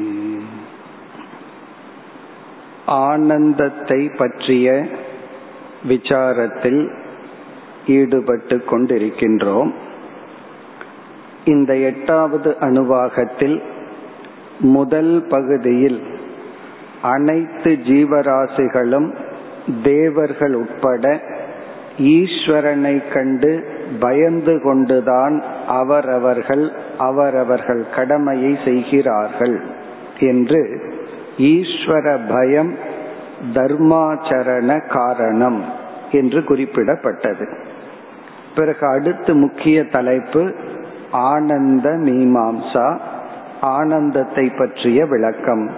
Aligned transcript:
ஆனந்தத்தை 3.02 4.00
பற்றிய 4.18 4.66
விசாரத்தில் 5.90 6.82
ஈடுபட்டு 7.87 8.63
கொண்டிருக்கின்றோம் 8.69 9.71
இந்த 11.45 11.75
எட்டாவது 11.75 12.55
அணுவாகத்தில் 12.59 13.61
முதல் 14.59 15.25
பகுதியில் 15.29 16.01
அனைத்து 17.01 17.71
ஜீவராசிகளும் 17.71 19.15
தேவர்கள் 19.83 20.53
உட்பட 20.53 21.21
ஈஸ்வரனை 21.97 23.13
கண்டு 23.13 23.51
பயந்து 23.99 24.61
கொண்டுதான் 24.61 25.43
அவரவர்கள் 25.67 26.71
அவரவர்கள் 26.97 27.85
கடமையை 27.95 28.57
செய்கிறார்கள் 28.65 29.61
என்று 30.19 30.61
ஈஸ்வர 31.37 32.19
பயம் 32.29 32.75
தர்மாச்சரண 33.53 34.87
காரணம் 34.87 35.63
என்று 36.11 36.43
குறிப்பிடப்பட்டது. 36.43 37.47
பிறகு 38.57 38.87
அடுத்து 38.87 39.35
முக்கிய 39.35 39.85
தலைப்பு 39.85 40.53
ஆனந்த 41.11 41.89
மீமாம்சா 41.89 42.87
ஆனந்தத்தை 43.61 44.45
பற்றிய 44.49 45.05
விளக்கம். 45.05 45.69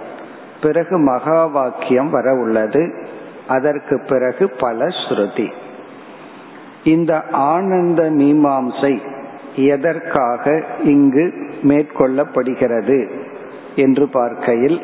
பிறகு 0.62 0.98
மகா 0.98 1.46
வாக்கியம் 1.46 2.10
வர 2.10 2.34
உள்ளது. 2.34 2.82
அதற்கு 3.48 4.00
பிறகு 4.08 4.50
பல 4.60 4.86
ஸ்ருதி. 4.86 5.48
இந்த 6.84 7.12
ஆனந்த 7.32 8.10
மீமாம்சை 8.10 8.94
எதற்காக 9.54 10.64
இங்கு 10.84 11.26
மேற்கொள்ளப்படுகிறது 11.62 12.98
என்று 13.76 14.08
பார்க்கையில் 14.08 14.80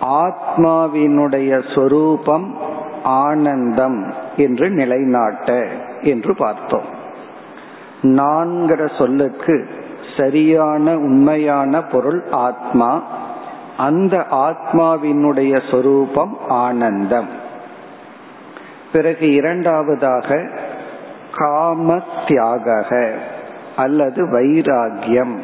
ஆத்மாவினுடைய 0.00 1.74
சொரூபம் 1.74 2.56
ஆனந்தம் 3.02 4.00
என்று 4.36 4.70
நிலைநாட்ட. 4.70 5.66
என்று 6.02 6.36
பார்த்தோம். 6.36 6.84
நான்கிற 8.02 8.98
சொல்லுக்கு 8.98 9.68
சரியான 10.16 10.96
உண்மையான 10.96 11.82
பொருள் 11.82 12.22
ஆத்மா 12.30 13.02
அந்த 13.76 14.26
ஆத்மாவினுடைய 14.30 15.70
சொரூபம் 15.70 16.38
ஆனந்தம். 16.48 17.28
பிறகு 18.92 19.32
இரண்டாவதாக 19.32 20.50
காம 21.34 22.00
தியாக 22.26 23.12
அல்லது 23.76 24.24
வைராகியம் 24.24 25.38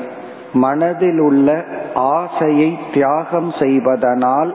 மனதில் 0.53 1.19
உள்ள 1.19 1.65
ஆசையை 1.95 2.79
தியாகம் 2.93 3.53
செய்வதனால் 3.59 4.55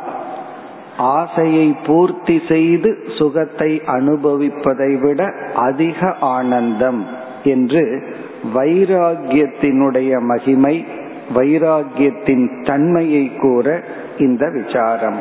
ஆசையை 1.00 1.76
பூர்த்தி 1.86 2.42
செய்து 2.48 3.04
சுகத்தை 3.18 3.82
அனுபவிப்பதை 3.88 5.00
விட 5.00 5.34
அதிக 5.56 6.16
ஆனந்தம் 6.20 7.06
என்று 7.44 8.04
வைராகியத்தினுடைய 8.56 10.20
மகிமை 10.20 10.86
வைராகியத்தின் 11.36 12.66
தன்மையை 12.66 13.36
கூற 13.36 13.84
இந்த 14.18 14.50
விசாரம். 14.50 15.18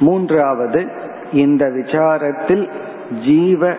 மூன்றாவது 0.00 0.88
இந்த 1.32 1.66
விசாரத்தில் 1.66 2.70
ஜீவ 3.24 3.74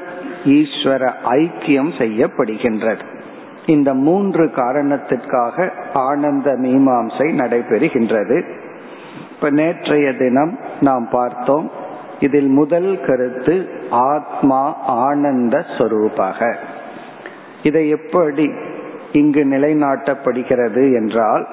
ஈஸ்வர 0.46 1.12
ஐக்கியம் 1.26 1.92
செய்யப்படுகின்றது. 1.98 3.00
இந்த 3.66 3.94
மூன்று 3.94 4.52
காரணத்திற்காக 4.52 5.72
ஆனந்த 5.94 6.52
மீமாம்சை 6.52 7.28
நடைபெறுகின்றது. 7.34 8.66
இப்ப 9.38 9.50
நேற்றைய 9.50 10.14
தினம் 10.14 10.60
நாம் 10.82 11.08
பார்த்தோம் 11.12 11.72
இதில் 12.20 12.48
முதல் 12.48 13.00
கருத்து 13.06 13.70
ஆத்மா 13.90 14.76
ஆனந்த 14.76 15.66
ஸ்வரூபாக 15.78 16.56
இதை 17.64 17.90
எப்படி 17.90 18.52
இங்கு 19.12 19.44
நிலைநாட்டப்படுகிறது 19.44 20.94
என்றால் 20.96 21.48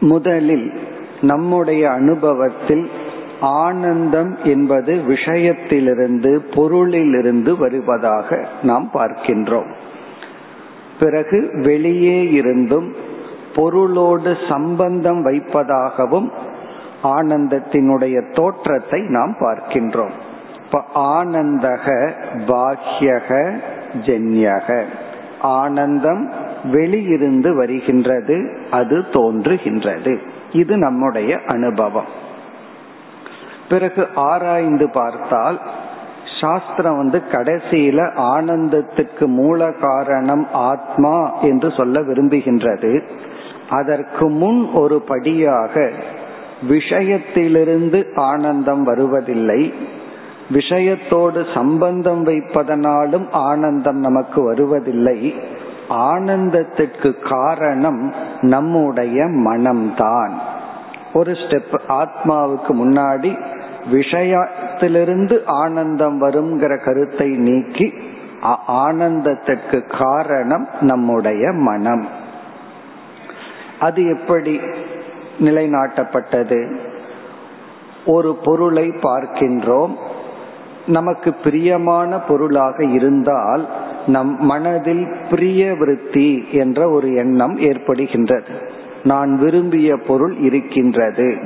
முதலில் 0.00 0.72
நம்முடைய 1.20 1.90
அனுபவத்தில் 1.90 2.90
ஆனந்தம் 3.40 4.38
என்பது 4.44 4.94
விஷயத்திலிருந்து 5.08 6.38
பொருளிலிருந்து 6.50 7.58
வருவதாக 7.58 8.46
நாம் 8.62 8.90
பார்க்கின்றோம். 8.94 9.70
பிறகு 10.98 11.50
வெளியே 11.62 12.28
இருந்தும் 12.28 12.94
பொருளோடு 13.60 14.36
சம்பந்தம் 14.48 15.26
வைப்பதாகவும் 15.26 16.30
ஆனந்தத்தினுடைய 17.02 18.34
தோற்றத்தை 18.34 19.00
நாம் 19.08 19.36
பார்க்கின்றோம். 19.40 20.10
இப்ப 20.64 20.84
ஆனந்தக 20.94 22.12
பாஹ்யக 22.46 23.52
ஜென்யக. 23.92 24.84
ஆனந்தம் 25.40 26.30
வெளியிருந்து 26.72 27.56
வருகின்றது 27.56 28.58
அது 28.70 28.98
தோன்றுகின்றது. 28.98 30.18
இது 30.52 30.76
நம்முடைய 30.76 31.40
அனுபவம். 31.46 32.08
பிறகு 33.68 34.08
ஆராய்ந்து 34.14 34.90
பார்த்தால் 34.90 35.60
சாஸ்திரம் 36.40 36.96
வந்து 36.96 37.22
கடைசியில 37.32 37.98
ஆனந்தத்துக்கு 38.16 39.26
மூல 39.26 39.72
காரணம் 39.72 40.46
ஆத்மா 40.52 41.34
என்று 41.40 41.72
சொல்ல 41.72 42.00
விரும்புகின்றது. 42.00 43.02
அதற்கு 43.70 44.28
முன் 44.28 44.70
ஒரு 44.72 45.00
படியாக 45.00 45.90
விஷயத்திலிருந்து 46.68 48.14
ஆனந்தம் 48.14 48.82
வருவதில்லை. 48.82 49.74
விஷயத்தோடு 50.52 51.54
சம்பந்தம் 51.54 52.26
வைப்பதனாலும் 52.26 53.30
ஆனந்தம் 53.30 53.98
நமக்கு 53.98 54.42
வருவதில்லை. 54.42 55.34
ஆனந்தத்திற்கு 55.90 57.28
காரணம் 57.28 58.12
நம்முடைய 58.40 59.24
மனம்தான். 59.24 60.32
ஒரு 61.12 61.32
ஸ்டெப் 61.32 61.78
ஆத்மாவுக்கு 61.88 62.68
முன்னாடி 62.68 63.38
விஷயத்திலிருந்து 63.92 65.40
ஆனந்தம் 65.46 66.22
வருங்கிற 66.22 66.84
கருத்தை 66.84 67.28
நீக்கி 67.28 67.92
ஆனந்தத்திற்கு 68.68 69.98
காரணம் 69.98 70.68
நம்முடைய 70.80 71.52
மனம். 71.52 72.19
அது 73.80 74.04
எப்படி 74.04 74.60
நிலைநாட்டப்பட்டது? 75.40 76.76
ஒரு 78.06 78.36
பொருளை 78.44 78.88
பார்க்கின்றோம். 78.88 79.94
நமக்கு 80.86 81.34
பிரியமான 81.34 82.18
பொருளாக 82.18 82.84
இருந்தால் 82.84 83.68
நம் 84.06 84.44
மனதில் 84.44 85.06
பிரிய 85.30 85.74
விருத்தி 85.74 86.44
என்ற 86.52 86.90
ஒரு 86.90 87.14
எண்ணம் 87.14 87.58
ஏற்படுகின்றது. 87.58 88.48
நான் 89.04 89.38
விரும்பிய 89.38 89.96
பொருள் 89.96 90.36
இருக்கின்றது. 90.36 91.38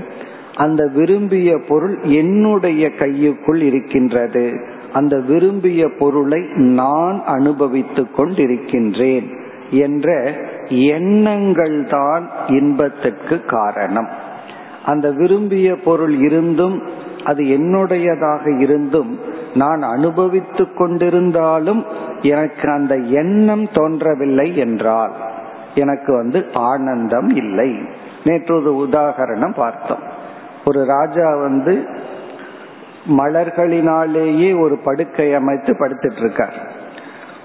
அந்த 0.54 0.90
விரும்பிய 0.94 1.58
பொருள் 1.68 1.98
என்னுடைய 2.02 2.90
கையுக்குள் 2.98 3.60
இருக்கின்றது. 3.62 4.66
அந்த 4.92 5.18
விரும்பிய 5.18 5.88
பொருளை 5.98 6.40
நான் 6.54 7.22
அனுபவித்துக் 7.24 8.20
கொண்டிருக்கின்றேன். 8.20 9.43
என்ற 9.70 10.32
எண்ணங்கள் 10.68 11.86
தான் 11.90 12.30
இன்பத்திற்கு 12.46 13.44
காரணம். 13.44 14.08
அந்த 14.84 15.10
விரும்பிய 15.10 15.76
பொருள் 15.76 16.14
இருந்தும் 16.14 16.82
அது 17.24 17.44
என்னுடையதாக 17.44 18.60
இருந்தும் 18.60 19.18
நான் 19.54 19.82
அனுபவித்துக் 19.82 20.80
கொண்டிருந்தாலும் 20.80 21.84
எனக்கு 22.22 22.70
அந்த 22.70 22.96
எண்ணம் 22.96 23.68
தோன்றவில்லை 23.72 24.56
என்றால் 24.56 25.12
எனக்கு 25.74 26.12
வந்து 26.12 26.46
ஆனந்தம் 26.54 27.28
இல்லை. 27.28 27.78
நேற்று 28.24 28.54
ஒரு 28.54 28.88
உதாகரணம் 28.88 29.54
பார்த்தோம். 29.54 30.02
ஒரு 30.64 30.84
ராஜா 30.84 31.36
வந்து 31.36 31.86
மலர்களினாலேயே 33.18 34.60
ஒரு 34.60 34.78
படுக்கை 34.84 35.34
அமைத்து 35.34 35.72
படுத்துட்டு 35.72 36.18
இருக்கார். 36.18 36.73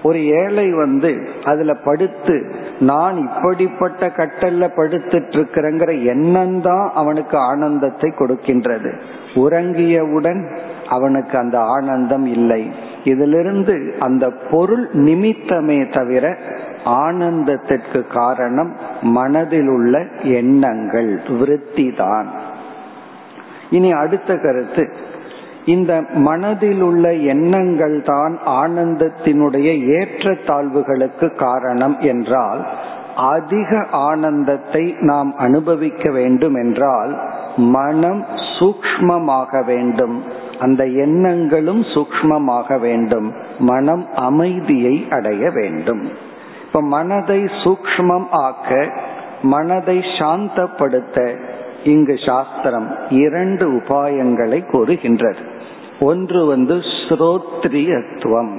ஒரு 0.02 0.20
ஏழை 0.40 0.66
வந்து 0.72 1.10
அதுல 1.44 1.72
படுத்து 1.74 2.36
நான் 2.80 3.16
இப்படிப்பட்ட 3.16 4.06
கட்டல்ல 4.18 4.64
படுத்துட்டு 4.76 5.34
இருக்கிறேங்கிற 5.36 5.90
எண்ணம் 6.04 6.60
தான் 6.60 6.90
அவனுக்கு 6.94 7.36
ஆனந்தத்தை 7.38 8.10
கொடுக்கின்றது. 8.18 8.92
உறங்கியவுடன் 9.34 10.40
அவனுக்கு 10.88 11.38
அந்த 11.38 11.58
ஆனந்தம் 11.74 12.26
இல்லை. 12.26 12.62
இதிலிருந்து 13.04 13.94
அந்த 13.98 14.24
பொருள் 14.50 14.86
நிமித்தமே 14.92 15.78
தவிர 15.90 16.38
ஆனந்தத்திற்கு 16.84 18.00
காரணம் 18.06 18.72
மனதில் 19.02 19.68
உள்ள 19.68 20.02
எண்ணங்கள் 20.22 21.12
விருத்தி 21.38 21.86
தான் 21.96 22.28
இனி 23.70 23.92
அடுத்த 23.92 24.36
கருத்து. 24.36 24.84
இந்த 25.64 26.04
மனதில் 26.14 26.82
உள்ள 26.82 27.14
எண்ணங்கள் 27.14 28.02
தான் 28.02 28.38
ஆனந்தத்தினுடைய 28.46 29.68
ஏற்றத்தாழ்வுகளுக்கு 30.00 31.36
காரணம் 31.36 31.98
என்றால் 32.00 32.66
அதிக 33.16 33.86
ஆனந்தத்தை 33.90 34.94
நாம் 34.98 35.34
அனுபவிக்க 35.36 36.12
வேண்டும் 36.12 36.54
என்றால் 36.54 37.22
மனம் 37.56 38.24
சூக்மமாக 38.58 39.64
வேண்டும். 39.64 40.22
அந்த 40.60 40.86
எண்ணங்களும் 40.86 41.82
சூக்மமாக 41.82 42.80
வேண்டும். 42.80 43.32
மனம் 43.58 44.06
அமைதியை 44.14 45.06
அடைய 45.10 45.50
வேண்டும். 45.50 46.10
இப்ப 46.66 46.80
மனதை 46.80 47.44
சூக்மம் 47.44 48.26
ஆக்க 48.30 48.88
மனதை 49.42 49.98
சாந்தப்படுத்த 50.18 51.36
இங்கு 51.84 52.18
சாஸ்திரம் 52.26 52.96
இரண்டு 53.10 53.70
உபாயங்களை 53.70 54.66
கூறுகின்றது. 54.66 55.38
ஒன்று 56.00 56.46
வந்து 56.46 56.74
ஸ்ரோத்ரியத்துவம். 56.74 58.58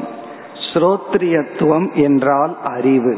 ஸ்ரோத்ரியத்துவம் 0.74 1.94
என்றால் 1.94 2.58
அறிவு. 2.64 3.18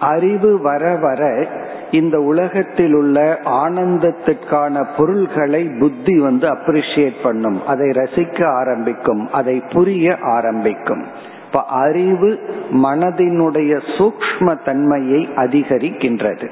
அறிவு 0.00 0.60
வர 0.60 0.96
வர 0.96 1.46
இந்த 1.90 2.20
உலகத்தில் 2.20 2.94
உள்ள 2.94 3.40
ஆனந்தத்திற்கான 3.44 4.86
பொருள்களை 4.96 5.64
புத்தி 5.64 6.18
வந்து 6.18 6.48
அப்ரிசியேட் 6.48 7.22
பண்ணும். 7.22 7.66
அதை 7.66 7.88
ரசிக்க 7.88 8.44
ஆரம்பிக்கும். 8.44 9.32
அதை 9.32 9.62
புரிய 9.72 10.16
ஆரம்பிக்கும். 10.20 11.04
இப்ப 11.46 11.64
அறிவு 11.64 12.40
மனதினுடைய 12.72 13.80
சூக்ம 13.98 14.64
தன்மையை 14.64 15.28
அதிகரிக்கின்றது. 15.36 16.48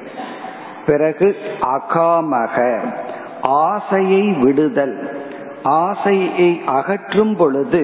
பிறகு 0.91 1.27
அகாமக 1.75 2.57
ஆசையை 3.65 4.23
விடுதல். 4.43 4.95
ஆசையை 5.63 6.49
அகற்றும் 6.77 7.33
பொழுது 7.35 7.81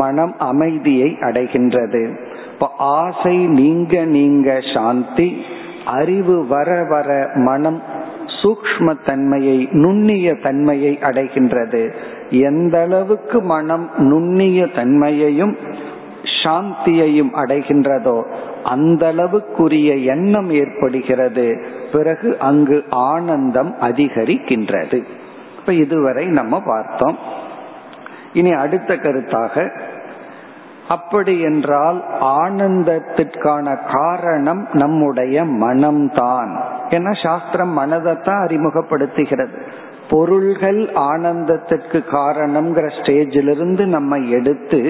மனம் 0.00 0.34
அமைதியை 0.38 1.10
அடைகின்றது. 1.20 2.02
இப்ப 2.52 2.66
ஆசை 2.96 3.36
நீங்க 3.60 3.94
நீங்க 4.16 4.48
சாந்தி 4.74 5.28
அறிவு 5.98 6.36
வர 6.46 6.68
வர 6.90 7.08
மனம் 7.48 7.80
சூக்ம 8.38 8.94
தன்மையை 9.06 9.58
நுண்ணிய 9.82 10.28
தன்மையை 10.42 10.92
அடைகின்றது. 11.02 11.82
எந்த 12.30 12.74
அளவுக்கு 12.80 13.38
மனம் 13.54 13.86
நுண்ணிய 14.10 14.66
தன்மையையும் 14.76 15.54
சாந்தியையும் 16.42 17.32
அடைகின்றதோ 17.42 18.16
அந்த 18.64 19.02
அளவுக்குரிய 19.06 19.90
எண்ணம் 20.12 20.50
ஏற்படுகிறது. 20.62 21.46
பிறகு 21.94 22.36
அங்கு 22.38 22.84
ஆனந்தம் 22.90 23.74
அதிகரிக்கின்றது. 23.80 24.98
இப்ப 25.60 25.72
இதுவரை 25.72 26.26
நம்ம 26.26 26.62
பார்த்தோம். 26.66 27.18
இனி 28.32 28.52
அடுத்த 28.52 28.94
கருத்தாக 28.94 29.70
அப்படி 30.88 31.40
என்றால் 31.40 32.04
ஆனந்தத்திற்கான 32.20 33.78
காரணம் 33.92 34.68
நம்முடைய 34.72 35.44
மனம்தான். 35.44 36.50
ஏன்னா 36.88 37.12
சாஸ்திரம் 37.22 37.78
மனதைத்தான் 37.78 38.42
அறிமுகப்படுத்துகிறது. 38.46 39.56
பொருள்கள் 40.10 40.82
ஆனந்தத்திற்கு 41.12 42.00
காரணம்ங்கிற 42.12 42.86
ஸ்டேஜிலிருந்து 42.98 43.84
நம்ம 43.84 44.16
எடுத்து 44.16 44.80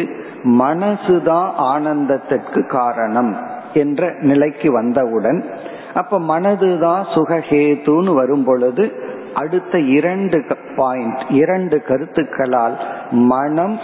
மனசுதான் 0.45 1.51
ஆனந்தத்திற்கு 1.59 2.67
காரணம் 2.67 3.37
என்ற 3.75 4.15
நிலைக்கு 4.21 4.73
வந்தவுடன் 4.73 5.45
அப்ப 5.95 6.19
மனதுதான் 6.19 7.03
சுகஹேதுன்னு 7.15 8.15
வரும் 8.15 8.45
பொழுது 8.45 8.93
அடுத்த 9.35 9.79
இரண்டு 9.79 10.45
பாயிண்ட் 10.77 11.21
இரண்டு 11.29 11.83
கருத்துக்களால் 11.89 12.77
மனம் 13.11 13.79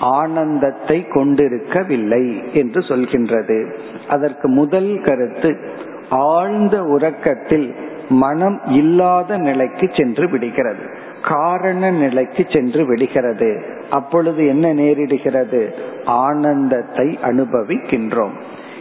ஆனந்தத்தை 0.00 1.08
கொண்டிருக்கவில்லை 1.08 2.52
என்று 2.52 2.80
சொல்கின்றது. 2.80 3.74
அதற்கு 4.08 4.48
முதல் 4.48 5.00
கருத்து 5.04 5.56
ஆழ்ந்த 6.10 6.82
உறக்கத்தில் 6.82 7.74
மனம் 8.08 8.60
இல்லாத 8.68 9.36
நிலைக்கு 9.36 9.90
சென்று 9.92 10.28
விடுகிறது. 10.28 10.84
காரண 11.22 11.90
நிலைக்கு 11.90 12.46
சென்று 12.48 12.86
விடுகிறது. 12.86 13.62
அப்பொழுது 13.90 14.46
என்ன 14.46 14.74
நேரிடுகிறது? 14.74 15.72
ஆனந்தத்தை 16.04 17.18
அனுபவிக்கின்றோம். 17.22 18.36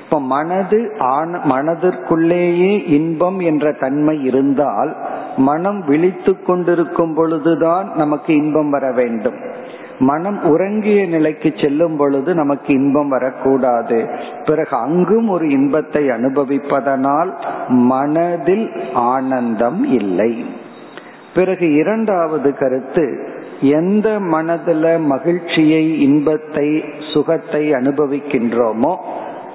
இப்ப 0.06 0.19
மனது 0.19 0.92
ஆன 0.98 1.38
மனதிற்குள்ளேயே 1.38 2.90
இன்பம் 2.90 3.40
என்ற 3.40 3.72
தன்மை 3.72 4.24
இருந்தால் 4.24 4.96
மனம் 5.38 5.86
விழித்து 5.86 6.42
கொண்டிருக்கும் 6.42 7.13
பொழுதுதான் 7.13 7.92
நமக்கு 7.96 8.36
இன்பம் 8.36 8.69
வர 8.69 8.92
வேண்டும். 8.92 9.34
மனம் 10.00 10.44
உறங்கிய 10.44 11.07
நிலைக்கு 11.07 11.54
செல்லும் 11.57 11.98
பொழுது 11.98 12.34
நமக்கு 12.34 12.74
இன்பம் 12.74 13.07
வரக்கூடாது. 13.07 14.10
பிறகு 14.46 14.78
அங்கும் 14.78 15.30
ஒரு 15.30 15.50
இன்பத்தை 15.50 16.04
அனுபவிப்பதனால் 16.07 17.31
மனதில் 17.68 18.72
ஆனந்தம் 18.94 19.84
இல்லை. 19.84 20.46
பிறகு 21.36 21.74
இரண்டாவது 21.74 22.54
கருத்து 22.54 23.34
எந்த 23.62 24.19
மனதில் 24.19 25.00
மகிழ்ச்சியை 25.00 26.02
இன்பத்தை 26.02 26.84
சுகத்தை 27.13 27.72
அனுபவிக்கின்றோமோ 27.72 28.96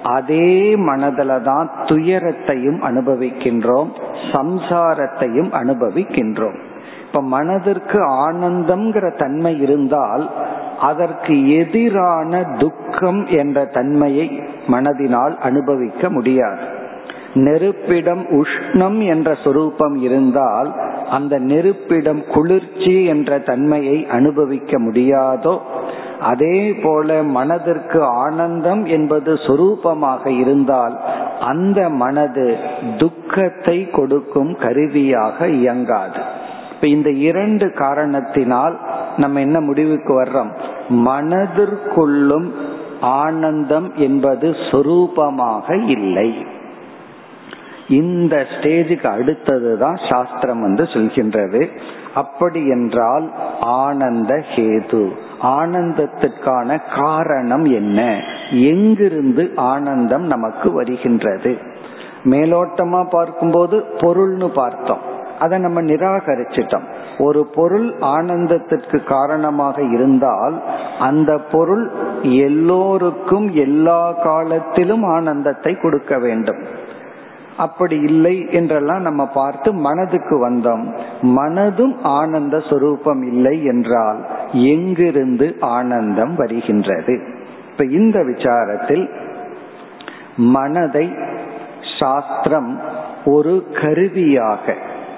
அதே 0.03 0.75
மனதில 0.75 1.41
தான் 1.41 1.71
துயரத்தையும் 1.85 2.83
அனுபவிக்கின்றோம் 2.83 3.87
சம்சாரத்தையும் 4.31 5.51
அனுபவிக்கின்றோம். 5.51 6.59
இப்ப 7.07 7.21
மனதிற்கு 7.21 8.29
ஆனந்தம்ங்கிற 8.29 9.17
தன்மை 9.17 9.59
இருந்தால் 9.59 10.29
அதற்கு 10.79 11.57
எதிரான 11.57 12.43
துக்கம் 12.57 13.27
என்ற 13.27 13.65
தன்மையை 13.65 14.41
மனதினால் 14.67 15.37
அனுபவிக்க 15.37 16.09
முடியாது. 16.09 16.59
நெருப்பிடம் 17.33 18.25
உஷ்ணம் 18.29 19.05
என்ற 19.05 19.35
சொரூபம் 19.43 19.95
இருந்தால் 20.01 20.75
அந்த 21.09 21.39
நெருப்பிடம் 21.39 22.23
குளிர்ச்சி 22.33 23.05
என்ற 23.05 23.39
தன்மையை 23.39 24.07
அனுபவிக்க 24.09 24.79
முடியாதோ 24.79 25.59
அதே 26.21 26.73
போல 26.73 27.23
மனதிற்கு 27.23 28.03
ஆனந்தம் 28.03 28.85
என்பது 28.85 29.33
சொரூபமாக 29.33 30.39
இருந்தால் 30.39 30.99
அந்த 31.39 31.89
மனது 31.89 32.57
துக்கத்தை 32.97 33.89
கொடுக்கும் 33.89 34.57
கருவியாக 34.57 35.47
இயங்காது. 35.47 36.19
இப்ப 36.71 36.87
இந்த 36.87 37.09
இரண்டு 37.09 37.73
காரணத்தினால் 37.73 38.79
நம்ம 39.17 39.39
என்ன 39.39 39.59
முடிவுக்கு 39.59 40.23
வர்றோம்? 40.23 40.51
மனதிற்குள்ளும் 40.89 42.51
ஆனந்தம் 43.01 43.91
என்பது 43.95 44.49
சொரூபமாக 44.71 45.87
இல்லை. 45.87 46.45
இந்த 47.89 48.47
ஸ்டேஜுக்கு 48.51 49.07
அடுத்ததுதான் 49.15 49.97
சாஸ்திரம் 50.09 50.61
வந்து 50.61 50.83
சொல்கின்றது. 50.83 51.61
அப்படி 52.15 52.67
என்றால் 52.67 53.31
ஆனந்த 53.59 54.43
ஹேது. 54.55 55.11
ஆனந்தத்திற்கான 55.43 56.79
காரணம் 56.99 57.65
என்ன? 57.65 58.21
எங்கிருந்து 58.51 59.51
ஆனந்தம் 59.55 60.23
நமக்கு 60.23 60.71
வருகின்றது? 60.71 61.57
மேலோட்டமா 62.23 63.09
பார்க்கும்போது 63.09 63.85
பொருள்னு 63.97 64.47
பார்த்தோம். 64.47 65.09
அதை 65.39 65.59
நம்ம 65.59 65.81
நிராகரிச்சிட்டோம். 65.81 66.83
ஒரு 67.17 67.45
பொருள் 67.45 67.93
ஆனந்தத்திற்கு 67.93 69.03
காரணமாக 69.03 69.81
இருந்தால் 69.81 70.61
அந்த 70.99 71.37
பொருள் 71.37 71.91
எல்லோருக்கும் 72.21 73.51
எல்லா 73.53 74.11
காலத்திலும் 74.11 75.03
ஆனந்தத்தை 75.03 75.75
கொடுக்க 75.75 76.17
வேண்டும். 76.17 76.57
அப்படி 77.57 77.99
இல்லை 77.99 78.47
என்றெல்லாம் 78.49 79.01
நம்ம 79.01 79.25
பார்த்து 79.25 79.73
மனதுக்கு 79.73 80.49
வந்தோம். 80.49 80.93
மனதும் 81.21 81.95
ஆனந்த 82.01 82.59
சொரூபம் 82.59 83.31
இல்லை 83.31 83.63
என்றால் 83.63 84.25
எங்கிருந்து 84.51 85.55
ஆனந்தம் 85.59 86.35
வருகின்றது? 86.35 87.21
இப்ப 87.71 87.85
இந்த 87.85 88.19
விசாரத்தில் 88.19 89.09
மனதை 90.35 91.13
சாஸ்திரம் 91.99 92.79
ஒரு 93.25 93.67
கருவியாக 93.81 94.75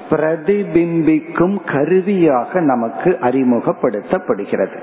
பிரதிபிம்பிக்கும் 0.10 1.74
கருவியாக 1.74 2.62
நமக்கு 2.62 3.18
அறிமுகப்படுத்தப்படுகிறது. 3.22 4.78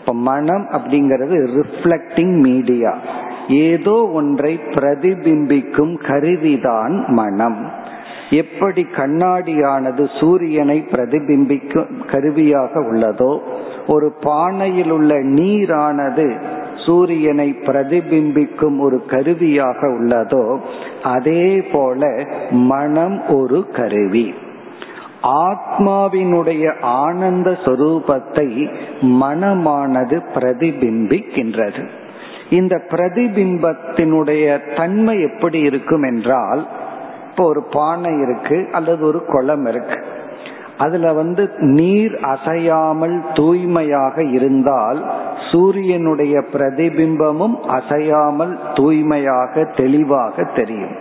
இப்ப 0.00 0.12
மனம் 0.12 0.66
அப்படிங்கிறது 0.72 1.64
ரிஃப்ளக்டிங் 1.64 2.40
மீடியா 2.40 2.98
ஏதோ 3.50 4.08
ஒன்றை 4.12 4.60
பிரதிபிம்பிக்கும் 4.70 5.94
கருவிதான் 6.06 7.06
மனம். 7.06 7.70
எப்படி 8.30 8.86
கண்ணாடியானது 8.96 10.20
சூரியனை 10.20 10.84
பிரதிபிம்பிக்கும் 10.90 11.86
கருவியாக 12.10 12.80
உள்ளதோ 12.80 13.38
ஒரு 13.86 14.12
பானையில் 14.22 14.90
உள்ள 14.90 15.14
நீரானது 15.14 16.40
சூரியனை 16.86 17.56
பிரதிபிம்பிக்கும் 17.64 18.78
ஒரு 18.78 19.04
கருவியாக 19.06 19.86
உள்ளதோ 19.86 20.58
அதே 21.02 21.60
போல 21.72 22.26
மனம் 22.50 23.26
ஒரு 23.26 23.66
கருவி. 23.72 24.34
ஆத்மாவினுடைய 25.22 26.80
ஆனந்த 26.80 27.50
சொரூபத்தை 27.50 28.48
மனமானது 29.02 30.20
பிரதிபிம்பிக்கின்றது. 30.34 31.82
இந்த 32.50 32.82
பிரதிபிம்பத்தினுடைய 32.90 34.44
தன்மை 34.76 35.20
எப்படி 35.22 35.58
இருக்கும் 35.60 36.02
என்றால் 36.02 36.66
இப்போ 37.30 37.44
ஒரு 37.44 37.62
பானை 37.70 38.20
இருக்கு 38.20 38.68
அல்லது 38.72 39.06
ஒரு 39.06 39.24
குளம் 39.24 39.66
இருக்கு. 39.66 39.98
அதுல 40.78 41.12
வந்து 41.12 41.50
நீர் 41.58 42.14
அசையாமல் 42.24 43.22
தூய்மையாக 43.34 44.24
இருந்தால் 44.24 45.00
சூரியனுடைய 45.52 46.38
பிரதிபிம்பமும் 46.52 47.56
அசையாமல் 47.68 48.58
தூய்மையாக 48.74 49.64
தெளிவாக 49.76 50.44
தெரியும். 50.44 50.96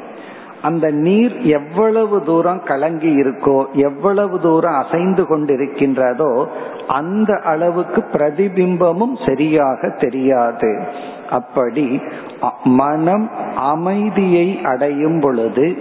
அந்த 0.62 0.92
நீர் 0.92 1.42
எவ்வளவு 1.42 2.24
தூரம் 2.24 2.64
கலங்கி 2.64 3.12
இருக்கோ 3.22 3.66
எவ்வளவு 3.74 4.40
தூரம் 4.40 4.74
அசைந்து 4.74 5.24
கொண்டிருக்கின்றதோ 5.24 6.48
அந்த 6.88 7.40
அளவுக்கு 7.44 8.04
பிரதிபிம்பமும் 8.14 9.28
சரியாக 9.28 9.90
தெரியாது. 9.90 10.88
அப்படி 11.30 12.02
மனம் 12.64 13.30
அமைதியை 13.56 14.60
அடையும் 14.64 15.20
பொழுது 15.20 15.78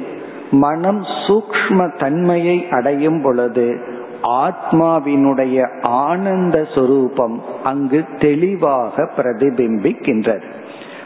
மனம் 0.50 1.02
சூக்ம 1.26 1.98
தன்மையை 1.98 2.68
அடையும் 2.70 3.22
பொழுது 3.22 3.96
ஆத்மாவினுடைய 4.22 5.82
ஆனந்த 5.82 6.66
சுரூபம் 6.74 7.36
அங்கு 7.64 8.04
தெளிவாக 8.18 9.08
பிரதிபிம்பிக்கின்றது. 9.16 10.42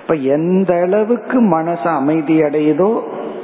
இப்ப 0.02 0.14
எந்த 0.14 0.81
அளவுக்கு 0.83 1.41
மனசு 1.41 1.88
அமைதி 1.88 2.43
அடையுதோ 2.43 2.93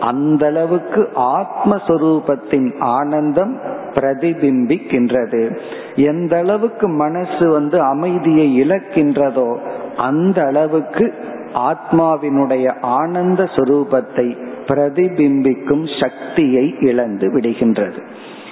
அந்த 0.01 0.47
அளவுக்கு 0.47 1.09
ஆத்மஸ்வரூபத்தின் 1.17 2.79
ஆனந்தம் 2.79 3.61
பிரதிபிம்பிக்கின்றது. 3.95 5.59
எந்த 5.97 6.39
அளவுக்கு 6.39 6.89
மனசு 6.89 7.51
வந்து 7.51 7.81
அமைதியை 7.81 8.61
இழக்கின்றதோ 8.61 9.59
அந்த 9.97 10.45
அளவுக்கு 10.45 11.15
ஆத்மாவினுடைய 11.55 12.81
ஆனந்த 12.81 13.45
சுரூபத்தை 13.45 14.37
பிரதிபிம்பிக்கும் 14.67 16.01
சக்தியை 16.01 16.75
இழந்து 16.81 17.29
விடுகின்றது. 17.29 17.99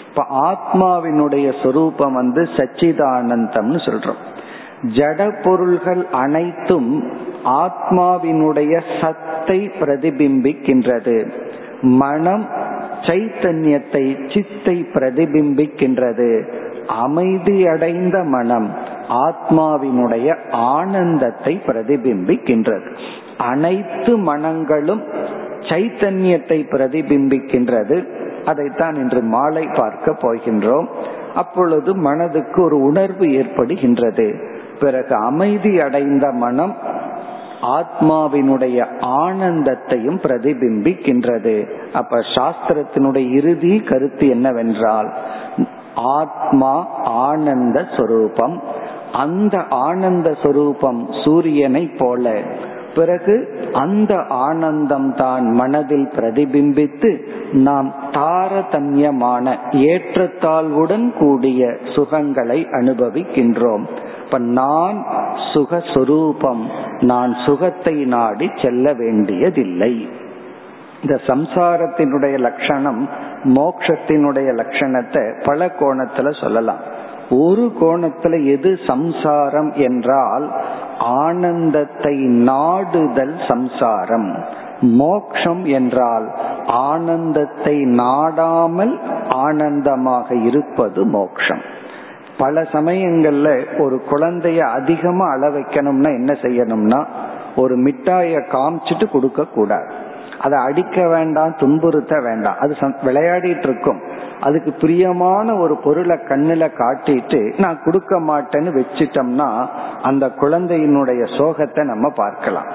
இப்ப 0.09 0.25
ஆத்மாவினுடைய 0.31 1.63
சொரூபம் 1.63 2.15
வந்து 2.15 2.43
சச்சிதானந்தம்னு 2.43 3.79
சொல்றோம். 3.87 4.23
ஜட 4.83 5.43
பொருள்கள் 5.43 6.07
அனைத்தும் 6.07 7.11
ஆத்மாவினுடைய 7.47 8.83
சத்தை 9.01 9.71
பிரதிபிம்பிக்கின்றது. 9.81 11.17
மனம் 11.81 12.47
சைத்தன்யத்தை 13.03 14.35
சித்தை 14.35 14.87
பிரதிபிம்பிக்கின்றது. 14.95 16.43
அமைதியடைந்த 17.07 18.25
மனம் 18.25 18.69
ஆத்மாவினுடைய 19.09 20.37
ஆனந்தத்தை 20.51 21.61
பிரதிபிம்பிக்கின்றது. 21.67 22.89
அனைத்து 23.37 24.17
மனங்களும் 24.19 25.03
சைத்தன்யத்தை 25.61 26.59
பிரதிபிம்பிக்கின்றது. 26.71 28.07
அதைத்தான் 28.45 28.95
இன்று 28.95 29.23
மாலை 29.23 29.67
பார்க்க 29.67 30.13
போகின்றோம். 30.13 30.87
அப்பொழுது 31.35 31.97
மனதுக்கு 31.97 32.63
ஒரு 32.63 32.81
உணர்வு 32.81 33.27
ஏற்படுகின்றது. 33.27 34.27
பிறகு 34.81 35.15
அமைதி 35.15 35.81
அடைந்த 35.81 36.33
மனம் 36.33 36.77
ஆத்மாவினுடைய 37.63 38.87
ஆனந்தத்தையும் 39.01 40.21
பிரதிபிம்பிக்கின்றது. 40.23 41.71
அப்ப 41.93 42.19
சாஸ்திரத்தினுடைய 42.19 43.33
இறுதி 43.33 43.81
கருத்து 43.81 44.29
என்னவென்றால் 44.29 45.13
ஆத்மா 45.95 46.87
ஆனந்த 47.05 47.87
சொரூபம். 47.97 48.63
அந்த 49.13 49.65
ஆனந்த 49.65 50.37
சொரூபம் 50.43 51.09
சூரியனை 51.25 51.87
போல. 51.99 52.41
பிறகு 52.95 53.65
அந்த 53.73 54.25
ஆனந்தம் 54.29 55.15
தான் 55.15 55.51
மனதில் 55.51 56.09
பிரதிபிம்பித்து 56.17 57.19
நாம் 57.53 57.95
தாரதமியமான 58.11 59.57
ஏற்றத்தாழ்வுடன் 59.73 61.13
கூடிய 61.19 61.67
சுகங்களை 61.67 62.67
அனுபவிக்கின்றோம். 62.81 63.85
இப்ப 64.27 64.39
நான் 64.39 64.97
சுகஸ்வரூபம் 65.53 66.63
நான் 67.01 67.33
சுகத்தை 67.47 68.05
நாடி 68.05 68.51
செல்ல 68.63 68.93
வேண்டியதில்லை. 68.93 70.09
இந்த 71.03 71.21
சம்சாரத்தினுடைய 71.27 72.39
லட்சணம் 72.39 73.09
மோக்ஷத்தினுடைய 73.45 74.49
லட்சணத்தை 74.61 75.23
பல 75.45 75.67
கோணத்துல 75.67 76.41
சொல்லலாம். 76.41 76.83
ஒரு 77.31 77.73
கோணத்துல 77.81 78.35
எது 78.47 78.79
சம்சாரம் 78.87 79.73
என்றால் 79.73 80.47
ஆனந்தத்தை 80.99 82.15
நாடுதல் 82.51 83.37
சம்சாரம். 83.49 84.29
மோக்ஷம் 84.81 85.65
என்றால் 85.65 86.27
ஆனந்தத்தை 86.67 87.77
நாடாமல் 87.85 89.01
ஆனந்தமாக 89.29 90.35
இருப்பது 90.35 91.05
மோக்ஷம். 91.05 91.65
பல 92.39 92.63
சமயங்கள்ல 92.63 93.81
ஒரு 93.81 94.03
குழந்தைய 94.11 94.59
அதிகமா 94.59 95.27
அள 95.31 95.49
வைக்கணும்னா 95.49 96.11
என்ன 96.21 96.33
செய்யணும்னா 96.33 97.01
ஒரு 97.57 97.77
மிட்டாய 97.77 98.39
காமிச்சிட்டு 98.39 99.07
கொடுக்க 99.11 99.45
கூடாது. 99.45 99.93
அதை 100.41 100.59
அடிக்க 100.59 101.09
வேண்டாம் 101.09 101.55
துன்புறுத்த 101.59 102.23
வேண்டாம். 102.23 102.57
அது 102.59 102.77
விளையாடிட்டு 102.81 103.67
இருக்கும் 103.69 104.01
அதுக்கு 104.41 104.73
பிரியமான 104.73 105.55
ஒரு 105.55 105.77
பொருளை 105.77 106.17
கண்ணுல 106.17 106.65
காட்டிட்டு 106.81 107.41
நான் 107.59 107.83
கொடுக்க 107.85 108.21
மாட்டேன்னு 108.21 108.73
வச்சிட்டோம்னா 108.79 109.49
அந்த 110.03 110.27
குழந்தையினுடைய 110.27 111.23
சோகத்தை 111.39 111.85
நம்ம 111.85 112.11
பார்க்கலாம். 112.11 112.69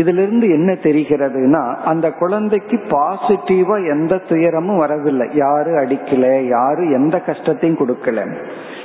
இதுல 0.00 0.22
இருந்து 0.22 0.50
என்ன 0.50 0.72
தெரிகிறதுனா 0.72 1.74
அந்த 1.74 2.10
குழந்தைக்கு 2.10 2.80
பாசிட்டிவா 2.88 3.88
எந்த 3.88 4.20
துயரமும் 4.28 4.78
வரவில்லை. 4.78 5.28
யாரு 5.34 5.70
அடிக்கல 5.70 6.46
யாரு 6.48 6.90
எந்த 6.90 7.18
கஷ்டத்தையும் 7.18 7.78
கொடுக்கல. 7.78 8.34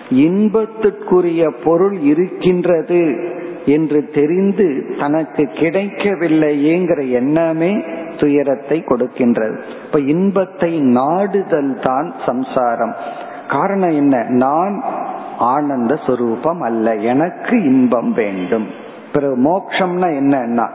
இன்பத்துக்குரிய 0.10 1.54
பொருள் 1.64 2.00
இருக்கின்றது 2.00 3.34
என்று 3.66 4.10
தெரிந்து 4.14 4.96
தனக்கு 5.00 5.44
கிடைக்கவில்லையேங்கிற 5.44 7.10
எண்ணமே 7.10 7.84
துயரத்தை 8.20 8.84
கொடுக்கின்றது. 8.86 9.58
இப்ப 9.86 10.00
இன்பத்தை 10.00 10.80
நாடுதல் 10.80 11.80
தான் 11.84 12.14
சம்சாரம். 12.26 12.96
காரணம் 13.50 13.96
என்ன? 13.96 14.26
நான் 14.30 14.84
ஆனந்த 15.40 15.94
சுரூபம் 16.06 16.60
அல்ல. 16.60 16.96
எனக்கு 16.96 17.64
இன்பம் 17.64 18.14
வேண்டும். 18.14 18.68
பிறகு 19.14 19.38
மோக்ஷம்னா 19.38 20.08
என்னன்னா 20.08 20.70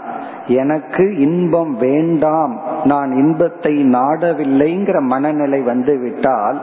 எனக்கு 0.54 1.18
இன்பம் 1.18 1.76
வேண்டாம் 1.76 2.60
நான் 2.84 3.10
இன்பத்தை 3.12 3.74
நாடவில்லைங்கிற 3.84 5.00
மனநிலை 5.00 5.60
வந்து 5.60 5.98
விட்டால் 5.98 6.60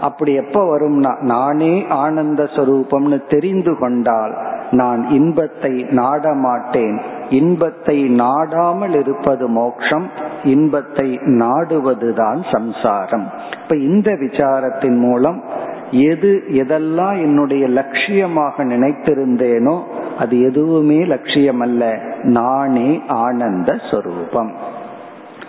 அப்படி 0.00 0.34
எப்ப 0.34 0.78
வரும்னா 0.78 1.20
நானே 1.20 1.86
ஆனந்த 1.88 2.42
சொரூபம்னு 2.42 3.18
தெரிந்து 3.28 3.78
கொண்டால் 3.78 4.34
நான் 4.70 5.08
இன்பத்தை 5.08 5.86
நாட 5.90 6.34
மாட்டேன் 6.34 7.00
இன்பத்தை 7.30 8.08
நாடாமல் 8.08 8.94
இருப்பது 8.94 9.48
மோட்சம் 9.48 10.10
இன்பத்தை 10.44 11.18
நாடுவதுதான் 11.24 12.40
சம்சாரம். 12.52 13.26
இப்ப 13.62 13.76
இந்த 13.76 14.10
விசாரத்தின் 14.12 14.98
மூலம் 14.98 15.42
எது 15.90 16.42
எதெல்லாம் 16.48 17.20
என்னுடைய 17.20 17.68
லட்சியமாக 17.68 18.64
நினைத்திருந்தேனோ 18.64 19.82
அது 20.18 20.40
எதுவுமே 20.40 21.04
லட்சியம் 21.04 21.60
அல்ல 21.60 21.98
நானே 22.22 23.02
ஆனந்த 23.08 23.78
சொரூபம். 23.90 24.52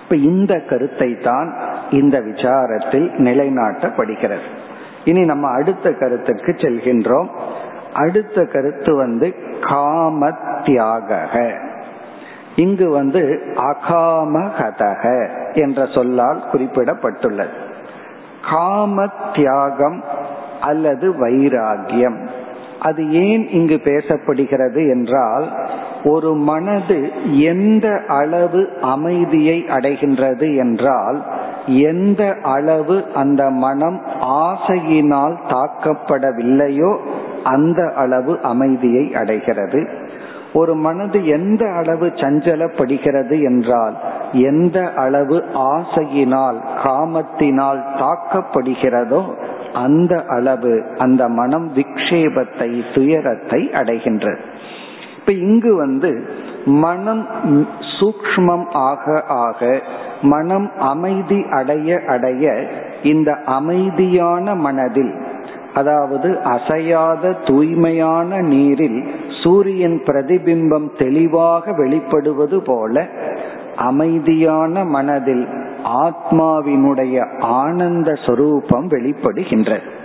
இப்ப 0.03 0.15
இந்த 0.15 0.59
கருத்தை 0.59 1.19
தான் 1.19 1.53
இந்த 1.91 2.19
விசாரத்தில் 2.19 3.07
நிலைநாட்டப்படுகிறது. 3.17 4.47
இனி 5.05 5.25
நம்ம 5.25 5.47
அடுத்த 5.47 5.93
கருத்துக்கு 5.93 6.51
செல்கின்றோம். 6.51 7.27
அடுத்த 7.93 8.45
கருத்து 8.45 8.95
வந்து 8.95 9.35
காம 9.61 10.31
தியாக 10.63 11.29
இங்கு 12.55 12.89
வந்து 12.89 13.41
அகாமகதக 13.55 15.27
என்ற 15.53 15.85
சொல்லால் 15.85 16.43
குறிப்பிடப்பட்டுள்ளது. 16.53 17.69
காம 18.49 19.07
தியாகம் 19.33 20.03
அல்லது 20.61 21.27
வைராகியம். 21.27 22.17
அது 22.79 23.11
ஏன் 23.11 23.49
இங்கு 23.49 23.81
பேசப்படுகிறது 23.83 24.89
என்றால் 24.89 25.51
ஒரு 26.03 26.35
மனது 26.35 27.11
எந்த 27.39 28.01
அளவு 28.07 28.69
அமைதியை 28.81 29.65
அடைகின்றது 29.69 30.57
என்றால் 30.57 31.25
எந்த 31.65 32.35
அளவு 32.43 33.05
அந்த 33.13 33.49
மனம் 33.49 34.01
ஆசையினால் 34.21 35.37
தாக்கப்படவில்லையோ 35.47 36.97
அந்த 37.43 37.93
அளவு 37.95 38.39
அமைதியை 38.41 39.15
அடைகிறது. 39.15 39.89
ஒரு 40.53 40.75
மனது 40.75 41.27
எந்த 41.27 41.71
அளவு 41.71 42.07
சஞ்சலப்படுகிறது 42.07 43.43
என்றால் 43.43 43.93
எந்த 44.33 44.93
அளவு 44.95 45.43
ஆசையினால் 45.53 46.57
காமத்தினால் 46.83 47.81
தாக்கப்படுகிறதோ 47.99 49.21
அந்த 49.73 50.25
அளவு 50.27 50.83
அந்த 50.97 51.27
மனம் 51.27 51.71
விக்ஷேபத்தை 51.75 52.93
துயரத்தை 52.93 53.69
அடைகின்றது. 53.73 54.39
இப்ப 55.19 55.31
இங்கு 55.31 55.75
வந்து 55.75 56.27
மனம் 56.65 57.27
சூக்மம் 57.99 58.65
ஆக 58.71 59.23
ஆக 59.23 59.81
மனம் 60.21 60.71
அமைதி 60.77 61.45
அடைய 61.49 62.01
அடைய 62.07 62.67
இந்த 63.03 63.33
அமைதியான 63.45 64.55
மனதில் 64.55 65.13
அதாவது 65.73 66.37
அசையாத 66.43 67.33
தூய்மையான 67.45 68.41
நீரில் 68.41 69.05
சூரியன் 69.43 70.01
பிரதிபிம்பம் 70.05 70.89
தெளிவாக 70.97 71.71
வெளிப்படுவது 71.71 72.57
போல 72.65 73.09
அமைதியான 73.75 74.85
மனதில் 74.85 75.47
ஆத்மாவினுடைய 75.83 77.39
ஆனந்த 77.39 78.13
சொரூபம் 78.25 78.89
வெளிப்படுகின்றது 78.89 79.99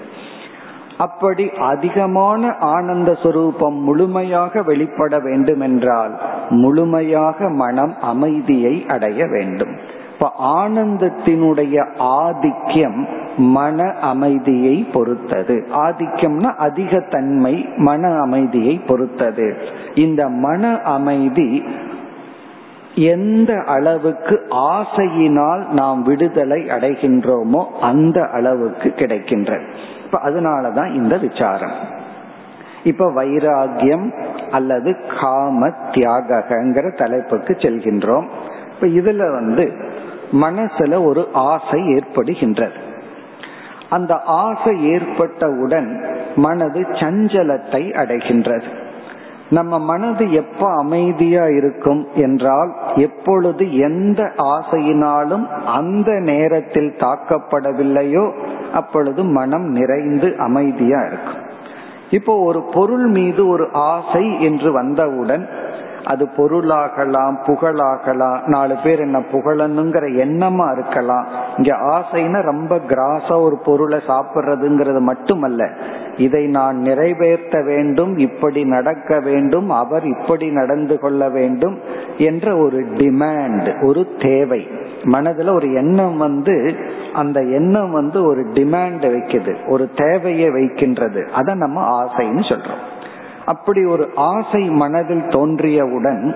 அப்படி 0.99 1.51
அதிகமான 1.51 2.55
ஆனந்த 2.55 3.15
சொரூபம் 3.23 3.75
முழுமையாக 3.75 4.63
வெளிப்பட 4.63 5.19
வேண்டும் 5.19 5.61
என்றால் 5.61 6.21
முழுமையாக 6.51 7.51
மனம் 7.51 7.95
அமைதியை 8.01 8.85
அடைய 8.89 9.27
வேண்டும். 9.27 9.77
இப்ப 10.13 10.33
ஆனந்தத்தினுடைய 10.39 11.99
ஆதிக்கம் 11.99 13.07
மன 13.37 13.95
அமைதியை 14.01 14.87
பொறுத்தது. 14.93 15.67
ஆதிக்கம்னா 15.75 16.55
அதிக 16.55 17.01
தன்மை 17.01 17.69
மன 17.77 18.09
அமைதியை 18.09 18.81
பொறுத்தது. 18.87 19.57
இந்த 19.95 20.29
மன 20.29 20.81
அமைதி 20.81 21.65
எந்த 22.97 23.63
அளவுக்கு 23.67 24.47
ஆசையினால் 24.51 25.67
நாம் 25.67 26.03
விடுதலை 26.03 26.63
அடைகின்றோமோ 26.63 27.65
அந்த 27.81 28.29
அளவுக்கு 28.33 28.93
கிடைக்கின்றது 28.97 29.69
இப்ப 30.05 30.19
அதனாலதான் 30.25 30.95
இந்த 30.95 31.17
விசாரம். 31.17 32.05
இப்ப 32.85 33.11
வைராகியம் 33.11 34.13
அல்லது 34.51 34.97
காம 35.21 35.69
தியாகங்கிற 35.69 36.97
தலைப்புக்கு 36.97 37.53
செல்கின்றோம். 37.53 38.27
இப்ப 38.75 38.87
இதுல 38.87 39.33
வந்து 39.33 39.73
மனசுல 40.33 41.05
ஒரு 41.05 41.29
ஆசை 41.33 41.81
ஏற்படுகின்றது. 41.81 42.79
அந்த 43.91 44.21
ஆசை 44.21 44.85
ஏற்பட்டவுடன் 44.85 46.07
மனது 46.37 46.81
சஞ்சலத்தை 46.81 47.83
அடைகின்றது. 47.93 48.86
நம்ம 49.51 49.79
மனது 49.79 50.33
எப்ப 50.33 50.71
அமைதியா 50.77 51.49
இருக்கும் 51.49 52.07
என்றால் 52.15 52.75
எப்பொழுது 52.95 53.79
எந்த 53.79 54.33
ஆசையினாலும் 54.37 55.47
அந்த 55.65 56.13
நேரத்தில் 56.13 56.95
தாக்கப்படவில்லையோ 56.99 58.33
அப்பொழுது 58.73 59.25
மனம் 59.25 59.65
நிறைந்து 59.65 60.35
அமைதியா 60.39 61.01
இருக்கும். 61.03 61.45
இப்போ 62.11 62.39
ஒரு 62.39 62.63
பொருள் 62.75 63.07
மீது 63.07 63.49
ஒரு 63.49 63.69
ஆசை 63.73 64.43
என்று 64.43 64.73
வந்தவுடன் 64.73 65.49
அது 66.07 66.29
பொருளாகலாம் 66.37 67.37
புகழாகலாம் 67.47 68.47
நாலு 68.47 68.77
பேர் 68.85 69.01
என்ன 69.01 69.19
புகழனுங்கிற 69.33 70.05
எண்ணமா 70.17 70.67
இருக்கலாம். 70.79 71.27
இங்க 71.57 71.77
ஆசைன்னா 71.77 72.43
ரொம்ப 72.43 72.81
கிராஸா 72.89 73.41
ஒரு 73.41 73.59
பொருளை 73.65 73.99
சாப்பிட்றதுங்கிறது 74.07 75.01
மட்டுமல்ல. 75.01 75.69
இதை 76.17 76.47
நான் 76.47 76.77
நிறைவேற்ற 76.77 77.63
வேண்டும் 77.63 78.19
இப்படி 78.19 78.65
நடக்க 78.65 79.21
வேண்டும் 79.21 79.71
அவர் 79.71 80.05
இப்படி 80.05 80.51
நடந்து 80.51 80.99
கொள்ள 80.99 81.29
வேண்டும் 81.29 81.79
என்ற 82.19 82.57
ஒரு 82.57 82.79
டிமாண்ட் 82.95 83.85
ஒரு 83.85 84.07
தேவை. 84.21 84.69
மனதுல 85.05 85.55
ஒரு 85.55 85.73
எண்ணம் 85.73 86.17
வந்து 86.17 86.77
அந்த 87.15 87.41
எண்ணம் 87.41 87.91
வந்து 87.91 88.27
ஒரு 88.27 88.43
டிமாண்ட் 88.55 89.05
வைக்குது 89.15 89.69
ஒரு 89.69 89.91
தேவையை 89.97 90.51
வைக்கின்றது. 90.51 91.29
அதை 91.35 91.55
நம்ம 91.55 92.05
ஆசைன்னு 92.05 92.45
சொல்றோம். 92.49 92.85
அப்படி 93.47 93.85
ஒரு 93.85 94.11
ஆசை 94.15 94.63
மனதில் 94.63 95.23
தோன்றியவுடன் 95.23 96.35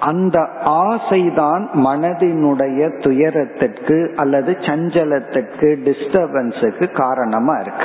அந்த 0.00 0.48
ஆசைதான் 0.64 1.64
மனதினுடைய 1.74 3.02
துயரத்திற்கு 3.02 4.14
அல்லது 4.14 4.52
சஞ்சலத்திற்கு 4.52 5.68
டிஸ்டர்பன்ஸுக்கு 5.84 6.92
காரணமா 6.92 7.56
இருக்கு. 7.56 7.84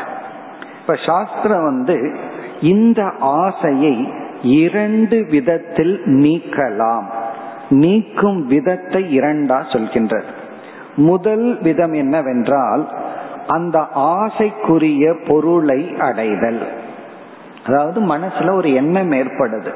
இப்ப 0.81 0.95
சாஸ்திரம் 1.05 1.63
வந்து 1.63 2.15
இந்த 2.61 3.11
ஆசையை 3.19 4.13
இரண்டு 4.41 5.25
விதத்தில் 5.29 6.01
நீக்கலாம். 6.05 7.05
நீக்கும் 7.69 8.47
விதத்தை 8.47 9.19
இரண்டா 9.19 9.57
சொல்கின்றது. 9.73 10.29
முதல் 10.95 11.61
விதம் 11.61 11.93
என்னவென்றால் 11.93 12.89
அந்த 13.47 13.79
ஆசைக்குரிய 13.95 15.27
பொருளை 15.27 15.95
அடைதல். 15.99 16.83
அதாவது 17.65 18.01
மனசுல 18.01 18.55
ஒரு 18.55 18.73
எண்ணம் 18.73 19.11
ஏற்படுது. 19.11 19.75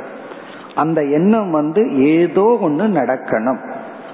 அந்த 0.76 1.04
எண்ணம் 1.04 1.52
வந்து 1.52 1.98
ஏதோ 1.98 2.58
ஒண்ணு 2.62 2.86
நடக்கணும். 3.00 3.62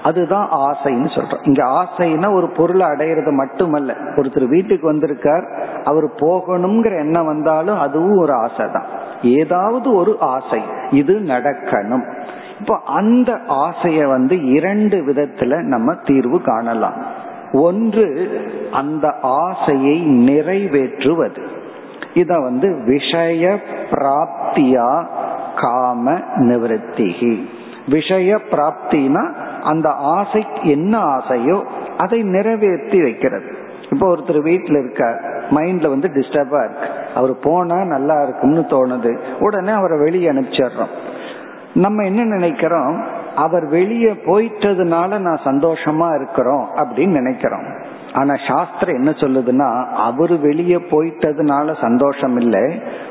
அதுதான் 0.03 0.49
ஆசைன்னு 0.51 1.09
சொல்றோம். 1.15 1.43
இங்க 1.43 1.63
ஆசைன்னா 1.65 2.33
ஒரு 2.33 2.47
பொருளை 2.49 2.87
அடையிறது 2.87 3.31
மட்டுமல்ல. 3.31 3.93
ஒருத்தர் 3.93 4.47
வீட்டுக்கு 4.47 4.87
வந்திருக்கார் 4.87 5.45
அவர் 5.83 6.05
போகணுங்கிற 6.05 6.97
எண்ணம் 6.99 7.25
வந்தாலும் 7.25 7.79
அதுவும் 7.79 8.17
ஒரு 8.17 8.33
ஆசை 8.33 8.65
தான் 8.73 8.85
ஏதாவது 9.21 9.95
ஒரு 9.95 10.17
ஆசை 10.19 10.61
இது 10.91 11.13
நடக்கணும். 11.13 12.05
இப்போ 12.59 12.79
அந்த 12.85 13.39
ஆசைய 13.47 14.07
வந்து 14.07 14.43
இரண்டு 14.43 14.97
விதத்துல 14.97 15.61
நம்ம 15.61 15.93
தீர்வு 16.03 16.41
காணலாம். 16.41 17.05
ஒன்று 17.53 18.05
அந்த 18.71 19.15
ஆசையை 19.21 20.27
நிறைவேற்றுவது. 20.29 21.54
இத 22.15 22.39
வந்து 22.39 22.75
விஷய 22.85 23.59
பிராப்தியா 23.91 25.05
காம 25.55 26.11
நிவர்த்திகி. 26.39 27.45
விஷய 27.87 28.35
பிராப்தினா 28.51 29.23
அந்த 29.63 29.89
ஆசை 29.89 30.45
என்ன 30.61 30.99
ஆசையோ 30.99 31.63
அதை 31.97 32.23
நிறைவேற்றி 32.23 33.01
வைக்கிறது. 33.01 33.55
இப்போ 33.89 34.15
ஒருத்தர் 34.15 34.41
வீட்டில் 34.41 34.75
இருக்க 34.75 35.21
மைண்ட்ல 35.49 35.89
வந்து 35.89 36.07
டிஸ்டர்பா 36.07 36.63
இருக்கு. 36.65 36.89
அவர் 37.15 37.39
போனா 37.39 37.83
நல்லா 37.83 38.23
இருக்கும்னு 38.23 38.59
தோணுது. 38.59 39.17
உடனே 39.39 39.71
அவரை 39.71 39.97
வெளியே 39.97 40.29
அனுப்பிச்சிடுறோம். 40.29 40.93
நம்ம 41.73 42.03
என்ன 42.03 42.23
நினைக்கிறோம்? 42.23 43.03
அவர் 43.35 43.65
வெளியே 43.65 44.11
போயிட்டதுனால 44.11 45.19
நான் 45.19 45.45
சந்தோஷமா 45.45 46.15
இருக்கிறோம் 46.15 46.69
அப்படின்னு 46.75 47.11
நினைக்கிறோம். 47.11 47.84
ஆனா 48.15 48.33
சாஸ்திரம் 48.47 48.95
என்ன 48.95 49.09
சொல்லுதுன்னா 49.09 49.69
அவர் 49.99 50.33
வெளியே 50.39 50.75
போயிட்டதுனால 50.75 51.75
சந்தோஷம் 51.81 52.37
இல்லை 52.37 52.65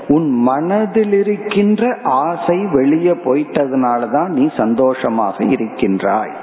உன் 0.08 0.28
மனதில் 0.30 1.12
இருக்கின்ற 1.12 1.82
ஆசை 2.04 2.58
வெளியே 2.72 3.10
போயிட்டதுனாலதான் 3.10 4.28
நீ 4.28 4.50
சந்தோஷமாக 4.56 5.44
இருக்கின்றாய். 5.44 6.34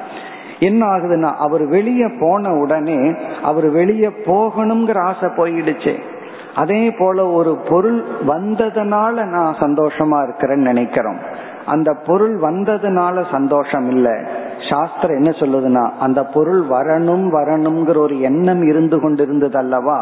என்ன 0.60 0.86
ஆகுதுன்னா 0.86 1.30
அவர் 1.36 1.66
வெளியே 1.68 2.08
போன 2.20 2.54
உடனே 2.54 3.02
அவர் 3.44 3.70
வெளியே 3.70 4.10
போகணுங்கிற 4.26 4.98
ஆசை 5.02 5.30
போயிடுச்சு. 5.38 5.94
அதே 6.56 6.92
போல 6.92 7.28
ஒரு 7.30 7.58
பொருள் 7.70 8.00
வந்ததுனால 8.28 9.26
நான் 9.26 9.56
சந்தோஷமா 9.60 10.18
இருக்கிறேன்னு 10.24 10.70
நினைக்கிறோம். 10.72 11.20
அந்த 11.66 11.94
பொருள் 12.06 12.36
வந்ததுனால 12.40 13.24
சந்தோஷம் 13.32 13.90
இல்லை. 13.90 14.16
சாஸ்திரம் 14.72 15.20
என்ன 15.20 15.32
சொல்லுதுன்னா 15.42 15.84
அந்த 16.00 16.20
பொருள் 16.36 16.62
வரணும் 16.70 17.26
வரணுங்கிற 17.38 17.98
ஒரு 17.98 18.16
எண்ணம் 18.30 18.64
இருந்து 18.68 18.98
கொண்டிருந்தது 19.00 19.58
அல்லவா 19.58 19.98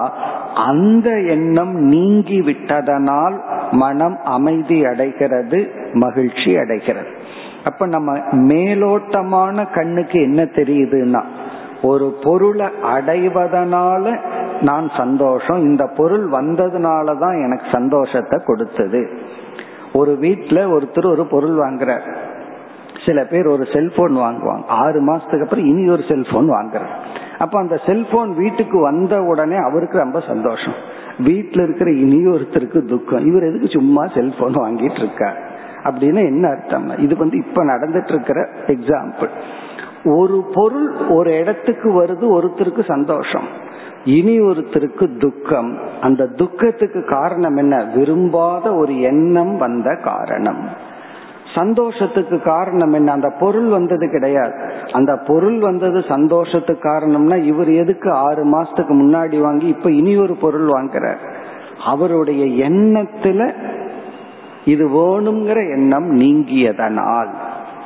அந்த 0.66 1.10
எண்ணம் 1.36 1.74
நீங்கி 1.94 2.40
விட்டதனால் 2.42 3.36
மனம் 3.72 4.18
அமைதி 4.36 4.78
அடைகிறது 4.86 5.60
மகிழ்ச்சி 5.94 6.52
அடைகிறது. 6.58 7.12
அப்ப 7.64 7.88
நம்ம 7.88 8.12
மேலோட்டமான 8.52 9.66
கண்ணுக்கு 9.74 10.18
என்ன 10.22 10.42
தெரியுதுன்னா 10.60 11.22
ஒரு 11.82 12.08
பொருளை 12.24 12.68
அடைவதனால 12.94 14.06
நான் 14.62 14.88
சந்தோஷம் 14.98 15.60
இந்த 15.62 15.84
பொருள் 15.98 16.26
வந்ததுனால 16.30 17.18
தான் 17.20 17.38
எனக்கு 17.46 17.68
சந்தோஷத்தை 17.72 18.38
கொடுத்தது. 18.46 19.02
ஒரு 19.94 20.14
வீட்டில் 20.18 20.72
ஒருத்தர் 20.76 21.08
ஒரு 21.12 21.24
பொருள் 21.26 21.56
வாங்குறார். 21.60 22.08
சில 23.06 23.26
பேர் 23.26 23.48
ஒரு 23.48 23.66
செல்போன் 23.74 24.16
வாங்குவாங்க. 24.18 24.66
ஆறு 24.66 25.06
மாசத்துக்கு 25.06 25.44
அப்புறம் 25.44 25.66
இனி 25.66 25.90
ஒரு 25.90 26.04
செல்போன் 26.08 26.50
வாங்குறது. 26.52 26.88
அப்ப 27.38 27.60
அந்த 27.60 27.80
செல்போன் 27.86 28.36
வீட்டுக்கு 28.36 28.80
வந்த 28.80 29.22
உடனே 29.22 29.56
அவருக்கு 29.56 29.98
ரொம்ப 29.98 30.20
சந்தோஷம். 30.20 30.74
வீட்டுல 31.24 31.64
இருக்கிற 31.64 31.92
இனி 31.92 32.26
ஒருத்தருக்கு 32.26 32.88
துக்கம். 32.88 33.26
இவர் 33.26 33.44
எதுக்கு 33.44 33.68
சும்மா 33.68 34.08
செல்போன் 34.08 34.54
வாங்கிட்டு 34.54 35.04
இருக்கார்? 35.04 35.48
அப்படின்னு 35.84 36.26
என்ன 36.26 36.48
அர்த்தம்? 36.48 36.98
இது 36.98 37.18
வந்து 37.18 37.38
இப்ப 37.38 37.64
நடந்துட்டு 37.64 38.12
இருக்கிற 38.12 38.48
எக்ஸாம்பிள் 38.68 39.30
ஒரு 40.04 40.46
பொருள் 40.54 40.96
ஒரு 41.10 41.38
இடத்துக்கு 41.38 42.04
வருது 42.04 42.24
ஒருத்தருக்கு 42.24 42.86
சந்தோஷம். 42.88 43.48
இனி 44.04 44.40
ஒருத்தருக்கு 44.40 45.18
துக்கம். 45.18 45.80
அந்த 46.02 46.28
துக்கத்துக்கு 46.28 47.06
காரணம் 47.06 47.56
என்ன? 47.56 47.92
விரும்பாத 47.96 48.76
ஒரு 48.76 49.02
எண்ணம் 49.02 49.58
வந்த 49.58 49.96
காரணம். 49.96 50.88
சந்தோஷத்துக்கு 51.56 52.42
காரணம் 52.42 52.94
என்ன? 52.94 53.12
அந்த 53.12 53.30
பொருள் 53.40 53.68
வந்தது 53.68 54.10
கிடையாது. 54.10 54.54
அந்த 54.92 55.16
பொருள் 55.16 55.60
வந்தது 55.60 56.04
சந்தோஷத்துக்கு 56.08 56.90
காரணம்னா 56.90 57.44
இவர் 57.44 57.72
எதுக்கு 57.72 58.12
ஆறு 58.12 58.46
மாசத்துக்கு 58.46 58.94
முன்னாடி 58.94 59.42
வாங்கி 59.42 59.68
இப்ப 59.68 59.92
இனி 59.92 60.18
ஒரு 60.18 60.36
பொருள் 60.36 60.68
வாங்குறார்? 60.68 61.18
அவருடைய 61.86 62.70
எண்ணத்துல 62.70 63.54
இது 64.66 64.88
வேணுங்கிற 64.90 65.72
எண்ணம் 65.72 66.20
நீங்கியதனால். 66.20 67.30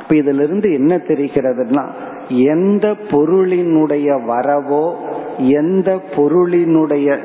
இப்ப 0.01 0.15
இதுல 0.15 0.41
இருந்து 0.43 0.73
என்ன 0.73 0.97
தெரிகிறதுனா 0.97 1.85
எந்த 2.27 2.95
பொருளினுடைய 3.11 4.19
வரவோ 4.27 4.93
எந்த 5.37 6.01
பொருளினுடைய 6.15 7.17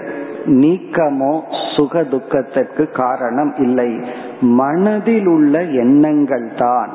நீக்கமோ 0.46 1.42
சுக 1.76 2.02
துக்கத்திற்கு 2.02 2.90
காரணம் 2.90 3.54
இல்லை. 3.58 4.00
மனதில் 4.40 5.26
உள்ள 5.26 5.62
எண்ணங்கள் 5.62 6.52
தான். 6.56 6.90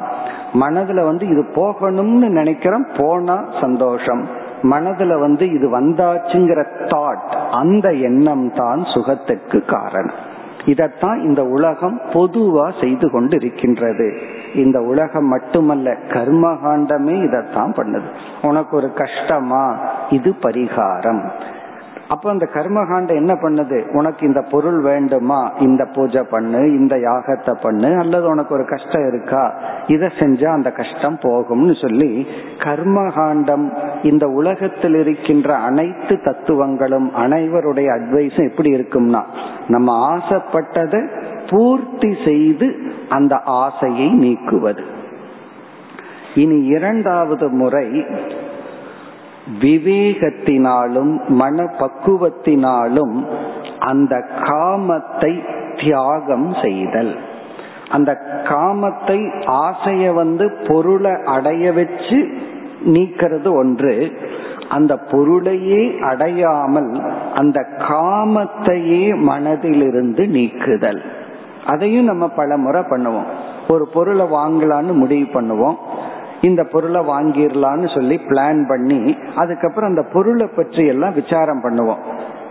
மனதுல 0.53 1.05
வந்து 1.05 1.27
இது 1.27 1.45
போகணும்னு 1.55 2.29
நினைக்கிறோம் 2.29 2.85
போனா 2.97 3.43
சந்தோஷம். 3.61 4.27
மனதுல 4.63 5.19
வந்து 5.19 5.51
இது 5.51 5.79
வந்தாச்சுங்கிற 5.79 6.65
தாட் 6.79 7.49
அந்த 7.51 7.93
எண்ணம் 7.93 8.53
தான் 8.53 8.83
சுகத்துக்கு 8.83 9.65
காரணம். 9.65 10.31
இதத்தான் 10.65 11.23
இந்த 11.23 11.43
உலகம் 11.43 12.01
பொதுவா 12.13 12.81
செய்து 12.81 13.11
கொண்டு 13.11 13.35
இருக்கின்றது 13.35 14.19
இந்த 14.55 14.81
உலகம் 14.81 15.25
மட்டுமல்ல 15.25 15.97
கர்மகாண்டமே 16.09 17.15
இதத்தான் 17.15 17.73
பண்ணுது. 17.77 18.09
உனக்கு 18.41 18.75
ஒரு 18.75 18.93
கஷ்டமா? 18.93 19.75
இது 20.09 20.35
பரிகாரம். 20.41 21.29
அப்ப 22.13 22.29
அந்த 22.29 22.45
கர்மகாண்டம் 22.53 23.19
என்ன 23.21 23.33
பண்ணுது? 23.33 23.77
உனக்கு 23.91 24.21
இந்த 24.27 24.41
பொருள் 24.51 24.79
வேண்டுமா? 24.79 25.39
இந்த 25.59 25.83
பூஜை 25.95 26.21
பண்ணு 26.23 26.61
இந்த 26.79 26.95
யாகத்தை 26.95 27.53
பண்ணு 27.61 27.89
அல்லது 27.97 28.25
உனக்கு 28.27 28.51
ஒரு 28.55 28.65
கஷ்டம் 28.65 29.07
இருக்கா? 29.07 29.43
இதை 29.87 30.09
செஞ்சா 30.19 30.49
அந்த 30.57 30.71
கஷ்டம் 30.71 31.17
போகும்னு 31.21 31.75
சொல்லி 31.81 32.27
கர்மகாண்டம் 32.57 33.65
இந்த 34.03 34.27
உலகத்தில் 34.27 34.95
இருக்கின்ற 34.95 35.55
அனைத்து 35.69 36.15
தத்துவங்களும் 36.21 37.09
அனைவருடைய 37.15 37.89
அட்வைஸும் 37.97 38.49
எப்படி 38.49 38.71
இருக்கும்னா 38.75 39.23
நம்ம 39.67 39.89
ஆசைப்பட்டதை 40.13 41.01
பூர்த்தி 41.49 42.11
செய்து 42.25 42.67
அந்த 43.09 43.33
ஆசையை 43.63 44.07
நீக்குவது. 44.23 44.83
இனி 46.35 46.59
இரண்டாவது 46.77 47.47
முறை 47.49 47.87
விவேகத்தினாலும் 49.61 51.27
மன 51.27 51.63
பக்குவத்தினாலும் 51.63 53.25
அந்த 53.79 54.23
காமத்தை 54.41 55.39
தியாகம் 55.75 56.55
செய்தல். 56.63 57.15
அந்த 57.89 58.17
காமத்தை 58.43 59.19
ஆசைய 59.47 60.13
வந்து 60.13 60.51
பொருளை 60.67 61.11
அடைய 61.25 61.71
வச்சு 61.71 62.37
நீக்கிறது 62.85 63.51
ஒன்று. 63.53 64.11
அந்த 64.69 64.97
பொருளையே 64.97 65.99
அடையாமல் 65.99 67.01
அந்த 67.35 67.65
காமத்தையே 67.77 69.15
மனதிலிருந்து 69.29 70.27
நீக்குதல். 70.27 71.01
அதையும் 71.65 72.05
நம்ம 72.05 72.27
பல 72.27 72.57
முறை 72.57 72.81
பண்ணுவோம். 72.81 73.25
ஒரு 73.67 73.87
பொருளை 73.93 74.25
வாங்கலான்னு 74.25 74.93
முடிவு 74.93 75.41
பண்ணுவோம். 75.41 75.75
இந்த 76.43 76.63
பொருளை 76.63 77.01
வாங்கிடலான்னு 77.01 77.93
சொல்லி 77.93 78.15
பிளான் 78.29 78.67
பண்ணி 78.67 79.17
அதுக்கப்புறம் 79.35 79.89
அந்த 79.89 80.03
பொருளை 80.13 80.47
பற்றி 80.55 80.85
எல்லாம் 80.85 81.13
விசாரம் 81.13 81.63
பண்ணுவோம். 81.63 82.03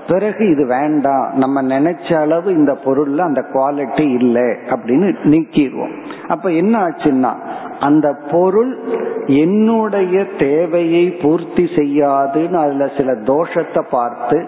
பிறகு 0.09 0.50
இது 0.50 0.66
வேண்டாம் 0.66 1.26
நம்ம 1.35 1.62
நினைச்ச 1.62 2.09
அளவு 2.14 2.52
இந்த 2.55 2.72
பொருள்ல 2.85 3.18
அந்த 3.18 3.42
குவாலிட்டி 3.52 4.07
இல்லை 4.20 4.48
அப்படின்னு 4.68 5.09
நீக்கிடுவோம் 5.24 5.92
அப்ப 6.28 6.50
என்ன 6.52 6.74
ஆச்சுன்னா 6.78 7.33
அந்த 7.78 8.09
பொருள் 8.31 8.72
என்னுடைய 9.26 10.24
தேவையை 10.38 11.05
பூர்த்தி 11.22 11.64
செய்யாதுன்னு 11.76 12.59
அதுல 12.59 12.88
சில 12.96 13.12
தோஷத்தை 13.12 13.85
பார்த்து 13.90 14.38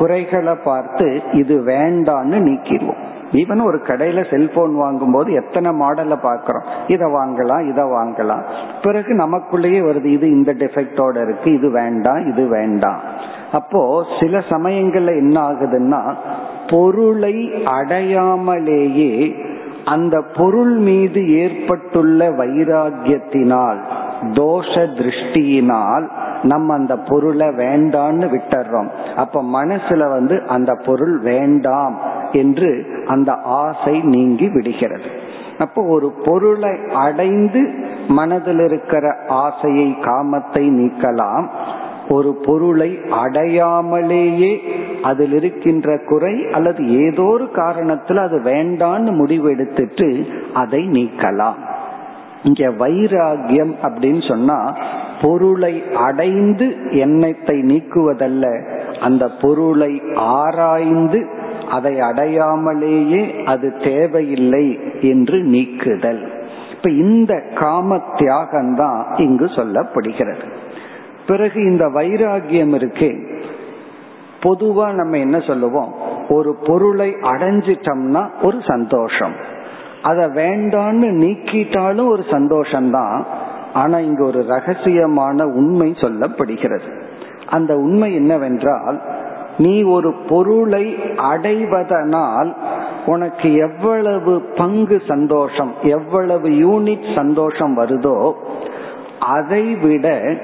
குறைகளை 0.00 0.54
பார்த்து 0.64 1.06
இது 1.42 1.56
வேண்டான்னு 1.70 2.38
நீக்கிடுவோம். 2.48 3.00
ஈவன் 3.40 3.60
ஒரு 3.64 3.78
கடையில 3.88 4.20
செல்போன் 4.30 4.72
வாங்கும் 4.82 5.12
போது 5.12 5.30
எத்தனை 5.40 5.70
மாடலை 5.80 6.16
பாக்கிறோம் 6.24 6.68
இதை 6.94 7.08
வாங்கலாம் 7.16 7.64
இதை 7.70 7.84
வாங்கலாம். 7.96 8.44
பிறகு 8.84 9.12
நமக்குள்ளேயே 9.14 9.80
வருது 9.88 10.08
இது 10.16 10.26
இந்த 10.36 10.52
டிஃபெக்டோட 10.62 11.16
இருக்கு 11.26 11.50
இது 11.58 11.70
வேண்டாம் 11.70 12.22
இது 12.32 12.44
வேண்டாம். 12.56 13.02
அப்போ 13.58 13.82
சில 14.20 14.42
சமயங்கள்ல 14.48 15.14
என்ன 15.22 15.36
ஆகுதுன்னா 15.50 16.02
பொருளை 16.72 17.36
அடையாமலேயே 17.76 19.14
அந்த 19.84 20.16
பொருள் 20.36 20.74
மீது 20.88 21.20
ஏற்பட்டுள்ள 21.38 22.26
வைராகியத்தினால் 22.40 23.80
தோஷ 24.38 24.72
திருஷ்டியினால் 24.98 26.06
நம்ம 26.42 26.74
அந்த 26.74 26.96
பொருளை 26.96 27.46
வேண்டான்னு 27.46 28.26
விட்டுறோம். 28.34 28.88
அப்ப 29.16 29.42
மனசுல 29.42 30.10
வந்து 30.10 30.42
அந்த 30.48 30.74
பொருள் 30.74 31.18
வேண்டாம் 31.18 31.98
என்று 32.32 32.86
அந்த 33.06 33.32
ஆசை 33.32 34.00
நீங்கி 34.00 34.48
விடுகிறது. 34.48 35.04
அப்போ 35.58 35.82
ஒரு 35.82 36.12
பொருளை 36.24 36.78
அடைந்து 36.94 37.74
மனதில் 38.08 38.58
இருக்கிற 38.58 39.16
ஆசையை 39.28 39.96
காமத்தை 40.00 40.68
நீக்கலாம். 40.70 41.48
ஒரு 42.08 42.40
பொருளை 42.42 42.98
அடையாமலேயே 43.24 44.58
அதில் 45.02 45.32
இருக்கின்ற 45.32 45.98
குறை 46.08 46.46
அல்லது 46.52 47.06
ஏதோ 47.06 47.22
ஒரு 47.22 47.50
காரணத்தில் 47.54 48.16
அது 48.16 48.38
வேண்டான்னு 48.38 49.12
முடிவு 49.16 49.50
எடுத்துட்டு 49.50 50.26
அதை 50.54 50.88
நீக்கலாம். 50.88 51.54
இங்க 52.42 52.68
வைராகியம் 52.68 53.74
அப்படின்னு 53.82 54.28
சொன்னா 54.28 54.76
பொருளை 55.20 55.82
அடைந்து 55.94 56.76
எண்ணத்தை 56.90 57.58
நீக்குவதல்ல. 57.58 58.68
அந்த 59.00 59.30
பொருளை 59.40 60.02
ஆராய்ந்து 60.14 61.28
அதை 61.70 61.94
அடையாமலேயே 61.94 63.44
அது 63.44 63.76
தேவையில்லை 63.76 64.78
என்று 65.00 65.42
நீக்குதல். 65.42 66.32
இப்ப 66.70 66.90
இந்த 66.90 67.42
காம 67.54 67.98
தியாகம் 68.16 68.76
தான் 68.76 69.06
இங்கு 69.16 69.44
சொல்லப்படுகிறது. 69.44 70.50
பிறகு 71.26 71.64
இந்த 71.64 71.86
வைராகியம் 71.86 72.74
இருக்கு. 72.74 73.40
பொதுவா 74.42 74.92
நம்ம 74.92 75.18
என்ன 75.18 75.40
சொல்லுவோம்? 75.40 75.94
ஒரு 76.28 76.56
பொருளை 76.64 77.10
அடைஞ்சிட்டோம்னா 77.10 78.28
ஒரு 78.42 78.58
சந்தோஷம். 78.66 79.32
அதை 80.02 80.24
வேண்டான்னு 80.24 81.08
நீக்கிட்டாலும் 81.08 82.08
ஒரு 82.08 82.24
சந்தோஷம்தான். 82.30 83.24
ஆனா 83.74 83.98
இங்க 83.98 84.24
ஒரு 84.24 84.44
ரகசியமான 84.48 85.42
உண்மை 85.42 85.90
சொல்லப்படுகிறது. 85.90 86.88
அந்த 87.48 87.76
உண்மை 87.76 88.14
என்னவென்றால் 88.14 89.00
நீ 89.58 89.82
ஒரு 89.82 90.12
பொருளை 90.28 90.96
அடைவதனால் 91.16 92.54
உனக்கு 93.06 93.54
எவ்வளவு 93.54 94.40
பங்கு 94.40 95.02
சந்தோஷம் 95.08 95.72
எவ்வளவு 95.82 96.48
யூனிட் 96.48 97.14
சந்தோஷம் 97.14 97.76
வருதோ 97.78 98.32
அதை 99.18 99.74
விட 99.74 100.34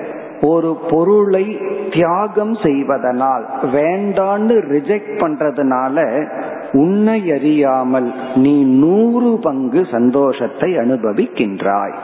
ஒரு 0.40 0.76
பொருளை 0.90 1.58
தியாகம் 1.90 2.54
செய்வதனால் 2.54 3.46
வேண்டான்னு 3.62 4.56
ரிஜெக்ட் 4.74 5.16
பண்றதுனால 5.18 6.26
உன்னை 6.72 7.30
அறியாமல் 7.30 8.12
நீ 8.34 8.64
நூறு 8.64 9.38
பங்கு 9.42 9.86
சந்தோஷத்தை 9.90 10.76
அனுபவிக்கின்றாய். 10.76 11.94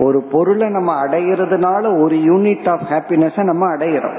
ஒரு 0.00 0.18
பொருளை 0.32 0.68
நம்ம 0.68 0.90
அடைகிறதுனால 1.04 1.82
ஒரு 2.02 2.16
யூனிட் 2.28 2.68
ஆஃப் 2.70 2.84
ஹாப்பினஸ் 2.90 3.38
நம்ம 3.44 3.64
அடையிறோம். 3.76 4.18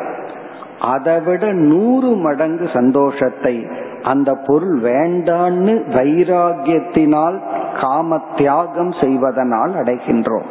அதை 0.93 1.15
விட 1.19 1.45
நூறு 1.51 2.09
மடங்கு 2.25 2.65
சந்தோஷத்தை 2.73 3.55
அந்த 4.03 4.29
பொருள் 4.47 4.77
வேண்டான்னு 4.81 5.73
வைராகியத்தினால் 5.97 7.37
காம 7.81 8.19
தியாகம் 8.37 8.93
செய்வதனால் 9.01 9.73
அடைகின்றோம். 9.75 10.47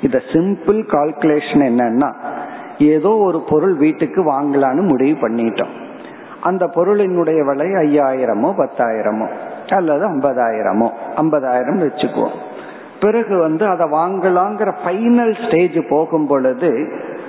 இத 0.00 0.20
சிம்பிள் 0.32 0.80
கால்குலேஷன் 0.94 1.64
என்னன்னா 1.70 2.10
ஏதோ 2.78 3.10
ஒரு 3.26 3.38
பொருள் 3.50 3.76
வீட்டுக்கு 3.76 4.20
வாங்கலான்னு 4.32 4.82
முடிவு 4.82 5.16
பண்ணிட்டோம். 5.24 5.74
அந்த 6.40 6.64
பொருளினுடைய 6.76 7.40
விலை 7.48 7.68
ஐயாயிரமோ 7.84 8.48
பத்தாயிரமோ 8.60 9.28
அல்லது 9.68 10.04
ஐம்பதாயிரமோ 10.08 10.88
ஐம்பதாயிரம் 11.16 11.80
வச்சுக்குவோம். 11.84 12.36
பிறகு 13.04 13.34
வந்து 13.46 13.64
அதை 13.72 13.86
வாங்கலாங்கிற 13.98 14.70
ஃபைனல் 14.82 15.34
ஸ்டேஜ் 15.44 15.78
போகும் 15.88 16.26
பொழுது 16.26 16.70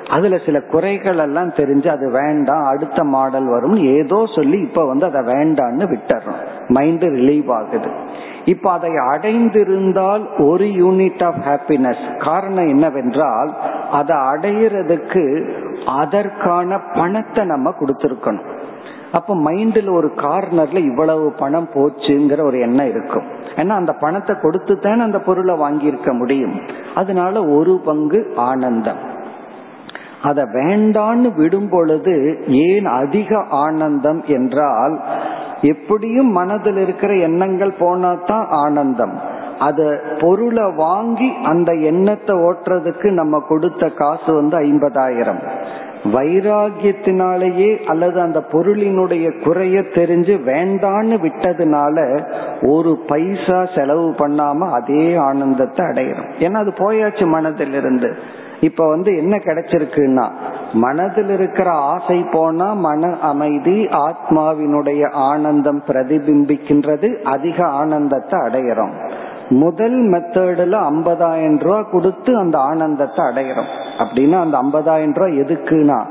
அதுல 0.10 0.38
சில 0.46 0.58
குறைகள் 0.74 1.18
எல்லாம் 1.18 1.52
தெரிஞ்சு 1.60 1.88
அது 1.88 2.08
வேண்டாம் 2.12 2.66
அடுத்த 2.66 3.04
மாடல் 3.14 3.48
வரும் 3.48 3.78
ஏதோ 3.96 4.20
சொல்லி 4.36 4.60
இப்ப 4.60 4.86
வந்து 4.86 5.06
அதை 5.06 5.22
வேண்டான்னு 5.34 5.86
விட்டுறோம். 5.94 6.42
மைண்ட் 6.68 7.06
ரிலீவ் 7.18 7.50
ஆகுது. 7.52 7.90
இப்ப 8.46 8.72
அதை 8.72 8.92
அடைந்திருந்தால் 9.14 10.24
ஒரு 10.48 10.66
யூனிட் 10.82 11.24
ஆஃப் 11.26 11.42
ஹாப்பினஸ் 11.48 12.04
காரணம் 12.26 12.68
என்னவென்றால் 12.68 13.52
அதை 13.92 14.16
அடையிறதுக்கு 14.32 15.26
அதற்கான 16.02 16.80
பணத்தை 16.96 17.44
நம்ம 17.46 17.74
கொடுத்திருக்கணும். 17.80 18.50
அப்ப 19.12 19.36
மைண்டில் 19.36 19.92
ஒரு 19.92 20.12
கார்னர்ல 20.16 20.78
இவ்வளவு 20.78 21.32
பணம் 21.32 21.70
போச்சுங்கிற 21.74 22.42
ஒரு 22.44 22.60
எண்ணம் 22.60 22.90
இருக்கும். 22.90 23.24
ஏன்னா 23.56 23.68
அந்த 23.68 23.94
பணத்தை 23.94 24.36
கொடுத்து 24.42 24.80
தானே 24.80 25.02
அந்த 25.02 25.20
பொருளை 25.20 25.56
வாங்கியிருக்க 25.56 26.14
முடியும். 26.14 26.62
அதனால 26.96 27.46
ஒரு 27.46 27.82
பங்கு 27.86 28.34
ஆனந்தம். 28.36 29.14
அதை 30.22 30.44
வேண்டான்னு 30.44 31.36
விடும் 31.36 31.70
பொழுது 31.70 32.44
ஏன் 32.48 32.86
அதிக 32.86 33.46
ஆனந்தம் 33.50 34.24
என்றால் 34.28 35.02
எப்படியும் 35.62 36.32
மனதில் 36.32 36.78
இருக்கிற 36.78 37.14
எண்ணங்கள் 37.14 37.74
போனா 37.80 38.14
தான் 38.14 38.48
ஆனந்தம். 38.50 39.34
அத 39.60 40.02
பொருளை 40.20 40.72
வாங்கி 40.76 41.34
அந்த 41.44 41.74
எண்ணத்தை 41.74 42.36
ஓட்டுறதுக்கு 42.36 43.12
நம்ம 43.12 43.40
கொடுத்த 43.40 43.90
காசு 43.90 44.34
வந்து 44.34 44.58
ஐம்பதாயிரம். 44.58 45.42
வைராகியத்தினாலேயே 46.14 47.84
அல்லது 47.86 48.22
அந்த 48.22 48.44
பொருளினுடைய 48.52 49.44
குறைய 49.44 49.80
தெரிஞ்சு 49.80 50.36
வேண்டான்னு 50.50 51.18
விட்டதுனால 51.26 51.98
ஒரு 52.62 53.00
பைசா 53.08 53.66
செலவு 53.76 54.10
பண்ணாம 54.10 54.70
அதே 54.72 55.16
ஆனந்தத்தை 55.16 55.86
அடையிறோம். 55.86 56.32
ஏன்னா 56.40 56.54
அது 56.54 56.72
போயாச்சு 56.72 57.26
மனதிலிருந்து. 57.36 58.14
இப்ப 58.60 58.88
வந்து 58.88 59.18
என்ன 59.18 59.38
கிடைச்சிருக்குன்னா 59.38 60.30
மனதில் 60.74 61.30
இருக்கிற 61.30 61.70
ஆசை 61.72 62.26
போனா 62.32 62.74
மன 62.74 63.18
அமைதி 63.22 63.84
ஆத்மாவினுடைய 63.84 65.12
ஆனந்தம் 65.12 65.84
பிரதிபிம்பிக்கின்றது 65.88 67.22
அதிக 67.22 67.68
ஆனந்தத்தை 67.68 68.40
அடையிறோம். 68.40 68.94
முதல் 69.50 69.98
மெத்தடில் 70.12 70.78
ஐம்பதாயிரம் 70.92 71.60
ரூபாய் 71.60 71.92
கொடுத்து 71.92 72.38
அந்த 72.38 72.58
ஆனந்தத்தை 72.60 73.26
அடையிறோம். 73.26 73.72
அப்படின்னா 73.98 74.40
அந்த 74.40 74.58
ஐம்பதாயிரம் 74.58 75.14
ரூபாய் 75.14 75.40
எதுக்குன்னா 75.40 76.06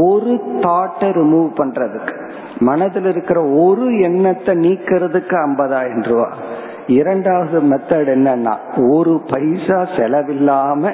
ஒரு 0.00 0.40
தாட்டை 0.44 1.08
ரிமூவ் 1.18 1.50
பண்றதுக்கு. 1.56 2.30
மனதில் 2.58 3.04
இருக்கிற 3.04 3.44
ஒரு 3.44 3.98
எண்ணத்தை 3.98 4.56
நீக்கிறதுக்கு 4.56 5.34
ஐம்பதாயிரம் 5.46 6.04
ரூபாய். 6.04 6.38
இரண்டாவது 6.86 7.62
மெத்தட் 7.62 8.10
என்னன்னா 8.16 8.54
ஒரு 8.90 9.22
பைசா 9.26 9.82
செலவில்லாம 9.82 10.92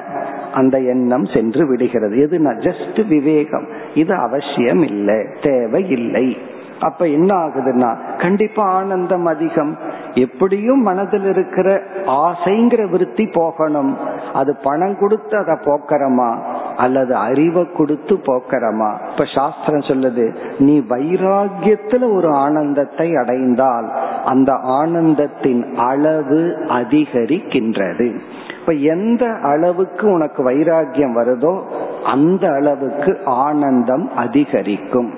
அந்த 0.52 0.78
எண்ணம் 0.78 1.24
சென்று 1.24 1.68
விடுகிறது. 1.68 2.16
எதுனா 2.16 2.52
ஜஸ்ட் 2.66 3.08
விவேகம். 3.08 3.66
இது 3.94 4.14
அவசியம் 4.14 4.82
இல்லை 4.82 5.26
தேவை 5.42 5.88
இல்லை 5.88 6.38
அப்ப 6.80 7.06
என்ன 7.06 7.34
ஆகுதுன்னா 7.34 7.96
கண்டிப்பா 8.18 8.62
ஆனந்தம் 8.62 9.24
அதிகம். 9.24 9.78
எப்படியும் 10.14 10.82
மனதில் 10.82 11.24
இருக்கிற 11.24 11.82
ஆசைங்கிற 12.06 12.90
விருத்தி 12.90 13.26
போகணும். 13.26 13.98
அது 14.32 14.56
பணம் 14.62 14.98
கொடுத்து 14.98 15.36
அதை 15.36 15.54
போக்கிறமா? 15.54 16.36
அல்லது 16.76 17.16
அறிவை 17.16 17.72
கொடுத்து 17.72 18.14
போக்கிறோமா? 18.14 19.10
இப்ப 19.10 19.24
சாஸ்திரம் 19.34 19.80
சொல்லுது 19.80 20.34
நீ 20.58 20.80
வைராகியத்துல 20.80 22.12
ஒரு 22.12 22.28
ஆனந்தத்தை 22.28 23.16
அடைந்தால் 23.16 23.92
அந்த 24.24 24.52
ஆனந்தத்தின் 24.52 25.74
அளவு 25.74 26.56
அதிகரிக்கின்றது. 26.68 28.18
இப்ப 28.60 28.72
எந்த 28.72 29.32
அளவுக்கு 29.42 30.10
உனக்கு 30.10 30.50
வைராகியம் 30.50 31.16
வருதோ 31.16 31.62
அந்த 32.04 32.48
அளவுக்கு 32.52 33.18
ஆனந்தம் 33.24 34.10
அதிகரிக்கும். 34.16 35.14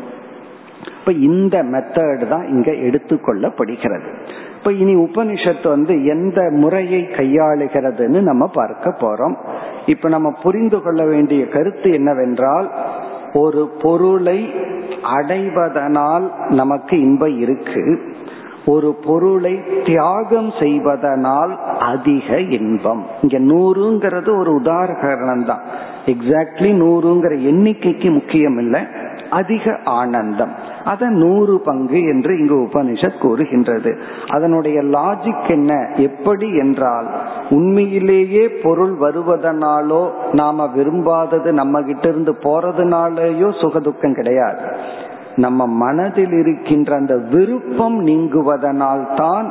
இப்ப 1.00 1.12
இந்த 1.12 1.62
மெத்தட் 1.62 2.28
தான் 2.28 2.48
இங்க 2.48 2.70
எடுத்துக்கொள்ளப்படுகிறது. 2.70 4.14
இப்ப 4.66 4.78
இனி 4.78 4.94
உபனிஷத்து 4.94 5.68
வந்து 5.68 6.04
எந்த 6.04 6.48
முறையை 6.50 7.00
கையாளுகிறதுன்னு 7.00 8.20
நம்ம 8.20 8.46
பார்க்க 8.46 8.90
போறோம். 8.90 9.34
இப்ப 9.86 10.08
நம்ம 10.08 10.30
புரிந்து 10.42 10.82
கொள்ள 10.82 11.04
வேண்டிய 11.04 11.48
கருத்து 11.48 11.92
என்னவென்றால் 11.92 12.70
ஒரு 13.32 13.68
பொருளை 13.82 14.54
அடைவதனால் 15.18 16.50
நமக்கு 16.50 17.00
இன்பம் 17.00 17.38
இருக்கு. 17.38 18.00
ஒரு 18.66 18.96
பொருளை 19.06 19.62
தியாகம் 19.84 20.52
செய்வதனால் 20.60 21.58
அதிக 21.78 22.40
இன்பம். 22.40 23.06
இங்க 23.22 23.54
நூறுங்கிறது 23.54 24.38
ஒரு 24.38 24.54
உதாரணம் 24.54 25.44
தான். 25.44 25.60
எக்ஸாக்ட்லி 26.06 26.72
நூறுங்கிற 26.82 27.38
எண்ணிக்கைக்கு 27.38 28.12
முக்கியம் 28.12 28.58
இல்லை 28.58 28.80
அதிக 29.30 29.78
ஆனந்தம். 29.84 30.52
அதை 30.86 31.08
நூறு 31.08 31.60
பங்கு 31.60 32.00
என்று 32.02 32.38
இங்கு 32.38 32.56
உபனிஷத் 32.56 33.18
கூறுகின்றது. 33.18 33.92
அதனுடைய 34.28 34.82
லாஜிக் 34.82 35.48
என்ன? 35.48 35.72
எப்படி 35.96 36.48
என்றால் 36.56 37.08
உண்மையிலேயே 37.50 38.48
பொருள் 38.48 38.94
வருவதனாலோ 39.00 40.02
நாம 40.32 40.68
விரும்பாதது 40.76 41.52
நம்ம 41.52 41.82
கிட்ட 41.82 42.08
இருந்து 42.08 42.32
போறதுனாலேயோ 42.32 43.48
சுகதுக்கம் 43.62 44.14
கிடையாது. 44.14 44.64
நம்ம 45.36 45.66
மனதில் 45.66 46.32
இருக்கின்ற 46.32 46.96
அந்த 46.96 47.14
விருப்பம் 47.30 48.06
நீங்குவதனால் 48.06 49.04
தான் 49.16 49.48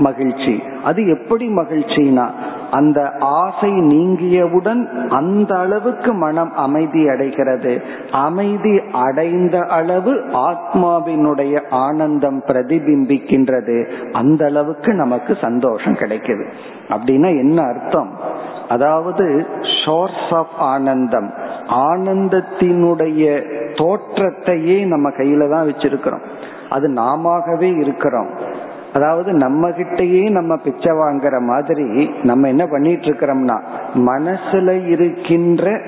மகிழ்ச்சி. 0.00 0.62
அது 0.84 1.08
எப்படி 1.08 1.48
மகிழ்ச்சினா 1.48 2.28
அந்த 2.70 3.12
ஆசை 3.20 3.70
நீங்கியவுடன் 3.70 5.08
அந்த 5.08 5.58
அளவுக்கு 5.58 6.14
மனம் 6.14 6.52
அமைதி 6.52 7.08
அடைகிறது. 7.08 7.82
அமைதி 8.10 8.80
அடைந்த 8.92 9.58
அளவு 9.58 10.14
ஆத்மாவினுடைய 10.32 11.60
ஆனந்தம் 11.70 12.42
பிரதிபிம்பிக்கின்றது. 12.46 13.88
அந்த 14.12 14.44
அளவுக்கு 14.44 14.94
நமக்கு 14.94 15.36
சந்தோஷம் 15.40 15.94
கிடைக்குது. 15.94 16.48
அப்படின்னா 16.88 17.28
என்ன 17.28 17.62
அர்த்தம்? 17.62 18.10
அதாவது 18.68 19.46
ஷோர்ஸ் 19.84 20.34
ஆஃப் 20.34 20.56
ஆனந்தம். 20.58 21.32
ஆனந்தத்தினுடைய 21.68 23.22
தோற்றத்தையே 23.74 24.86
நம்ம 24.86 25.10
கையில 25.10 25.50
தான் 25.50 25.66
வச்சிருக்கிறோம். 25.66 26.22
அது 26.70 26.88
நாமவே 26.88 27.78
இருக்கிறோம். 27.78 28.58
அதாவது 28.92 29.32
நம்ம 29.32 29.68
கிட்டயே 29.68 30.30
நம்ம 30.30 30.56
பிச்சை 30.56 30.92
வாங்குற 30.92 31.40
மாதிரி 31.40 32.10
நம்ம 32.22 32.48
என்ன 32.48 32.66
பண்ணிட்டு 32.66 33.06
இருக்கிறோம்னா 33.06 33.56
மனசுல 33.94 34.88
இருக்கின்ற 34.88 35.80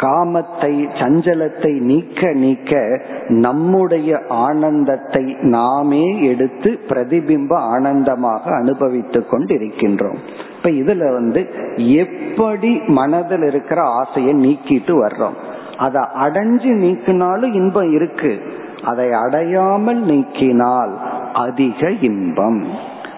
காமத்தை 0.00 0.72
சஞ்சலத்தை 0.92 1.80
நீக்க 1.80 2.32
நீக்க 2.32 3.00
நம்முடைய 3.28 4.20
ஆனந்தத்தை 4.28 5.36
நாமே 5.40 6.26
எடுத்து 6.26 6.80
பிரதிபிம்ப 6.88 7.54
ஆனந்தமாக 7.54 8.54
அனுபவித்துக் 8.54 9.34
கொண்டிருக்கின்றோம். 9.34 10.18
இப்ப 10.56 10.70
இதுல 10.70 11.12
வந்து 11.12 11.40
எப்படி 11.74 12.80
மனதில் 12.86 13.42
இருக்கிற 13.42 13.82
ஆசையை 13.82 14.34
நீக்கிட்டு 14.34 14.94
வர்றோம். 15.04 15.36
அதை 15.76 16.02
அடைஞ்சு 16.02 16.70
நீக்கினாலும் 16.84 17.54
இன்பம் 17.54 17.92
இருக்கு. 17.92 18.42
அதை 18.84 19.12
அடையாமல் 19.12 20.04
நீக்கினால் 20.04 20.92
அதிக 21.32 21.90
இன்பம். 21.90 22.64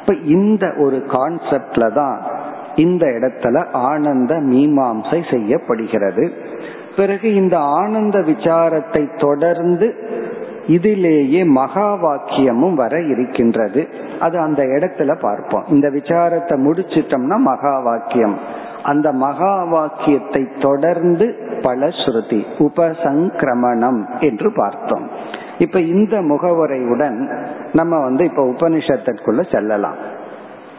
இப்ப 0.01 0.15
இந்த 0.15 0.73
ஒரு 0.79 1.07
கான்செப்ட்ல 1.09 1.93
தான் 1.93 2.21
இந்த 2.77 3.07
இடத்துல 3.07 3.71
ஆனந்த 3.73 4.35
மீமாம்சை 4.35 5.31
செய்யப்படுகிறது. 5.31 6.33
பிறகு 6.97 7.35
இந்த 7.35 7.59
ஆனந்த 7.59 8.19
விசாரத்தை 8.19 9.17
தொடர்ந்து 9.17 10.19
இதிலேயே 10.67 11.45
மகா 11.45 11.95
வாக்கியமும் 11.95 12.75
வர 12.75 13.03
இருக்கின்றது. 13.03 13.89
அது 14.21 14.39
அந்த 14.39 14.63
இடத்துல 14.63 15.21
பார்ப்போம். 15.21 15.65
இந்த 15.69 15.91
விசாரத்தை 15.91 16.57
முடிச்சிட்டோம்னா 16.67 17.37
மகா 17.37 17.81
வாக்கியம். 17.81 18.39
அந்த 18.83 19.13
மகா 19.13 19.65
வாக்கியத்தை 19.65 20.49
தொடர்ந்து 20.61 21.37
பல 21.63 21.87
ஸ்ருதி 21.87 22.45
உபசங்கிரமணம் 22.59 24.21
என்று 24.21 24.53
பார்த்தோம். 24.53 25.09
இப்ப 25.61 25.81
இந்த 25.95 26.17
முகவுரையுடன் 26.23 27.19
நம்ம 27.73 27.99
வந்து 28.01 28.23
இப்ப 28.25 28.43
உபனிஷத்திற்குள்ள 28.45 29.41
செல்லலாம். 29.53 29.99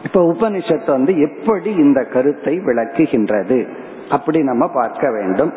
இப்ப 0.04 0.20
உபனிஷத்து 0.32 0.90
வந்து 0.90 1.12
எப்படி 1.20 1.70
இந்த 1.74 2.00
கருத்தை 2.14 2.54
விளக்குகின்றது 2.58 3.58
அப்படி 4.10 4.38
நம்ம 4.42 4.64
பார்க்க 4.68 5.10
வேண்டும். 5.10 5.52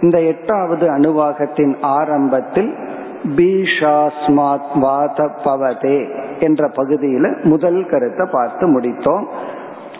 இந்த 0.00 0.18
எட்டாவது 0.32 0.86
அணுவாகத்தின் 0.90 1.74
ஆரம்பத்தில் 1.80 2.70
பீஷாஸ்மாத் 3.36 4.70
வாத 4.80 5.18
பவதே 5.44 5.98
என்ற 6.40 6.68
பகுதியில 6.68 7.26
முதல் 7.42 7.80
கருத்தை 7.90 8.26
பார்த்து 8.32 8.66
முடித்தோம். 8.74 9.26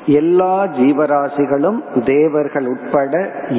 எல்லா 0.07 0.55
ஜீவராசிகளும் 0.79 1.81
தேவர்கள் 2.05 2.67
உட்பட 2.67 3.15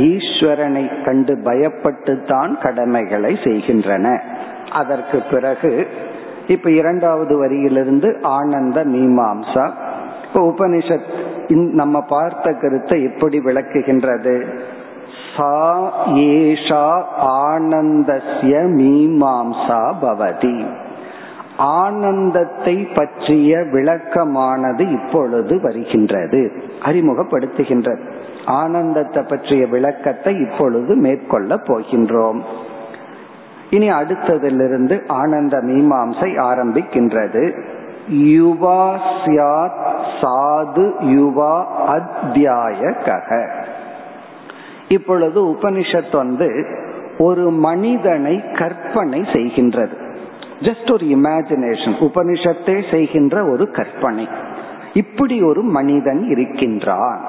ஈஸ்வரனை 0.05 0.85
கண்டு 1.03 1.33
பயப்பட்டு 1.43 2.13
தான் 2.25 2.53
கடமைகளை 2.61 3.33
செய்கின்றன. 3.43 4.07
அதற்கு 4.71 5.23
பிறகு 5.31 5.87
இப்ப 6.47 6.71
இரண்டாவது 6.71 7.45
வரியிலிருந்து 7.45 8.21
ஆனந்த 8.21 8.85
மீமாம்சா. 8.85 9.71
இப்ப 10.27 10.53
உபனிஷத் 10.57 11.09
நம்ம 11.49 12.01
பார்த்த 12.01 12.53
கருத்தை 12.53 13.03
எப்படி 13.03 13.39
விளக்குகின்றது. 13.39 14.59
சா 15.37 16.07
ஏஷா 16.07 17.03
ஆனந்தஸ்ய 17.25 18.55
மீமாம்சா 18.77 19.93
பவதி. 20.01 20.65
ஆனந்தத்தை 21.57 22.75
பற்றிய 22.75 23.57
விளக்கமானது 23.57 24.91
இப்பொழுது 24.91 25.61
வருகின்றது. 25.61 26.51
அறிமுகப்படுத்துகின்றது. 26.85 27.99
ஆனந்தத்தை 28.45 29.23
பற்றிய 29.23 29.65
விளக்கத்தை 29.65 30.39
இப்பொழுது 30.39 30.95
மேற்கொள்ள 30.95 31.55
போகின்றோம். 31.55 32.41
இனி 33.71 33.89
அடுத்ததிலிருந்து 33.89 35.07
ஆனந்த 35.07 35.57
மீமாம்சை 35.57 36.29
ஆரம்பிக்கின்றது. 36.39 37.61
யுவா 38.13 38.97
சியாத் 39.25 39.95
சாது 40.21 40.91
யுவா 41.01 41.63
அத்தியாய 41.87 42.93
கக 43.05 43.49
இப்பொழுது 44.87 45.43
உபனிஷத் 45.43 46.15
வந்து 46.15 46.65
ஒரு 47.17 47.51
மனிதனை 47.51 48.43
கற்பனை 48.51 49.19
செய்கின்றது. 49.19 49.95
ஜஸ்ட் 50.59 50.91
ஒரு 50.91 51.05
இமேஜினேஷன் 51.05 51.95
உபனிஷத்தே 51.99 52.91
செய்கின்ற 52.91 53.45
ஒரு 53.45 53.71
கற்பனை. 53.71 54.27
இப்படி 54.93 55.43
ஒரு 55.43 55.61
மனிதன் 55.61 56.23
இருக்கின்றான். 56.23 57.25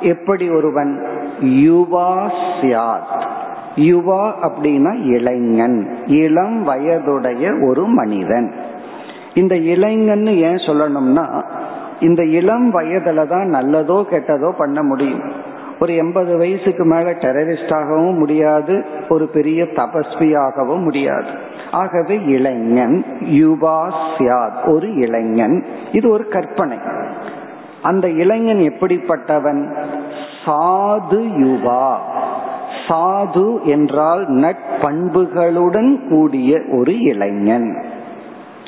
எப்படி 0.00 0.50
ஒருவன்? 0.50 1.06
யுவா 1.40 2.30
சியாத் 2.60 3.30
யுவா 3.74 4.32
அப்படின்னா 4.42 5.04
இளைஞன். 5.04 5.96
இளம் 6.06 6.68
வயதுடைய 6.68 7.68
ஒரு 7.68 7.86
மனிதன். 7.86 8.54
இந்த 9.34 9.54
இளைஞன்னு 9.54 10.36
ஏன் 10.36 10.56
சொல்லணும்னா 10.56 11.42
இந்த 12.00 12.24
இளம் 12.24 12.74
வயதுல 12.74 13.26
தான் 13.26 13.54
நல்லதோ 13.54 14.04
கெட்டதோ 14.10 14.52
பண்ண 14.58 14.82
முடியும். 14.82 15.32
ஒரு 15.80 15.96
எண்பது 15.96 16.36
வயசுக்கு 16.36 16.84
மேல 16.84 17.10
டெரரிஸ்டாகவும் 17.10 18.18
முடியாது 18.18 18.84
ஒரு 19.08 19.28
பெரிய 19.28 19.62
தபஸ்வியாகவும் 19.62 20.82
முடியாது. 20.82 21.26
ஆகவே 21.70 22.24
இளைஞன் 22.24 23.04
யுவா 23.20 23.92
சியாத் 24.18 24.74
ஒரு 24.74 24.94
இளைஞன். 24.94 25.64
இது 25.92 26.10
ஒரு 26.10 26.28
கற்பனை. 26.28 26.78
அந்த 27.82 28.08
இளைஞன் 28.08 28.58
எப்படிப்பட்டவன்? 28.58 29.74
சாது 30.44 31.22
யுவா. 31.38 31.94
சாது 32.88 33.62
என்றால் 33.62 34.30
நட்பண்புகளுடன் 34.30 36.08
கூடிய 36.08 36.60
ஒரு 36.70 37.00
இளைஞன். 37.00 37.82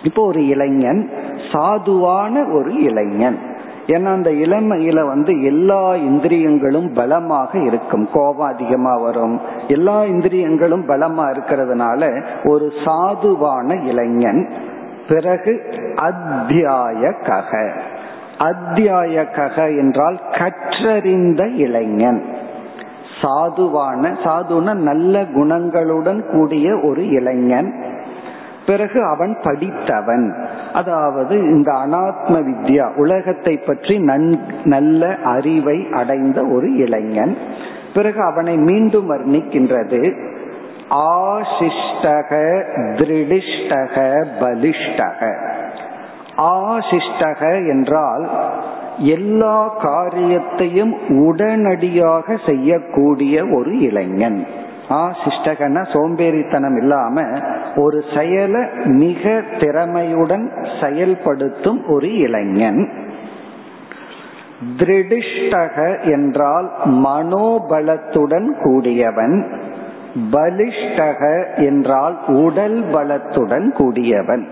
இப்போ 0.02 0.26
ஒரு 0.26 0.46
இளைஞன் 0.46 1.10
சாதுவான 1.52 2.52
ஒரு 2.52 2.74
இளைஞன். 2.74 3.38
ஏன்னா 3.86 4.04
அந்த 4.04 4.30
இளமையில 4.30 5.06
வந்து 5.06 5.44
எல்லா 5.44 5.94
இந்திரியங்களும் 5.94 6.92
பலமாக 6.92 7.58
இருக்கும். 7.58 8.08
கோபம் 8.12 8.46
அதிகமா 8.46 8.96
வரும். 8.96 9.40
எல்லா 9.68 10.04
இந்திரியங்களும் 10.04 10.88
பலமா 10.88 11.36
இருக்கிறதுனால 11.36 12.24
ஒரு 12.44 12.72
சாதுவான 12.84 13.84
இளைஞன். 13.84 14.48
பிறகு 15.08 15.60
அத்தியாய 15.94 17.14
கக 17.22 17.70
அத்தியாய 18.38 19.26
கக 19.36 19.56
என்றால் 19.78 20.20
கற்றறிந்த 20.32 21.46
இளைஞன். 21.46 22.24
சாதுவான 23.20 24.12
சாதுன 24.24 24.74
நல்ல 24.74 25.22
குணங்களுடன் 25.22 26.20
கூடிய 26.30 26.78
ஒரு 26.82 27.08
இளைஞன். 27.08 27.74
பிறகு 28.66 29.04
அவன் 29.04 29.38
படித்தவன். 29.42 30.34
அதாவது 30.72 31.38
இந்த 31.38 31.72
அனாத்ம 31.72 32.28
வித்யா 32.28 32.94
உலகத்தை 32.96 33.56
பற்றி 33.56 33.98
நல்ல 34.64 35.16
அறிவை 35.24 35.86
அடைந்த 35.92 36.44
ஒரு 36.44 36.76
இளைஞன். 36.76 37.36
பிறகு 37.94 38.22
அவனை 38.22 38.56
மீண்டும் 38.56 39.10
வர்ணிக்கின்றது. 39.10 40.32
ஆசிஷ்டக 40.90 42.32
திருடிஷ்டக 42.94 44.26
பலிஷ்டக. 44.40 45.20
ஆசிஷ்டக 46.38 47.68
என்றால் 47.68 48.28
எல்லா 48.98 49.68
காரியத்தையும் 49.68 50.94
உடனடியாக 51.08 52.36
செய்யக்கூடிய 52.46 53.46
ஒரு 53.46 53.78
இளைஞன். 53.78 54.46
ஆசிஷ்டகன 54.88 55.82
சோம்பேறித்தனம் 55.92 56.76
இல்லாம 56.76 57.22
ஒரு 57.76 58.04
செயலை 58.16 58.60
மிக 58.84 59.42
திறமையுடன் 59.58 60.48
செயல்படுத்தும் 60.80 61.86
ஒரு 61.88 62.16
இளைஞன். 62.16 62.88
திருடிஷ்டக 64.76 66.00
என்றால் 66.10 66.72
மனோபலத்துடன் 66.84 68.48
கூடியவன். 68.62 69.60
பலிஷ்டக 70.32 71.44
என்றால் 71.56 72.18
உடல் 72.26 72.84
பலத்துடன் 72.84 73.70
கூடியவன். 73.70 74.48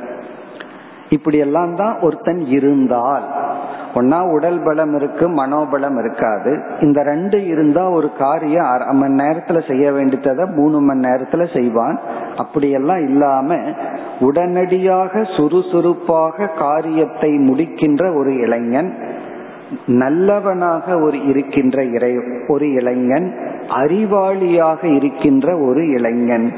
இப்படியெல்லாம் 1.09 1.76
தான் 1.76 2.00
ஒருத்தன் 2.00 2.40
இருந்தால். 2.46 3.31
ஒன்னா 3.94 4.31
உடல் 4.33 4.62
பலம் 4.64 4.94
இருக்கு 4.94 5.28
மனோபலம் 5.28 5.98
இருக்காது. 5.98 6.62
இந்த 6.81 7.02
ரெண்டு 7.02 7.46
இருந்தா 7.46 7.90
ஒரு 7.90 8.09
காரியம் 8.18 8.64
அரை 8.64 8.87
மணி 8.92 9.22
நேரத்துல 9.22 9.68
செய்ய 9.68 9.92
வேண்டியதை 9.92 10.46
மூணு 10.46 10.81
மணி 10.81 11.07
நேரத்துல 11.07 11.57
செய்வான். 11.57 12.00
அப்படியெல்லாம் 12.37 13.02
இல்லாம 13.09 13.57
உடனடியாக 14.20 15.22
சுறுசுறுப்பாக 15.37 16.46
காரியத்தை 16.46 17.31
முடிக்கின்ற 17.31 18.16
ஒரு 18.16 18.37
இளைஞன் 18.37 18.94
நல்லவனாக 19.87 20.98
ஒரு 21.00 21.26
இருக்கின்ற 21.26 21.85
இறை 21.85 22.16
ஒரு 22.48 22.72
இளைஞன் 22.72 23.35
அறிவாளியாக 23.68 24.94
இருக்கின்ற 24.96 25.59
ஒரு 25.59 25.88
இளைஞன். 25.88 26.52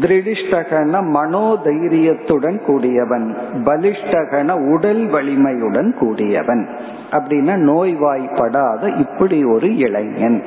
திருடிஷ்டகன 0.00 1.00
மனோதைரியத்துடன் 1.16 2.64
கூடியவன் 2.64 3.36
பலிஷ்டகன 3.64 4.72
உடல் 4.72 5.06
வலிமையுடன் 5.06 5.94
கூடியவன். 5.98 6.68
அப்படின்னா 7.10 7.54
நோய்வாய்ப்படாத 7.54 8.98
இப்படி 8.98 9.44
ஒரு 9.44 9.76
இளைஞன். 9.76 10.44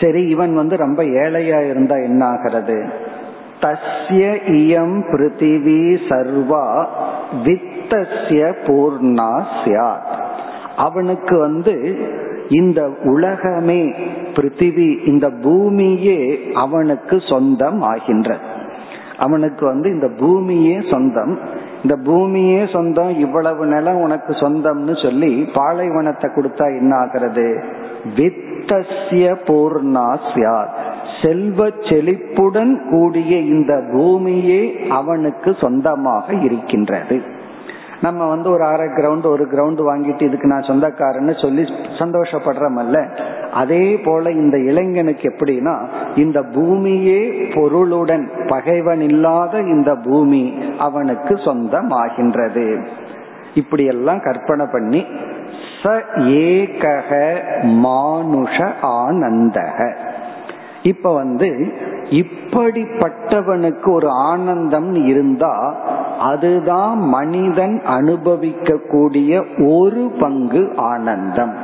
சரி 0.00 0.28
இவன் 0.28 0.54
வந்து 0.54 0.76
ரொம்ப 0.76 1.02
ஏழையா 1.02 1.70
இருந்தா 1.70 1.96
என்ன 1.96 2.24
ஆகிறது 2.24 2.84
தஸ்ய 3.60 4.24
இயம் 4.46 4.96
பிருத்திவி 5.12 5.98
சர்வா 6.08 6.86
வித்தஸ்ய 7.44 8.54
பூர்ணா 8.66 9.96
அவனுக்கு 10.76 11.38
வந்து 11.38 11.98
இந்த 12.50 12.90
உலகமே 13.02 13.82
பிருத்திவி 14.34 15.06
இந்த 15.06 15.30
பூமியே 15.30 16.50
அவனுக்கு 16.54 17.20
சொந்தம் 17.20 17.82
ஆகின்ற 17.82 18.36
அவனுக்கு 19.16 19.66
வந்து 19.66 19.90
இந்த 19.90 20.08
பூமியே 20.18 20.76
சொந்தம். 20.90 21.38
இந்த 21.82 21.96
பூமியே 21.96 22.66
சொந்தம் 22.66 23.18
இவ்வளவு 23.18 23.66
நிலம் 23.66 23.96
உனக்கு 23.96 24.32
சொந்தம்னு 24.32 25.02
சொல்லி 25.02 25.48
பாலைவனத்தை 25.54 26.30
கொடுத்தா 26.30 26.66
என்ன 26.78 26.96
ஆகிறது 26.96 27.62
வித்தசிய 28.16 29.34
பூர்ணாசியா 29.46 30.68
செல்வ 31.22 31.68
செழிப்புடன் 31.68 32.90
கூடிய 32.90 33.38
இந்த 33.38 33.72
பூமியே 33.92 34.88
அவனுக்கு 34.88 35.56
சொந்தமாக 35.60 36.34
இருக்கின்றது. 36.34 37.38
நம்ம 38.02 38.26
வந்து 38.26 38.50
ஒரு 38.50 38.64
அரை 38.64 38.86
கிரவுண்ட் 38.86 39.26
ஒரு 39.26 39.44
கிரவுண்ட் 39.44 39.80
வாங்கிட்டு 39.88 40.22
இதுக்கு 40.22 40.46
நான் 40.46 40.68
சொந்தக்காரன்னு 40.68 41.34
சொல்லி 41.40 41.62
சந்தோஷப்படுறமல்ல. 41.98 42.98
அதே 43.52 43.98
போல 43.98 44.30
இந்த 44.30 44.58
இளைஞனுக்கு 44.58 45.26
எப்படின்னா 45.30 45.74
இந்த 46.14 46.42
பூமியே 46.42 47.20
பொருளுடன் 47.54 48.30
பகைவன் 48.46 49.00
இல்லாத 49.00 49.58
இந்த 49.58 49.94
பூமி 49.94 50.58
அவனுக்கு 50.78 51.34
சொந்தமாகின்றது. 51.34 52.66
இப்படியெல்லாம் 53.54 54.20
கற்பனை 54.20 54.66
பண்ணி 54.72 55.04
ச 55.82 55.92
ஏகக 56.46 57.10
மானுஷ 57.62 58.56
ஆனந்தக 58.82 59.78
இப்ப 60.82 61.14
வந்து 61.14 61.48
இப்படிப்பட்டவனுக்கு 62.10 63.88
ஒரு 63.92 64.08
ஆனந்தம் 64.10 64.94
இருந்தா 65.06 65.54
அதுதான் 66.20 66.98
மனிதன் 66.98 67.82
அனுபவிக்க 67.84 68.78
கூடிய 68.88 69.44
ஒரு 69.66 70.10
பங்கு 70.20 70.72
ஆனந்தம். 70.76 71.54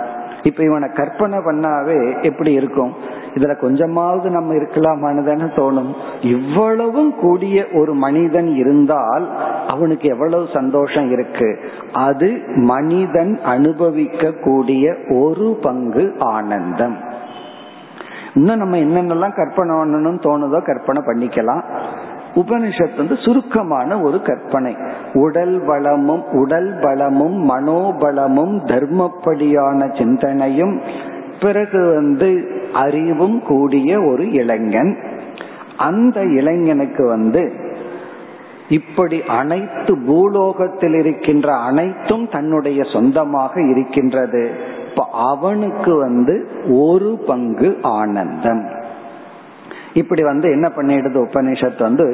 இப்ப 0.43 0.65
இவனை 0.65 0.89
கற்பனை 0.89 1.39
பண்ணாவே 1.39 2.23
எப்படி 2.23 2.53
இருக்கும்? 2.53 2.93
இதுல 3.35 3.59
கொஞ்சமாவது 3.59 4.31
நம்ம 4.31 4.55
இருக்கலாமானதான 4.55 5.49
தோணும். 5.57 5.93
இவ்வளவும் 6.21 7.15
கூடிய 7.15 7.67
ஒரு 7.73 7.95
மனிதன் 7.95 8.47
இருந்தால் 8.47 9.29
அவனுக்கு 9.69 10.09
எவ்வளவு 10.09 10.47
சந்தோஷம் 10.55 11.11
இருக்கு? 11.11 11.59
அது 11.93 12.43
மனிதன் 12.57 13.41
அனுபவிக்க 13.45 14.33
கூடிய 14.33 14.95
ஒரு 15.09 15.59
பங்கு 15.63 16.15
ஆனந்தம். 16.19 16.97
இன்னும் 18.35 18.59
நம்ம 18.59 18.77
என்னென்னலாம் 18.77 19.37
கற்பனை 19.37 19.75
பண்ணணும்னு 19.75 20.19
தோணுதோ 20.19 20.63
கற்பனை 20.63 21.03
பண்ணிக்கலாம். 21.03 21.63
உபனிஷத் 22.37 22.97
வந்து 22.97 23.17
சுருக்கமான 23.17 24.01
ஒரு 24.01 24.23
கற்பனை. 24.23 24.77
உடல் 25.13 25.59
வளமும் 25.65 26.25
உடல் 26.33 26.79
பலமும் 26.81 27.51
மனோபலமும் 27.51 28.55
தர்மப்படியான 28.65 29.99
சிந்தனையும் 29.99 30.81
பிறகு 31.41 31.95
வந்து 31.95 32.49
அறிவும் 32.73 33.43
கூடிய 33.43 34.03
ஒரு 34.03 34.33
இளைஞன். 34.33 34.97
அந்த 35.79 36.23
இளைஞனுக்கு 36.23 37.07
வந்து 37.07 37.65
இப்படி 38.69 39.23
அனைத்து 39.29 39.99
பூலோகத்தில் 39.99 40.95
இருக்கின்ற 40.95 41.55
அனைத்தும் 41.55 42.29
தன்னுடைய 42.29 42.83
சொந்தமாக 42.83 43.63
இருக்கின்றது. 43.63 44.51
இப்ப 44.91 45.07
அவனுக்கு 45.13 45.97
வந்து 45.97 46.49
ஒரு 46.69 47.19
பங்கு 47.27 47.77
ஆனந்தம். 47.83 48.69
இப்படி 49.97 50.23
வந்து 50.23 50.51
என்ன 50.51 50.69
பண்ணிடுது 50.77 51.19
உபனிஷத் 51.27 51.83
வந்து 51.83 52.07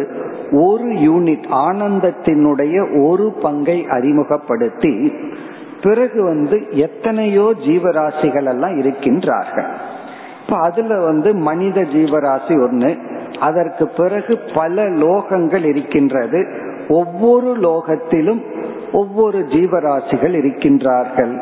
ஒரு 0.53 0.85
யூனிட் 0.85 1.47
ஆனந்தத்தினுடைய 1.69 3.05
ஒரு 3.05 3.33
பங்கை 3.43 3.87
அறிமுகப்படுத்தி 3.89 5.13
பிறகு 5.83 6.23
வந்து 6.23 6.57
எத்தனையோ 6.71 7.53
ஜீவராசிகள் 7.65 8.47
எல்லாம் 8.47 8.75
இருக்கின்றார்கள். 8.83 9.71
இப்ப 10.43 10.57
அதுல 10.59 10.99
வந்து 11.01 11.35
மனித 11.35 11.81
ஜீவராசி 11.81 12.55
ஒண்ணு 12.67 12.91
அதற்கு 13.41 13.89
பிறகு 13.97 14.39
பல 14.55 14.85
லோகங்கள் 14.91 15.65
இருக்கின்றது. 15.65 16.41
ஒவ்வொரு 16.89 17.51
லோகத்திலும் 17.61 18.43
ஒவ்வொரு 18.93 19.39
ஜீவராசிகள் 19.39 20.35
இருக்கின்றார்கள். 20.43 21.35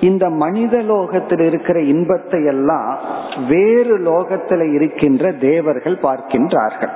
இந்த 0.00 0.30
மனித 0.30 0.80
லோகத்தில் 0.82 1.40
இருக்கிற 1.40 1.80
இன்பத்தை 1.80 2.44
எல்லாம் 2.44 2.98
வேறு 3.48 3.98
லோகத்தில் 3.98 4.72
இருக்கின்ற 4.72 5.32
தேவர்கள் 5.32 5.98
பார்க்கின்றார்கள். 6.02 6.90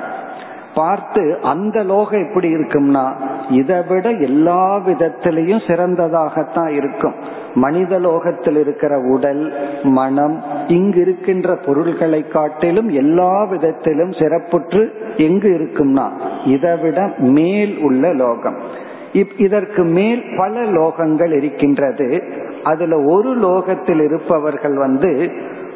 பார்த்து 0.74 1.38
அந்த 1.42 1.82
லோகம் 1.82 2.28
எப்படி 2.28 2.54
இருக்கும்னா 2.54 3.12
இதை 3.48 3.82
விட 3.88 4.10
எல்லா 4.10 4.78
விதத்திலையும் 4.78 5.62
சிறந்ததாகத்தான் 5.66 6.68
இருக்கும். 6.68 7.14
மனித 7.54 7.98
லோகத்தில் 7.98 8.56
இருக்கிற 8.56 8.98
உடல் 8.98 9.52
மனம் 9.82 10.42
இங்கு 10.66 11.00
இருக்கின்ற 11.00 11.56
பொருள்களை 11.56 12.28
காட்டிலும் 12.28 12.88
எல்லா 12.88 13.44
விதத்திலும் 13.44 14.10
சிறப்புற்று 14.10 14.92
எங்கு 15.16 15.50
இருக்கும்னா 15.58 16.10
இதை 16.44 16.76
விட 16.76 17.12
மேல் 17.18 17.78
உள்ள 17.78 18.12
லோகம். 18.12 18.88
இதற்கு 19.36 19.84
மேல் 19.84 20.24
பல 20.36 20.60
லோகங்கள் 20.60 21.32
இருக்கின்றது. 21.36 22.22
அதுல 22.62 23.00
ஒரு 23.00 23.36
லோகத்தில் 23.36 24.00
இருப்பவர்கள் 24.00 24.74
வந்து 24.74 25.30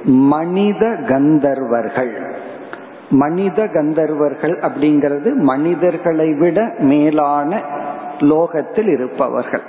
மனித 0.04 0.86
கந்தர்வர்கள். 0.86 2.32
மனித 3.10 3.64
கந்தர்வர்கள் 3.64 4.54
அப்படிங்கிறது 4.60 5.34
மனிதர்களை 5.34 6.34
விட 6.34 6.74
மேலான 6.78 7.62
லோகத்தில் 8.18 8.88
இருப்பவர்கள். 8.88 9.62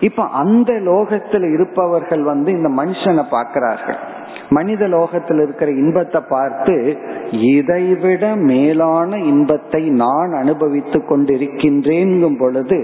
இப்ப 0.00 0.22
அந்த 0.22 0.72
லோகத்தில் 0.72 1.52
இருப்பவர்கள் 1.52 2.22
வந்து 2.22 2.52
இந்த 2.52 2.68
மனுஷனை 2.68 3.24
பார்க்கிறார்கள். 3.30 4.18
மனித 4.50 4.86
லோகத்தில் 4.86 5.40
இருக்கிற 5.42 5.70
இன்பத்தை 5.70 6.20
பார்த்து 6.28 6.96
இதைவிட 7.30 8.36
மேலான 8.36 9.18
இன்பத்தை 9.18 9.82
நான் 9.88 10.32
அனுபவித்துக் 10.32 11.12
கொண்டிருக்கின்றேன் 11.12 12.36
பொழுது 12.38 12.78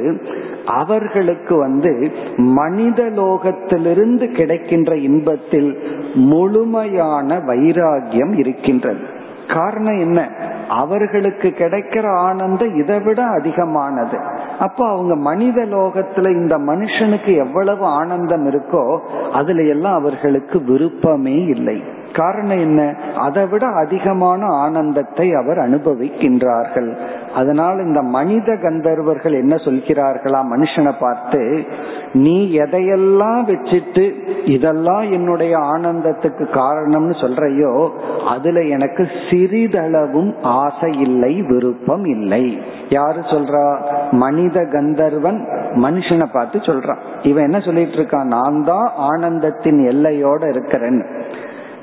அவர்களுக்கு 0.65 1.57
வந்து 1.57 2.13
மனித 2.37 3.03
லோகத்திலிருந்து 3.03 4.33
கிடைக்கின்ற 4.33 4.97
இன்பத்தில் 4.97 5.71
முழுமையான 6.15 7.39
வைராகியம் 7.47 8.39
இருக்கின்றது. 8.39 9.16
காரணம் 9.55 10.01
என்ன? 10.01 10.29
அவர்களுக்கு 10.69 11.49
கிடைக்கிற 11.49 12.07
ஆனந்தம் 12.09 12.77
இதை 12.77 13.01
விட 13.01 13.23
அதிகமானது. 13.23 14.19
அப்போ 14.59 14.89
அவங்க 14.89 15.15
மனித 15.15 15.65
லோகத்துல 15.65 16.31
இந்த 16.31 16.59
மனுஷனுக்கு 16.59 17.37
எவ்வளவு 17.37 17.85
ஆனந்தம் 17.85 18.51
இருக்கோ 18.51 18.99
அதுல 19.33 19.63
எல்லாம் 19.63 19.95
அவர்களுக்கு 19.95 20.63
விருப்பமே 20.63 21.45
இல்லை. 21.45 21.83
காரணம் 22.13 22.59
என்ன? 22.59 22.95
அதை 23.17 23.47
விட 23.47 23.67
அதிகமான 23.67 24.47
ஆனந்தத்தை 24.47 25.35
அவர் 25.35 25.59
அனுபவிக்கின்றார்கள். 25.59 26.97
அதனால் 27.35 27.79
இந்த 27.79 28.03
மனித 28.03 28.53
கந்தர்வர்கள் 28.53 29.33
என்ன 29.33 29.55
சொல்கிறார்களா 29.55 30.41
மனுஷனை 30.53 30.93
பார்த்து 31.01 31.67
நீ 32.13 32.59
எதையெல்லாம் 32.59 33.43
வச்சுட்டு 33.47 34.15
இதெல்லாம் 34.45 35.13
என்னுடைய 35.13 35.59
ஆனந்தத்துக்கு 35.59 36.45
காரணம்னு 36.53 37.17
சொல்றையோ 37.21 37.91
அதுல 38.27 38.63
எனக்கு 38.63 39.09
சிறிதளவும் 39.31 40.35
ஆசை 40.43 40.91
இல்லை 41.01 41.43
விருப்பம் 41.43 42.05
இல்லை. 42.05 42.59
யாரு 42.89 43.21
சொல்றா? 43.21 43.67
மனித 44.11 44.65
கந்தர்வன் 44.73 45.47
மனுஷனை 45.75 46.27
பார்த்து 46.33 46.59
சொல்றான் 46.59 47.03
இவன் 47.23 47.45
என்ன 47.45 47.61
சொல்லிட்டு 47.61 47.97
இருக்கான் 47.97 48.25
நான் 48.25 48.65
தான் 48.65 48.93
ஆனந்தத்தின் 49.11 49.81
எல்லையோட 49.91 50.43
இருக்கிறேன்னு 50.55 51.05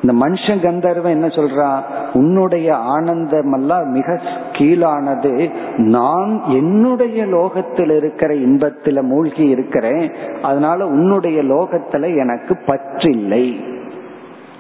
இந்த 0.02 0.26
மனுஷன் 0.26 0.64
கந்தர்வன் 0.64 1.12
என்ன 1.12 1.28
சொல்றான் 1.28 1.82
உன்னுடைய 2.14 2.76
ஆனந்தம் 2.76 3.54
எல்லாம் 3.54 3.90
மிக 3.90 4.20
கீழானது. 4.52 5.52
நான் 5.78 6.42
என்னுடைய 6.48 7.26
லோகத்தில் 7.26 7.90
இருக்கிற 7.90 8.34
இன்பத்துல 8.34 9.02
மூழ்கி 9.02 9.44
இருக்கிறேன். 9.44 10.12
அதனால 10.42 10.86
உன்னுடைய 10.86 11.44
லோகத்துல 11.44 12.18
எனக்கு 12.18 12.58
பற்றில்லை. 12.66 13.66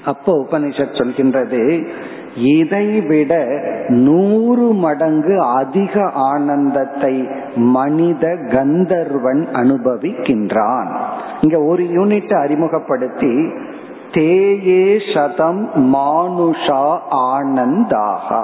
அப்போ 0.06 0.34
உபனிஷத் 0.34 0.98
சொல்கின்றது 1.00 1.88
இதை 2.36 3.02
விட 3.02 3.62
நூறு 3.88 4.74
மடங்கு 4.74 5.42
அதிக 5.42 6.10
ஆனந்தத்தை 6.14 7.28
மனித 7.56 8.38
கந்தர்வன் 8.52 9.48
அனுபவிக்கின்றான். 9.54 10.90
இங்க 11.42 11.64
ஒரு 11.64 11.84
யூனிட் 11.84 12.34
அறிமுகப்படுத்தி 12.36 13.54
தேயே 14.12 15.14
சதம் 15.14 15.70
மானுஷா 15.94 16.98
ஆனந்தாகா. 17.12 18.44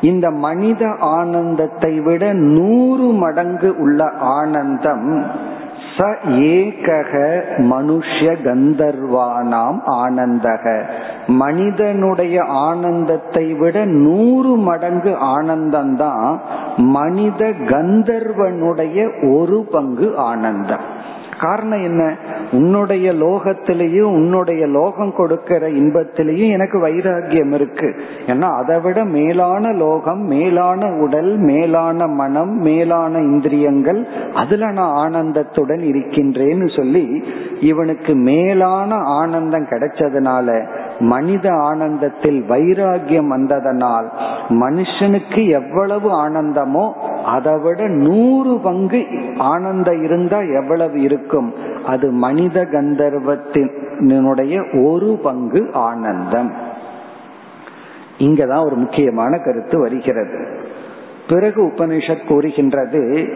இந்த 0.00 0.30
மனித 0.30 0.88
ஆனந்தத்தை 1.00 2.00
விட 2.00 2.32
நூறு 2.32 3.04
மடங்கு 3.04 3.76
உள்ள 3.78 4.10
ஆனந்தம் 4.10 5.24
ச 5.96 6.04
ஏகக 6.48 7.12
மனுஷ்ய 7.70 8.32
கந்தர்வானாம் 8.44 9.78
ஆனந்தக. 10.04 10.64
மனிதனுடைய 11.26 12.44
ஆனந்தத்தை 12.44 13.54
விட 13.54 13.84
நூறு 13.84 14.56
மடங்கு 14.56 15.10
ஆனந்தம்தான் 15.10 16.38
மனித 16.76 17.50
கந்தர்வனுடைய 17.50 18.98
ஒரு 19.34 19.68
பங்கு 19.72 20.16
ஆனந்தம். 20.16 20.86
காரணம் 21.40 21.82
என்ன? 21.82 22.16
உன்னுடைய 22.52 23.12
லோகத்திலையும் 23.12 24.12
உன்னுடைய 24.18 24.66
லோகம் 24.66 25.14
கொடுக்கிற 25.14 25.68
இன்பத்திலையும் 25.68 26.50
எனக்கு 26.50 26.86
வைராகியம் 26.88 27.52
இருக்கு. 27.52 27.94
ஏன்னா 28.26 28.40
அதை 28.40 28.80
விட 28.80 29.04
மேலான 29.04 29.72
லோகம் 29.72 30.24
மேலான 30.26 30.92
உடல் 30.92 31.36
மேலான 31.36 32.06
மனம் 32.06 32.58
மேலான 32.60 33.18
இந்திரியங்கள் 33.18 34.06
அதுல 34.34 34.70
நான் 34.70 34.94
ஆனந்தத்துடன் 34.96 35.80
இருக்கின்றேன்னு 35.80 36.76
சொல்லி 36.76 37.24
இவனுக்கு 37.60 38.14
மேலான 38.14 38.94
ஆனந்தம் 38.94 39.66
கிடைச்சதுனால 39.66 40.68
மனித 40.98 41.52
ஆனந்தத்தில் 41.52 42.44
வைராகியம் 42.48 43.26
வந்ததனால் 43.26 44.10
மனுஷனுக்கு 44.48 45.48
எவ்வளவு 45.48 46.28
ஆனந்தமோ 46.28 46.92
அதை 47.24 47.62
விட 47.62 47.86
நூறு 47.86 48.58
பங்கு 48.58 49.06
ஆனந்தம் 49.38 50.04
இருந்தா 50.04 50.40
எவ்வளவு 50.40 51.00
இருக்கும்? 51.00 51.52
அது 51.86 52.10
மனித 52.10 52.64
கந்தர்வத்தினுடைய 52.64 54.84
ஒரு 54.84 55.18
பங்கு 55.22 55.70
ஆனந்தம். 55.72 56.52
இங்கதான் 58.18 58.64
ஒரு 58.64 58.76
முக்கியமான 58.76 59.38
கருத்து 59.38 59.78
வருகிறது. 59.78 60.64
பிறகு 61.28 61.62
உபனிஷத் 61.62 62.26
கூறுகின்றது 62.26 63.28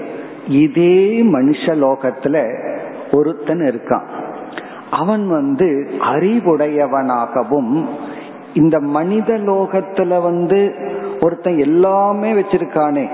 இதே 0.48 1.22
மனுஷ 1.22 1.66
லோகத்துல 1.66 2.48
ஒருத்தன் 3.12 3.58
இருக்கான். 3.58 4.19
அவன் 4.90 5.28
வந்து 5.28 5.88
அறிவுடையவனாகவும் 6.00 7.86
இந்த 8.54 8.80
மனித 8.80 9.34
லோகத்துல 9.34 10.22
வந்து 10.22 10.74
ஒருத்தன் 11.20 11.58
எல்லாமே 11.58 12.32
வச்சிருக்கானே. 12.32 13.08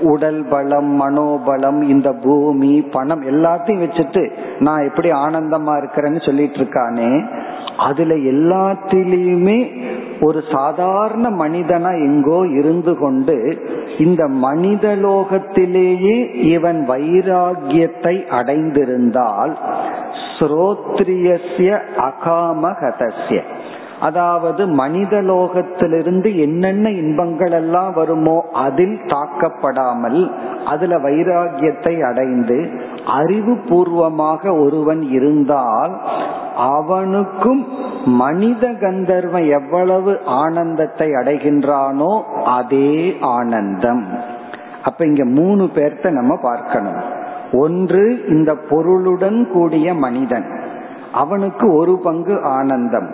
உடல் 0.00 0.44
பலம் 0.44 1.00
மனோபலம் 1.00 1.82
இந்த 1.82 2.12
பூமி 2.12 2.82
பணம் 2.82 3.22
எல்லாத்தையும் 3.22 3.82
வச்சுட்டு 3.82 4.30
நான் 4.58 4.84
எப்படி 4.84 5.10
ஆனந்தமா 5.10 5.76
இருக்கிறேன்னு 5.76 6.26
சொல்லிட்டு 6.26 6.54
இருக்கானே 6.54 7.28
அதுல 7.76 8.14
எல்லாத்திலையுமே 8.14 9.58
ஒரு 10.20 10.42
சாதாரண 10.52 11.30
மனிதனா 11.30 11.92
எங்கோ 12.04 12.46
இருந்து 12.46 12.98
கொண்டு 12.98 13.58
இந்த 13.98 14.28
மனித 14.28 14.96
லோகத்திலேயே 14.96 16.44
இவன் 16.44 16.86
வைராகியத்தை 16.88 18.24
அடைந்திருந்தால் 18.28 19.58
ஸ்ரோத்ரியசிய 20.38 21.80
அகாமகதசிய 22.08 23.40
அதாவது 24.00 24.66
மனித 24.66 25.16
லோகத்திலிருந்து 25.22 26.36
என்னென்ன 26.36 26.90
இன்பங்கள் 26.90 27.50
எல்லாம் 27.50 27.92
வருமோ 27.94 28.44
அதில் 28.52 28.96
தாக்கப்படாமல் 29.06 30.32
அதுல 30.64 30.96
வைராகியத்தை 30.96 32.02
அடைந்து 32.02 32.70
அறிவு 33.06 33.58
பூர்வமாக 33.68 34.54
ஒருவன் 34.54 35.02
இருந்தால் 35.02 35.94
அவனுக்கும் 36.56 37.66
மனித 38.04 38.72
கந்தர்வன் 38.80 39.48
எவ்வளவு 39.48 40.20
ஆனந்தத்தை 40.24 41.08
அடைகின்றானோ 41.10 42.12
அதே 42.44 43.16
ஆனந்தம். 43.20 44.04
அப்ப 44.84 45.06
இங்க 45.06 45.24
மூணு 45.24 45.64
பேர்த்த 45.74 46.10
நம்ம 46.10 46.36
பார்க்கணும். 46.42 47.02
ஒன்று 47.52 48.24
இந்த 48.28 48.54
பொருளுடன் 48.54 49.50
கூடிய 49.50 49.94
மனிதன். 49.94 50.44
அவனுக்கு 51.12 51.72
ஒரு 51.72 52.00
பங்கு 52.04 52.42
ஆனந்தம். 52.42 53.10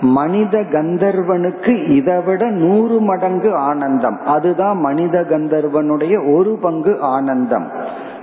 மனித 0.00 0.58
கந்தர்வனுக்கு 0.58 1.90
இதை 1.90 2.22
விட 2.22 2.50
நூறு 2.50 3.00
மடங்கு 3.00 3.54
ஆனந்தம். 3.54 4.20
அதுதான் 4.26 4.78
மனித 4.78 5.20
கந்தர்வனுடைய 5.20 6.34
ஒரு 6.34 6.58
பங்கு 6.60 7.00
ஆனந்தம். 7.00 7.70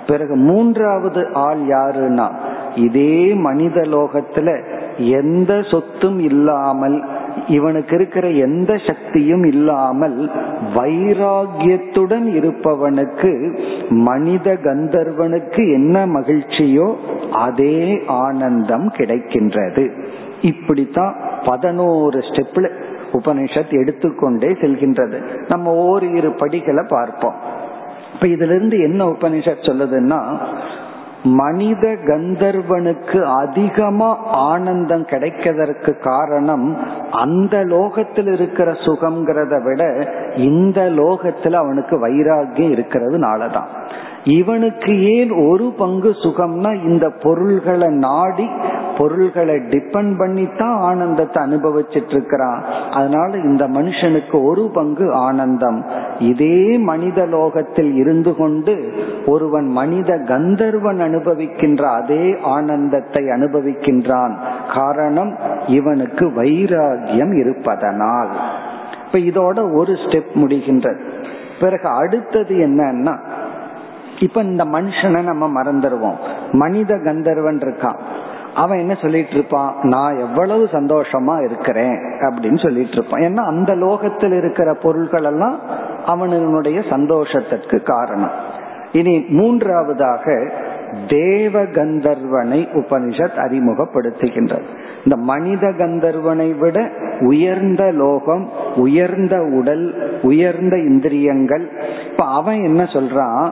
பிறகு 0.08 0.36
மூன்றாவது 0.36 1.28
ஆள் 1.34 1.60
யாருன்னா 1.60 2.30
இதே 2.76 3.34
மனித 3.34 3.82
லோகத்துல 3.82 4.62
எந்த 4.98 5.62
சொத்தும் 5.62 6.20
இல்லாமல் 6.20 7.04
இவனுக்கு 7.48 7.96
இருக்கிற 7.96 8.30
எந்த 8.30 8.78
சக்தியும் 8.88 9.44
இல்லாமல் 9.44 10.32
வைராகியத்துடன் 10.76 12.28
இருப்பவனுக்கு 12.40 13.60
மனித 13.90 14.54
கந்தர்வனுக்கு 14.54 15.74
என்ன 15.74 16.06
மகிழ்ச்சியோ 16.06 16.96
அதே 17.32 18.04
ஆனந்தம் 18.08 18.92
கிடைக்கின்றது. 18.98 19.92
இப்படித்தான் 20.42 21.16
பதினோரு 21.46 22.20
ஸ்டெப்ல 22.20 22.70
உபனிஷத் 23.14 23.80
எடுத்துக்கொண்டே 23.80 24.48
செல்கின்றது. 24.48 25.22
நம்ம 25.48 25.74
ஓரிரு 25.74 26.32
படிகளை 26.32 26.84
பார்ப்போம். 26.88 27.36
இப்ப 28.14 28.28
இதுல 28.28 28.56
இருந்து 28.56 28.80
என்ன 28.80 29.06
உபனிஷத் 29.06 29.68
சொல்லுதுன்னா 29.68 30.38
மனித 31.30 31.88
கந்தர்வனுக்கு 32.06 33.24
அதிகமா 33.24 34.18
ஆனந்தம் 34.18 35.06
கிடைக்கிறதற்கு 35.06 36.00
காரணம் 36.00 36.78
அந்த 37.12 37.64
லோகத்தில் 37.64 38.28
இருக்கிற 38.28 38.72
சுகம்ங்கிறத 38.72 39.64
விட 39.64 40.12
இந்த 40.36 40.82
லோகத்துல 40.82 41.54
அவனுக்கு 41.54 42.08
வைராகியம் 42.08 42.74
இருக்கிறதுனாலதான். 42.76 43.68
இவனுக்கு 44.24 45.04
ஏன் 45.04 45.32
ஒரு 45.32 45.74
பங்கு 45.78 46.10
சுகம்னா 46.10 46.84
இந்த 46.84 47.10
பொருள்களை 47.10 47.88
நாடி 47.88 48.50
பொருள்களை 48.98 49.56
டிபெண்ட் 49.56 50.18
பண்ணி 50.18 50.46
தான் 50.58 50.78
ஆனந்தத்தை 50.80 51.44
அனுபவிச்சிட்டு 51.44 52.10
இருக்கிறான் 52.10 52.64
அதனால 52.92 53.38
இந்த 53.38 53.68
மனுஷனுக்கு 53.68 54.44
ஒரு 54.44 54.70
பங்கு 54.74 55.14
ஆனந்தம். 55.14 55.86
இதே 56.20 56.78
மனித 56.78 57.26
லோகத்தில் 57.26 57.96
இருந்து 57.96 58.36
கொண்டு 58.36 58.76
ஒருவன் 59.26 59.68
மனித 59.68 60.18
கந்தர்வன் 60.28 61.00
அனுபவிக்கின்ற 61.00 61.84
அதே 61.84 62.38
ஆனந்தத்தை 62.42 63.24
அனுபவிக்கின்றான். 63.26 64.36
காரணம் 64.74 65.38
இவனுக்கு 65.68 66.26
வைராகியம் 66.26 67.36
இருப்பதனால். 67.40 68.30
இப்ப 69.06 69.20
இதோட 69.20 69.76
ஒரு 69.76 69.94
ஸ்டெப் 69.94 70.34
முடிகின்றது. 70.36 71.02
பிறகு 71.60 71.88
அடுத்தது 71.90 72.56
என்னன்னா 72.56 73.18
இப்ப 74.20 74.42
இந்த 74.42 74.66
மனுஷனை 74.66 75.22
நம்ம 75.22 75.46
மறந்துடுவோம் 75.48 76.18
மனித 76.52 76.92
கந்தர்வன் 77.04 77.58
இருக்கான். 77.58 78.00
அவன் 78.56 78.78
என்ன 78.78 78.94
சொல்லிட்டு 79.02 79.32
இருப்பான்? 79.32 79.76
நான் 79.82 80.18
எவ்வளவு 80.18 80.70
சந்தோஷமா 80.72 81.44
இருக்கிறேன் 81.44 81.98
அப்படின்னு 82.22 82.64
சொல்லிட்டு 82.64 82.92
இருப்பான். 82.92 83.22
ஏன்னா 83.22 83.46
அந்த 83.46 83.76
லோகத்தில் 83.76 84.32
இருக்கிற 84.32 84.74
பொருள்கள் 84.74 85.24
எல்லாம் 85.24 85.60
அவனுடைய 86.06 86.84
சந்தோஷத்திற்கு 86.90 87.82
காரணம். 87.82 88.32
இனி 88.92 89.26
மூன்றாவதாக 89.30 90.52
தேவ 91.08 91.64
கந்தர்வனை 91.64 92.68
உபனிஷத் 92.74 93.38
அறிமுகப்படுத்துகின்றது. 93.38 94.64
இந்த 95.04 95.16
மனித 95.16 95.68
கந்தர்வனை 95.68 96.58
விட 96.58 96.90
உயர்ந்த 97.20 97.92
லோகம் 97.92 98.50
உயர்ந்த 98.76 99.42
உடல் 99.42 100.20
உயர்ந்த 100.22 100.78
இந்திரியங்கள். 100.78 101.72
இப்ப 102.12 102.26
அவன் 102.26 102.64
என்ன 102.64 102.84
சொல்றான்? 102.84 103.52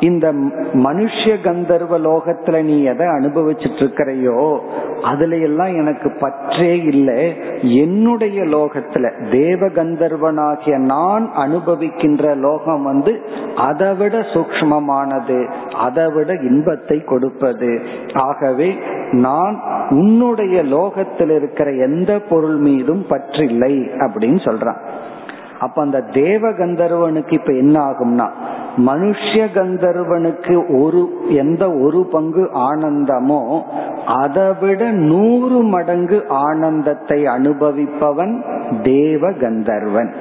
இந்த 0.00 0.32
மனுஷ 0.72 1.40
கந்தர்வ 1.42 1.98
லோகத்துல 1.98 2.62
நீ 2.62 2.82
எதை 2.82 3.06
அனுபவிச்சுட்டு 3.06 3.82
இருக்கிறையோ 3.82 4.58
அதுல 5.02 5.36
எல்லாம் 5.36 5.74
எனக்கு 5.76 6.10
பற்றே 6.10 6.82
இல்லை. 6.82 7.36
என்னுடைய 7.60 8.42
லோகத்துல 8.42 9.30
தேவ 9.30 9.66
கந்தர்வனாகிய 9.66 10.76
நான் 10.76 11.30
அனுபவிக்கின்ற 11.36 12.36
லோகம் 12.36 12.82
வந்து 12.82 13.20
அதை 13.56 13.94
விட 13.94 14.18
சூக்மமானது 14.18 15.52
அதை 15.76 16.06
விட 16.06 16.32
இன்பத்தை 16.42 17.04
கொடுப்பது. 17.04 17.80
ஆகவே 18.12 18.78
நான் 19.10 19.60
உன்னுடைய 19.90 20.62
லோகத்தில் 20.62 21.30
இருக்கிற 21.30 21.70
எந்த 21.72 22.18
பொருள் 22.18 22.56
மீதும் 22.56 23.06
பற்றில்லை 23.08 23.74
அப்படின்னு 23.76 24.40
சொல்றான். 24.44 24.82
அப்ப 25.58 25.82
அந்த 25.82 26.00
தேவ 26.00 26.48
கந்தர்வனுக்கு 26.48 27.32
இப்ப 27.32 27.52
என்ன 27.52 27.80
ஆகும்னா 27.80 28.30
மனுஷ 28.76 29.48
கந்தர்வனுக்கு 29.54 30.80
ஒரு 30.80 31.24
எந்த 31.28 31.72
ஒரு 31.72 32.06
பங்கு 32.12 32.50
ஆனந்தமோ 32.54 33.62
அதை 34.06 34.44
விட 34.60 34.90
நூறு 34.90 35.62
மடங்கு 35.62 36.24
ஆனந்தத்தை 36.28 37.24
அனுபவிப்பவன் 37.24 38.42
தேவ 38.82 39.32
கந்தர்வன். 39.32 40.14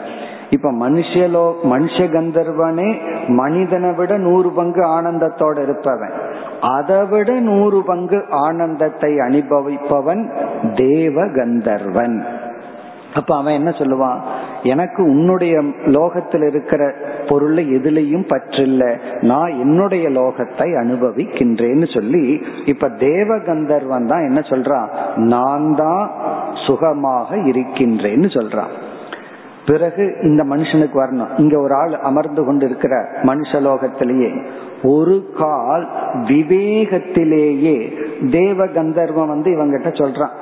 இப்ப 0.49 0.71
மனுஷலோ 0.71 1.53
மனுஷ 1.63 1.97
கந்தர்வனே 1.97 2.95
மனிதனை 3.27 3.93
விட 3.93 4.17
நூறு 4.17 4.51
பங்கு 4.51 4.83
ஆனந்தத்தோட 4.85 5.61
இருப்பவன். 5.61 6.13
அதை 6.61 7.05
விட 7.05 7.39
நூறு 7.39 7.83
பங்கு 7.83 8.23
ஆனந்தத்தை 8.29 9.15
அனுபவிப்பவன் 9.15 10.29
தேவ 10.75 11.27
கந்தர்வன். 11.35 12.25
அப்ப 13.13 13.35
அவன் 13.35 13.53
என்ன 13.53 13.69
சொல்லுவான்? 13.69 14.19
எனக்கு 14.66 15.03
உன்னுடைய 15.03 15.63
லோகத்தில் 15.86 16.41
இருக்கிற 16.41 16.93
பொருள் 17.28 17.55
எதுலையும் 17.55 18.28
பற்றில்ல. 18.30 18.84
நான் 19.22 19.51
என்னுடைய 19.59 20.09
லோகத்தை 20.09 20.68
அனுபவிக்கின்றேன்னு 20.82 21.93
சொல்லி 21.93 22.41
இப்ப 22.66 22.89
தேவகந்தர்வன் 22.89 24.07
தான் 24.07 24.26
என்ன 24.26 24.39
சொல்றான்? 24.39 24.88
நான் 25.16 25.76
தான் 25.76 26.11
சுகமாக 26.68 27.38
இருக்கின்றேன்னு 27.38 28.30
சொல்றான். 28.38 28.74
பிறகு 29.66 30.18
இந்த 30.22 30.43
மனுஷனுக்கு 30.43 30.95
வரணும். 30.95 31.34
இங்க 31.38 31.59
ஒரு 31.59 31.74
ஆள் 31.74 31.93
அமர்ந்து 31.99 32.45
கொண்டு 32.45 32.66
இருக்கிற 32.66 32.95
மனுஷலோகத்திலேயே. 33.24 34.45
ஒரு 34.84 35.16
கால் 35.38 35.88
விவேகத்திலேயே 36.24 37.78
தேவ 38.32 38.66
கந்தர்வம் 38.66 39.28
வந்து 39.28 39.51
இவங்கிட்ட 39.51 39.91
சொல்றான். 40.01 40.36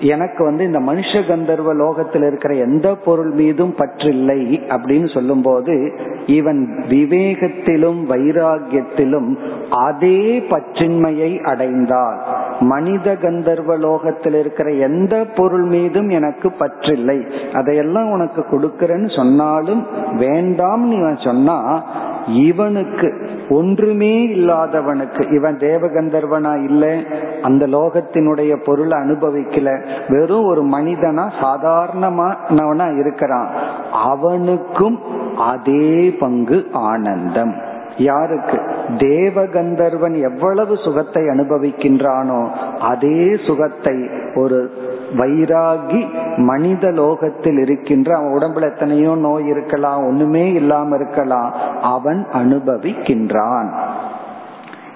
எனக்கு 0.00 0.44
வந்து 0.44 0.64
இந்த 0.64 0.78
மனுஷ 0.78 1.26
கந்தர்வ 1.26 1.74
லோகத்தில் 1.74 2.22
இருக்கிற 2.22 2.54
எந்த 2.54 2.94
பொருள் 2.94 3.30
மீதும் 3.30 3.74
பற்றில்லை 3.78 4.62
அப்படின்னு 4.68 5.14
சொல்லும் 5.14 5.42
போது 5.42 5.92
இவன் 6.26 6.84
விவேகத்திலும் 6.88 8.00
வைராகியத்திலும் 8.08 9.36
அதே 9.70 10.38
பற்றின்மையை 10.38 11.42
அடைந்தால் 11.42 12.18
மனித 12.60 13.16
கந்தர்வ 13.16 13.76
லோகத்தில் 13.76 14.34
இருக்கிற 14.34 14.70
எந்த 14.70 15.26
பொருள் 15.34 15.62
மீதும் 15.62 16.08
எனக்கு 16.08 16.52
பற்றில்லை. 16.52 17.26
அதையெல்லாம் 17.52 18.10
உனக்கு 18.10 18.44
கொடுக்கறேன்னு 18.50 19.16
சொன்னாலும் 19.16 19.86
வேண்டாம் 20.16 20.88
நீ 20.88 20.96
சொன்னா 21.16 21.84
இவனுக்கு 22.28 23.28
ஒன்றுமே 23.48 24.28
இல்லாதவனுக்கு 24.28 25.32
இவன் 25.32 25.56
தேவகந்தர்வனா 25.56 26.64
இல்ல 26.64 26.96
அந்த 27.42 27.66
லோகத்தினுடைய 27.66 28.64
பொருளை 28.64 28.98
அனுபவிக்கல 28.98 29.84
வெறும் 30.08 30.44
ஒரு 30.44 30.64
மனிதனா 30.64 31.30
சாதாரணமானவனா 31.40 32.98
இருக்கிறான். 32.98 33.50
அவனுக்கும் 33.92 34.98
அதே 35.36 36.10
பங்கு 36.10 36.66
ஆனந்தம். 36.72 37.54
யாருக்கு? 37.96 38.60
தேவகந்தர்வன் 38.88 40.20
எவ்வளவு 40.20 40.76
சுகத்தை 40.76 41.22
அனுபவிக்கின்றானோ 41.22 42.48
அதே 42.80 43.36
சுகத்தை 43.46 44.08
ஒரு 44.34 44.72
வைராகி 45.16 46.06
மனித 46.36 46.90
லோகத்தில் 46.90 47.58
இருக்கின்ற 47.58 48.16
அவன் 48.16 48.32
உடம்புல 48.32 48.72
எத்தனையோ 48.72 49.14
நோய் 49.14 49.46
இருக்கலாம் 49.46 50.06
ஒண்ணுமே 50.06 50.52
இல்லாம 50.52 50.96
இருக்கலாம் 50.96 51.54
அவன் 51.82 52.26
அனுபவிக்கின்றான். 52.32 53.68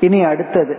இனி 0.00 0.24
அடுத்தது 0.24 0.76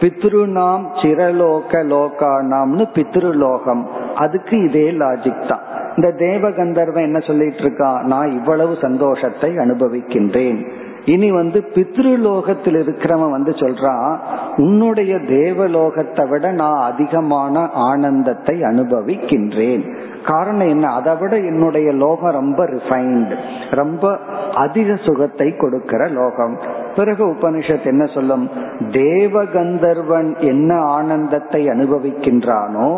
பித்ருநாம் 0.00 0.82
சிரலோக 1.02 1.70
லோகானாம்னு 1.70 2.84
பித்ருலோகம். 2.94 3.86
அதுக்கு 4.14 4.62
இதே 4.62 4.90
லாஜிக் 4.90 5.48
தான். 5.48 5.60
இந்த 5.96 6.14
தேவகந்தர்வன் 6.18 7.02
என்ன 7.02 7.18
சொல்லிட்டு 7.18 7.62
இருக்கான்? 7.62 8.02
நான் 8.02 8.30
இவ்வளவு 8.30 8.76
சந்தோஷத்தை 8.80 9.56
அனுபவிக்கின்றேன். 9.56 10.68
இனி 11.04 11.30
வந்து 11.32 11.64
பித்ருலோகத்தில் 11.74 12.78
இருக்கிறவன் 12.78 13.30
வந்து 13.30 13.50
சொல்றான் 13.50 14.16
உன்னுடைய 14.56 15.16
தேவலோகத்தை 15.16 16.28
விட 16.28 16.50
நான் 16.50 16.92
அதிகமான 16.92 17.68
ஆனந்தத்தை 17.70 18.60
அனுபவிக்கின்றேன். 18.60 19.96
காரணம் 20.26 20.68
என்ன? 20.68 20.88
அதை 20.88 21.16
விட 21.16 21.36
என்னுடைய 21.36 21.92
லோகம் 21.92 22.32
ரொம்ப 22.32 22.64
ரிஃபைன்டு 22.64 23.36
ரொம்ப 23.70 24.18
அதிக 24.54 24.96
சுகத்தை 24.96 25.56
கொடுக்கிற 25.56 26.06
லோகம். 26.06 26.58
பிறகு 26.98 27.24
உபனிஷத் 27.26 27.86
என்ன 27.86 28.04
சொல்லும்? 28.06 28.44
தேவகந்தர்வன் 28.90 30.30
என்ன 30.38 30.70
ஆனந்தத்தை 30.80 31.60
அனுபவிக்கின்றானோ 31.66 32.90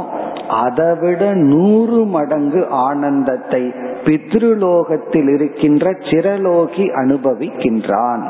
அதைவிட 0.49 1.23
நூறு 1.35 2.05
மடங்கு 2.05 2.63
ஆனந்தத்தை 2.69 3.63
பித்ருலோகத்தில் 4.05 5.31
இருக்கின்ற 5.35 5.91
சிரலோகி 5.91 6.87
அனுபவிக்கின்றான். 7.03 8.23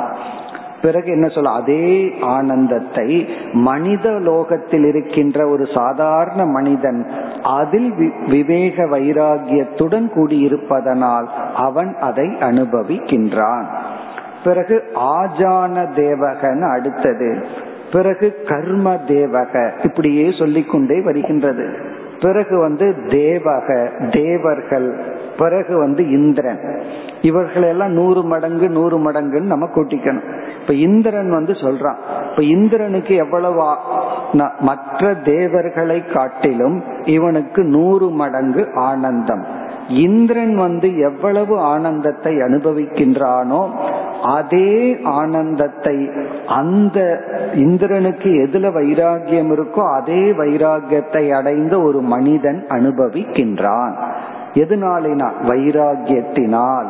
பிறகு 0.83 1.09
என்ன 1.11 1.29
சொல்ல? 1.29 1.51
அதே 1.51 2.13
ஆனந்தத்தை 2.21 3.09
மனித 3.53 4.11
லோகத்தில் 4.11 4.85
இருக்கின்ற 4.85 5.47
ஒரு 5.49 5.67
சாதாரண 5.75 6.47
மனிதன் 6.47 7.01
அதில் 7.43 7.91
விவேக 8.27 8.85
வைராகியத்துடன் 8.85 10.09
கூடியிருப்பதனால் 10.15 11.27
அவன் 11.55 11.93
அதை 12.01 12.29
அனுபவிக்கின்றான். 12.41 13.67
பிறகு 14.45 14.83
ஆஜான 14.95 15.87
தேவகன்னு 15.97 16.71
அடுத்தது. 16.71 17.47
பிறகு 17.93 18.43
கர்ம 18.49 18.95
தேவக. 18.95 19.71
இப்படியே 19.85 20.33
சொல்லிக்கொண்டே 20.39 21.01
வருகின்றது. 21.01 21.77
பிறகு 22.21 22.59
வந்து 22.59 22.95
தேவக 23.07 23.91
தேவர்கள் 24.11 25.19
பிறகு 25.39 25.79
வந்து 25.79 26.11
இந்திரன். 26.11 26.83
இவர்களெல்லாம் 27.23 27.93
நூறு 27.93 28.23
மடங்கு 28.23 28.69
நூறு 28.69 28.99
மடங்குன்னு 28.99 29.41
நம்ம 29.41 29.69
கூட்டிக்கணும். 29.75 30.43
இப்ப 30.61 30.75
இந்திரன் 30.75 31.31
வந்து 31.31 31.53
சொல்றான் 31.53 31.97
இப்ப 32.31 32.43
இந்திரனுக்கு 32.43 33.15
எவ்வளவு 33.15 33.77
மற்ற 34.61 35.15
தேவர்களை 35.15 36.07
காட்டிலும் 36.07 36.83
இவனுக்கு 37.05 37.65
நூறு 37.65 38.11
மடங்கு 38.11 38.69
ஆனந்தம். 38.75 39.60
இந்திரன் 39.91 40.57
வந்து 40.57 40.99
எவ்வளவு 40.99 41.59
ஆனந்தத்தை 41.59 42.37
அனுபவிக்கின்றானோ 42.37 43.69
அதே 44.23 44.99
ஆனந்தத்தை 45.05 46.11
அந்த 46.47 47.25
இந்திரனுக்கு 47.55 48.31
எதுல 48.31 48.57
வைராகியம் 48.57 49.51
இருக்கோ 49.53 49.93
அதே 49.93 50.33
வைராகியத்தை 50.33 51.31
அடைந்த 51.31 51.81
ஒரு 51.81 52.01
மனிதன் 52.01 52.65
அனுபவிக்கின்றான். 52.69 53.95
எதுனாலினா? 54.55 55.31
வைராகியத்தினால் 55.43 56.87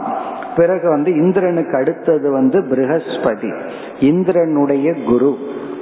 பிறகு 0.57 0.89
வந்து 0.89 1.15
இந்திரனுக்கு 1.15 1.77
அடுத்தது 1.77 2.31
வந்து 2.31 2.61
பிரகஸ்பதி 2.61 3.53
இந்திரனுடைய 4.01 4.95
குரு. 5.05 5.37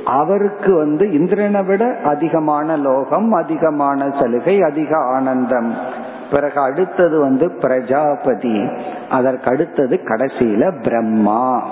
அவருக்கு 0.04 0.74
வந்து 0.74 1.12
இந்திரனை 1.12 1.62
விட 1.62 1.96
அதிகமான 2.04 2.76
லோகம் 2.76 3.32
அதிகமான 3.32 4.10
சலுகை 4.20 4.62
அதிக 4.62 4.96
ஆனந்தம். 4.96 5.74
பிறகு 6.30 6.60
அடுத்தது 6.60 7.20
வந்து 7.20 7.50
பிரஜாபதி. 7.60 8.56
அதற்கு 9.10 9.50
அடுத்தது 9.50 10.00
கடைசியில 10.04 10.82
பிரம்மா. 10.82 11.66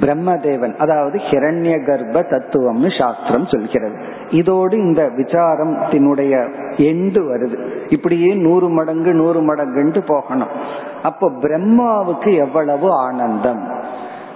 பிரம்மதேவன் 0.00 0.74
அதாவது 0.76 1.18
ஹிரண்ய 1.18 1.76
கர்ப்ப 1.86 2.20
தத்துவம்னு 2.30 2.98
சாஸ்திரம் 2.98 3.46
சொல்கிறது. 3.46 3.96
இதோடு 4.30 4.76
இந்த 4.76 5.02
விசாரத்தினுடைய 5.16 6.34
எண்டு 6.76 7.20
வருது. 7.30 7.56
இப்படியே 7.88 8.34
நூறு 8.34 8.68
மடங்கு 8.68 9.12
நூறு 9.12 9.40
மடங்குன்ட்டு 9.40 10.02
போகணும். 10.06 10.52
அப்போ 11.02 11.30
பிரம்மாவுக்கு 11.30 12.36
எவ்வளவு 12.36 12.92
ஆனந்தம்? 12.92 13.62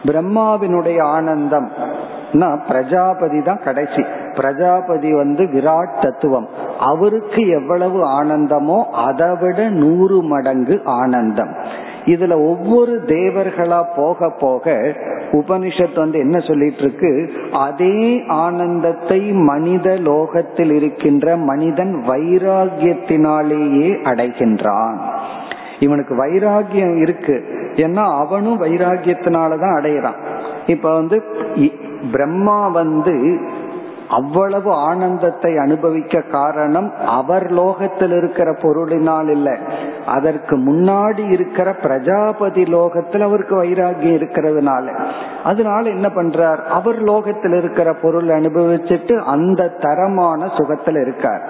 பிரம்மாவினுடைய 0.04 1.02
ஆனந்தம் 1.02 1.70
பிரஜாபதி 2.68 3.40
தான் 3.42 3.64
கடைசி. 3.64 4.04
பிரஜாபதி 4.34 5.12
வந்து 5.14 5.44
விராட் 5.44 6.00
தத்துவம். 6.00 6.48
அவருக்கு 6.84 7.48
எவ்வளவு 7.48 8.22
ஆனந்தமோ 8.22 8.84
அதை 8.84 9.28
விட 9.40 9.68
நூறு 9.68 10.22
மடங்கு 10.22 10.80
ஆனந்தம். 10.84 11.52
இதுல 12.04 12.34
ஒவ்வொரு 12.46 13.02
தேவர்களா 13.06 13.84
போக 13.96 14.30
போக 14.30 14.70
உபனிஷத் 15.32 15.96
வந்து 15.96 16.18
என்ன 16.18 16.38
சொல்லிட்டு 16.38 16.78
இருக்கு 16.78 17.32
அதே 17.52 18.22
ஆனந்தத்தை 18.28 19.20
மனித 19.20 19.96
லோகத்தில் 19.96 20.70
இருக்கின்ற 20.70 21.36
மனிதன் 21.36 22.04
வைராகியத்தினாலேயே 22.08 23.88
அடைகின்றான். 24.04 24.98
இவனுக்கு 25.78 26.14
வைராகியம் 26.26 26.96
இருக்கு. 27.00 27.44
ஏன்னா 27.76 28.18
அவனும் 28.18 28.62
வைராகியத்தினாலதான் 28.62 29.76
அடையிறான். 29.78 30.20
இப்ப 30.66 30.92
வந்து 30.92 31.22
பிரம்மா 32.12 32.68
வந்து 32.68 33.38
அவ்வளவு 34.14 34.70
ஆனந்தத்தை 34.72 35.52
அனுபவிக்க 35.58 36.20
காரணம் 36.20 36.88
அவர் 37.06 37.46
லோகத்தில் 37.50 38.14
இருக்கிற 38.16 38.48
பொருளினால் 38.52 39.30
இல்ல. 39.30 39.48
அதற்கு 40.06 40.56
முன்னாடி 40.56 41.22
இருக்கிற 41.30 41.68
பிரஜாபதி 41.72 42.64
லோகத்தில் 42.64 43.20
அவருக்கு 43.20 43.54
வைராகியம் 43.62 44.16
இருக்கிறதுனால. 44.18 44.86
அதனால 45.44 45.88
என்ன 45.88 46.08
பண்றார்? 46.08 46.60
அவர் 46.70 47.00
லோகத்தில் 47.02 47.52
இருக்கிற 47.52 47.94
பொருள் 48.02 48.28
அனுபவிச்சுட்டு 48.28 49.14
அந்த 49.24 49.68
தரமான 49.80 50.48
சுகத்தில் 50.48 50.96
இருக்கார். 50.96 51.44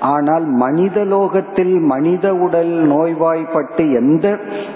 ஆனால் 0.00 0.44
மனித 0.44 1.04
லோகத்தில் 1.04 1.74
மனித 1.78 2.34
உடல் 2.34 2.72
நோய்வாய்ப்பட்டு 2.90 3.84
எந்த 3.92 4.26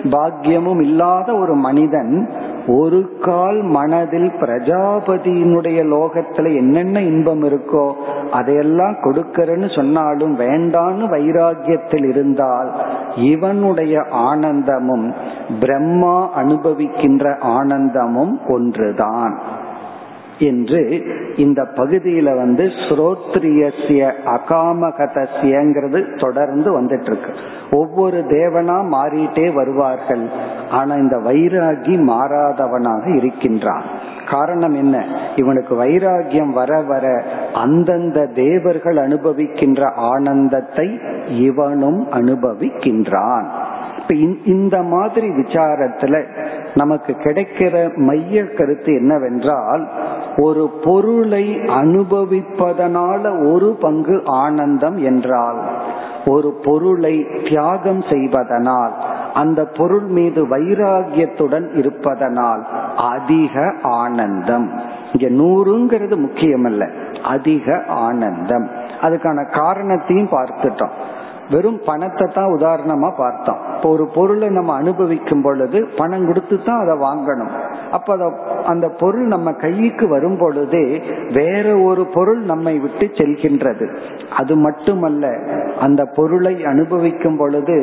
பாக்கியமும் 0.03 0.81
இல்லாத 0.81 1.35
ஒரு 1.35 1.55
மனிதன் 1.55 2.31
ஒரு 2.77 3.19
கால் 3.21 3.63
மனதில் 3.63 4.31
பிரஜாபதியினுடைய 4.41 5.79
லோகத்துல 5.85 6.57
என்னென்ன 6.57 7.01
இன்பம் 7.01 7.43
இருக்கோ 7.43 7.93
அதையெல்லாம் 8.33 8.93
கொடுக்கறன்னு 8.93 9.75
சொன்னாலும் 9.75 10.39
வேண்டான்னு 10.39 11.05
வைராகியத்தில் 11.11 12.09
இருந்தால் 12.09 12.73
இவனுடைய 13.17 14.03
ஆனந்தமும் 14.11 15.15
பிரம்மா 15.61 16.29
அனுபவிக்கின்ற 16.37 17.39
ஆனந்தமும் 17.39 18.41
ஒன்றுதான். 18.49 19.41
என்று 20.41 21.03
இந்த 21.37 21.63
பகுதியில 21.63 22.37
வந்து 22.37 22.65
ஸ்ரோத்ரியசிய 22.65 24.13
அகாமகதசியங்கிறது 24.27 26.21
தொடர்ந்து 26.21 26.81
வந்துட்டு 26.81 27.01
இருக்கு 27.01 27.33
ஒவ்வொரு 27.71 28.19
தேவனா 28.19 28.77
மாறிட்டே 28.93 29.55
வருவார்கள். 29.55 30.29
ஆனா 30.71 30.95
இந்த 30.95 31.17
வைராகி 31.17 31.95
மாறாதவனாக 32.09 33.17
இருக்கின்றான். 33.17 33.83
காரணம் 34.31 34.75
என்ன? 34.75 35.05
இவனுக்கு 35.37 35.85
வைராகியம் 35.85 36.53
வர 36.53 36.81
வர 36.81 37.23
அந்தந்த 37.55 38.27
தேவர்கள் 38.27 38.97
அனுபவிக்கின்ற 38.97 39.93
ஆனந்தத்தை 39.95 41.01
இவனும் 41.27 42.07
அனுபவிக்கின்றான். 42.13 43.45
இந்த 44.45 44.83
மாதிரி 44.83 45.29
விசாரத்துல 45.29 46.25
நமக்கு 46.75 47.13
கிடைக்கிற 47.13 47.97
மைய 47.97 48.45
கருத்து 48.45 48.95
என்னவென்றால் 48.95 49.89
ஒரு 50.37 50.81
பொருளை 50.85 51.57
அனுபவிப்பதனால 51.57 53.53
ஒரு 53.53 53.77
பங்கு 53.81 54.23
ஆனந்தம் 54.25 54.97
என்றால் 54.97 55.61
ஒரு 56.27 56.61
பொருளை 56.63 57.27
தியாகம் 57.45 58.03
செய்வதனால் 58.11 58.93
அந்த 59.35 59.65
பொருள் 59.65 60.07
மீது 60.07 60.47
வைராகியத்துடன் 60.47 61.77
இருப்பதனால் 61.77 62.67
அதிக 62.97 63.73
ஆனந்தம். 63.83 64.81
இங்க 65.13 65.43
நூறுங்கிறது 65.43 66.29
முக்கியமல்ல 66.29 66.91
அதிக 67.23 67.85
ஆனந்தம். 67.85 68.69
அதுக்கான 69.01 69.51
காரணத்தையும் 69.51 70.29
பார்த்துட்டோம். 70.29 70.91
வெறும் 71.53 71.81
பணத்தை 71.89 72.27
தான் 72.35 72.55
உதாரணமா 72.57 73.09
பார்த்தோம். 73.17 73.61
இப்போ 73.75 73.89
ஒரு 73.89 74.05
பொருளை 74.17 74.49
நம்ம 74.49 74.71
அனுபவிக்கும் 74.75 75.43
பொழுது 75.43 75.79
பணம் 75.97 76.27
கொடுத்து 76.27 76.57
தான் 76.63 76.81
அதை 76.83 76.95
வாங்கணும். 77.07 77.53
அப்ப 77.91 78.17
அந்த 78.67 78.87
பொருள் 79.01 79.27
நம்ம 79.27 79.53
கைக்கு 79.65 80.09
வரும் 80.09 80.37
பொழுது 80.37 80.83
வேற 81.39 81.67
ஒரு 81.79 82.03
பொருள் 82.17 82.43
நம்மை 82.53 82.75
விட்டு 82.79 83.07
செல்கின்றது. 83.19 83.87
அது 84.41 84.57
மட்டுமல்ல 84.57 85.33
அந்த 85.79 86.05
பொருளை 86.19 86.55
அனுபவிக்கும் 86.65 87.37
பொழுது 87.37 87.79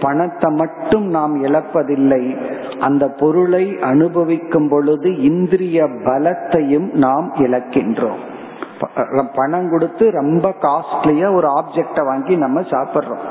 பணத்தை 0.00 0.50
மட்டும் 0.62 1.06
நாம் 1.16 1.34
இழப்பதில்லை. 1.44 2.22
அந்த 2.78 3.04
பொருளை 3.22 3.64
அனுபவிக்கும் 3.92 4.68
பொழுது 4.68 5.08
இந்திரிய 5.30 5.88
பலத்தையும் 6.08 6.88
நாம் 7.06 7.28
இழக்கின்றோம். 7.36 8.22
பணம் 9.34 9.70
கொடுத்து 9.70 10.10
ரொம்ப 10.10 10.54
காஸ்ட்லியா 10.60 11.34
ஒரு 11.34 11.48
ஆப்ஜெக்ட 11.48 12.04
வாங்கி 12.04 12.36
நம்ம 12.36 12.60
சாப்பிடுறோம். 12.60 13.24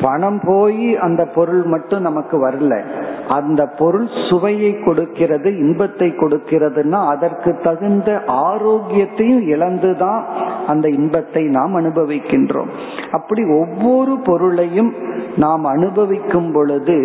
பணம் 0.00 0.40
போய் 0.44 0.96
அந்த 0.96 1.24
பொருள் 1.24 1.62
மட்டும் 1.62 2.00
நமக்கு 2.00 2.48
வரல. 2.48 2.82
அந்த 3.28 3.66
பொருள் 3.66 4.08
சுவையை 4.30 4.78
கொடுக்கிறது 4.78 5.58
இன்பத்தை 5.58 6.08
கொடுக்கிறதுனா 6.08 7.06
அதற்கு 7.06 7.58
தகுந்த 7.62 8.22
ஆரோக்கியத்தையும் 8.26 9.42
இழந்துதான் 9.46 10.24
அந்த 10.66 10.88
இன்பத்தை 10.88 11.44
நாம் 11.44 11.78
அனுபவிக்கின்றோம். 11.80 12.70
அப்படி 13.12 13.42
ஒவ்வொரு 13.44 14.20
பொருளையும் 14.24 14.94
நாம் 15.36 15.64
அனுபவிக்கும் 15.64 16.52
பொழுது 16.52 16.96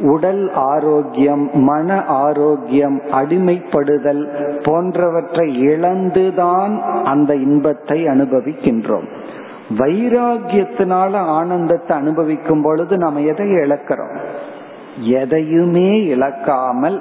உடல் 0.00 0.52
ஆரோக்கியம் 0.52 1.50
மன 1.52 2.04
ஆரோக்கியம் 2.04 3.00
அடிமைப்படுதல் 3.00 4.22
போன்றவற்றை 4.62 5.60
இழந்துதான் 5.60 7.02
அந்த 7.04 7.34
இன்பத்தை 7.34 8.04
அனுபவிக்கின்றோம். 8.04 9.06
வைராகியத்தினால 9.78 11.12
ஆனந்தத்தை 11.14 11.96
அனுபவிக்கும் 11.96 12.62
பொழுது 12.62 12.96
நம்ம 12.96 13.20
எதை 13.20 13.46
இழக்கிறோம்? 13.46 14.16
எதையுமே 15.00 16.04
இழக்காமல் 16.04 17.00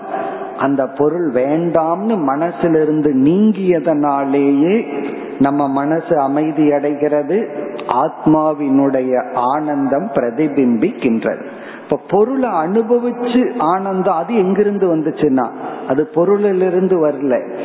அந்த 0.57 0.85
பொருள் 0.85 1.31
வேண்டாம்னு 1.31 2.15
மனசிலிருந்து 2.15 3.11
நீங்கியதனாலேயே 3.13 5.03
நம்ம 5.39 5.67
மனசு 5.67 6.19
அமைதி 6.19 6.71
அடைகிறது 6.71 7.49
ஆத்மாவினுடைய 7.87 9.33
ஆனந்தம் 9.33 10.09
பிரதிபிம்பிக்கின்றது. 10.13 11.45
இப்ப 11.89 12.01
பொருளை 12.09 12.49
அனுபவிச்சு 12.49 13.53
ஆனந்தம் 13.57 14.17
அது 14.17 14.35
எங்கிருந்து 14.35 14.95
வந்துச்சுன்னா? 14.95 15.47
அது 15.87 16.09
பொருளிலிருந்து 16.15 17.07
வரல. 17.07 17.57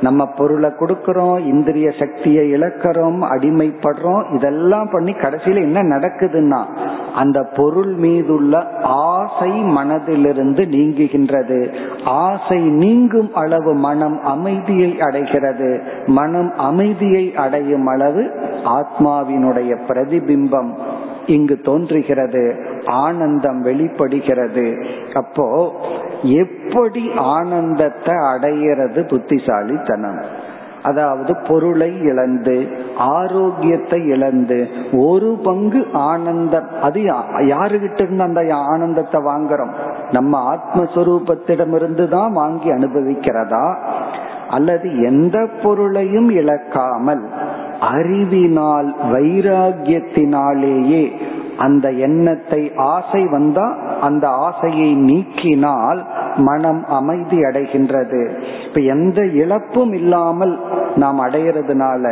நம்ம 0.00 0.26
பொருளை 0.26 0.70
கொடுக்கறோம் 0.70 1.38
இந்திரிய 1.38 1.90
சக்தியை 1.98 2.52
இழக்கிறோம் 2.52 3.22
அடிமைப்படுறோம் 3.22 4.34
இதெல்லாம் 4.34 4.88
பண்ணி 4.92 5.12
கடைசியில 5.12 5.54
என்ன 5.54 5.82
நடக்குதுன்னா 5.82 6.64
அந்த 7.14 7.42
பொருள் 7.56 7.94
மீதுள்ள 7.94 8.70
ஆசை 8.82 9.50
மனதிலிருந்து 9.50 10.64
நீங்குகின்றது. 10.66 11.74
ஆசை 12.04 12.58
நீங்கும் 12.58 13.34
அளவு 13.34 13.74
மனம் 13.74 14.24
அமைதியை 14.24 15.00
அடைகிறது. 15.00 15.82
மனம் 16.06 16.52
அமைதியை 16.56 17.34
அடையும் 17.34 17.86
அளவு 17.86 18.30
ஆத்மாவினுடைய 18.64 19.78
பிரதிபிம்பம் 19.88 20.70
இங்கு 21.26 21.58
தோன்றுகிறது. 21.58 22.70
ஆனந்தம் 22.86 23.62
வெளிப்படுகிறது. 23.62 24.78
அப்போ 25.12 25.72
எப்படி 26.22 27.10
ஆனந்தத்தை 27.14 28.14
அடையிறது 28.14 29.08
புத்திசாலித்தனம்? 29.08 30.20
அதாவது 30.82 31.36
பொருளை 31.48 32.00
இழந்து 32.00 32.68
ஆரோக்கியத்தை 32.96 34.06
இழந்து 34.06 34.68
ஒரு 34.92 35.38
பங்கு 35.44 35.86
ஆனந்தம் 35.92 36.66
அது 36.82 37.00
யாருகிட்ட 37.40 37.94
இருந்து 37.94 38.22
அந்த 38.22 38.54
ஆனந்தத்தை 38.54 39.20
வாங்குறோம்? 39.20 39.70
நம்ம 40.10 40.54
ஆத்மஸ்வரூபத்திடமிருந்து 40.54 42.08
தான் 42.08 42.32
வாங்கி 42.32 42.70
அனுபவிக்கிறதா? 42.70 43.76
அல்லது 44.48 45.02
எந்த 45.02 45.48
பொருளையும் 45.62 46.30
இழக்காமல் 46.30 47.22
அறிவினால் 47.80 48.94
வைராகியத்தினாலேயே 49.12 51.12
அந்த 51.64 51.86
எண்ணத்தை 52.06 52.62
ஆசை 52.92 53.22
வந்தா 53.34 53.66
அந்த 54.00 54.24
ஆசையை 54.46 54.90
நீக்கினால் 55.08 56.00
மனம் 56.36 56.82
அமைதி 56.98 57.38
அடைகின்றது. 57.40 58.20
இப்ப 58.66 58.80
எந்த 58.94 59.20
இழப்பும் 59.42 59.92
இல்லாமல் 59.92 60.54
நாம் 60.96 61.18
அடைகிறதுனால 61.20 62.04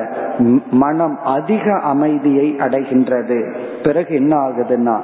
மனம் 0.82 1.16
அதிக 1.36 1.64
அமைதியை 1.92 2.48
அடைகின்றது. 2.58 3.38
பிறகு 3.82 4.12
என்ன 4.14 4.32
ஆகுதுன்னா 4.46 4.96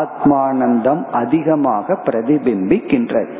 ஆத்மானந்தம் 0.00 1.02
அதிகமாக 1.22 1.96
பிரதிபிம்பிக்கின்றது. 2.08 3.34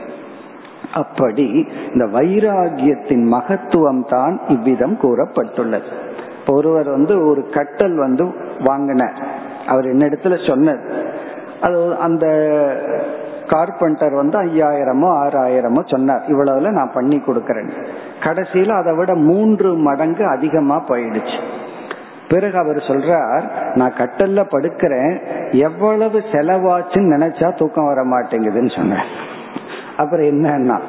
அப்படி 0.94 1.46
இந்த 1.92 2.04
வைராகியத்தின் 2.16 3.26
மகத்துவம் 3.34 4.04
தான் 4.08 4.34
இவ்விதம் 4.48 4.96
கூறப்பட்டுள்ளது. 5.02 5.90
ஒருவர் 6.46 6.88
வந்து 6.90 7.14
ஒரு 7.30 7.42
கட்டல் 7.56 7.96
வந்து 7.96 8.24
வாங்கினார். 8.64 9.18
அவர் 9.66 9.84
என்ன 9.84 10.04
இடத்துல 10.06 10.48
சொன்னது 10.48 11.04
அது 11.60 11.96
அந்த 11.96 12.26
கார்பெண்டர் 13.46 14.14
வந்து 14.14 14.42
ஐயாயிரமோ 14.42 15.08
ஆறாயிரமோ 15.22 15.80
சொன்னார். 15.86 16.22
இவ்வளவுல 16.26 16.70
நான் 16.70 16.92
பண்ணி 16.94 17.22
கொடுக்கறேன். 17.26 17.70
கடைசியில 18.20 18.68
அதை 18.68 18.94
விட 18.94 19.14
மூன்று 19.14 19.74
மடங்கு 19.74 20.26
அதிகமா 20.26 20.84
போயிடுச்சு. 20.88 21.38
பிறகு 22.28 22.58
அவர் 22.58 22.76
சொல்றார் 22.76 23.42
நான் 23.74 23.92
கட்டல்ல 23.98 24.40
படுக்கிறேன். 24.52 25.20
எவ்வளவு 25.50 26.18
செலவாச்சுன்னு 26.18 27.14
நினைச்சா 27.16 27.56
தூக்கம் 27.56 27.86
வர 27.86 28.02
மாட்டேங்குதுன்னு 28.04 28.76
சொன்னேன் 28.76 29.04
அப்புறம் 29.96 30.26
என்னன்னா 30.26 30.80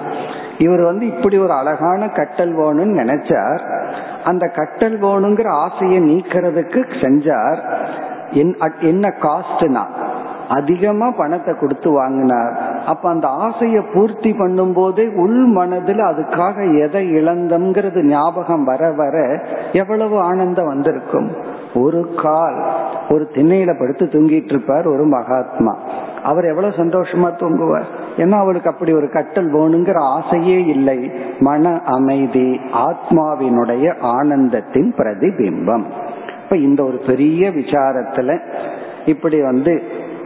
இவர் 0.58 0.82
வந்து 0.82 1.06
இப்படி 1.08 1.38
ஒரு 1.38 1.54
அழகான 1.54 2.08
கட்டல் 2.08 2.58
வேணும்னு 2.58 3.00
நினைச்சார். 3.02 3.62
அந்த 4.24 4.48
கட்டல் 4.48 5.02
வேணுங்கிற 5.02 5.48
ஆசையை 5.48 6.00
நீக்கிறதுக்கு 6.00 6.80
செஞ்சார். 7.02 7.62
என்ன 8.80 9.14
காஸ்ட்னா 9.22 9.84
அதிகமா 10.50 11.12
பணத்தை 11.12 11.54
கொடுத்து 11.54 11.92
வாங்கினார். 11.92 12.82
அப்ப 12.86 13.10
அந்த 13.10 13.28
ஆசையை 13.28 13.82
பூர்த்தி 13.94 14.34
பண்ணும் 14.34 14.74
போதே 14.74 15.08
உள் 15.08 15.46
மனதில் 15.46 16.00
அதுக்காக 16.00 16.58
எதை 16.82 17.04
இழந்தம்ங்கிறது 17.14 18.04
ஞாபகம் 18.04 18.64
வர 18.64 18.92
வர 18.92 19.46
எவ்வளவு 19.72 20.20
ஆனந்தம் 20.20 20.68
வந்திருக்கும். 20.68 21.30
ஒரு 21.74 22.14
கால் 22.22 22.58
ஒரு 23.10 23.30
திண்ணையில 23.34 23.80
படுத்து 23.80 24.06
தூங்கிட்டு 24.06 24.52
இருப்பார் 24.56 24.86
ஒரு 24.86 25.04
மகாத்மா. 25.04 25.78
அவர் 26.24 26.46
எவ்வளவு 26.46 26.74
சந்தோஷமா 26.76 27.30
தூங்குவார். 27.38 27.88
ஏன்னா 28.18 28.38
அவருக்கு 28.40 28.70
அப்படி 28.70 28.94
ஒரு 28.94 29.10
கட்டல் 29.10 29.54
வேணுங்கிற 29.54 29.98
ஆசையே 29.98 30.66
இல்லை. 30.66 31.12
மன 31.40 31.82
அமைதி 31.86 32.60
ஆத்மாவினுடைய 32.88 33.86
ஆனந்தத்தின் 34.02 34.92
பிரதிபிம்பம். 34.98 35.84
இந்த 36.60 36.82
ஒரு 36.84 37.00
பெரிய 37.06 37.50
விசாரத்துல 37.52 38.32
இப்படி 39.06 39.40
வந்து 39.42 39.74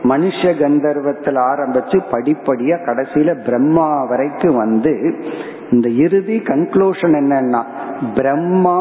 மனுஷ 0.06 0.42
கந்தர்வத்தில் 0.60 1.40
ஆரம்பிச்சு 1.44 1.98
படிப்படியா 2.12 2.76
கடைசியில 2.82 3.32
பிரம்மா 3.42 3.88
வரைக்கும் 4.10 4.58
வந்து 4.58 4.92
இந்த 5.72 5.88
இறுதி 6.04 6.38
கன்க்ளூஷன் 6.50 7.16
என்னன்னா 7.16 7.62
பிரம்மா 8.16 8.80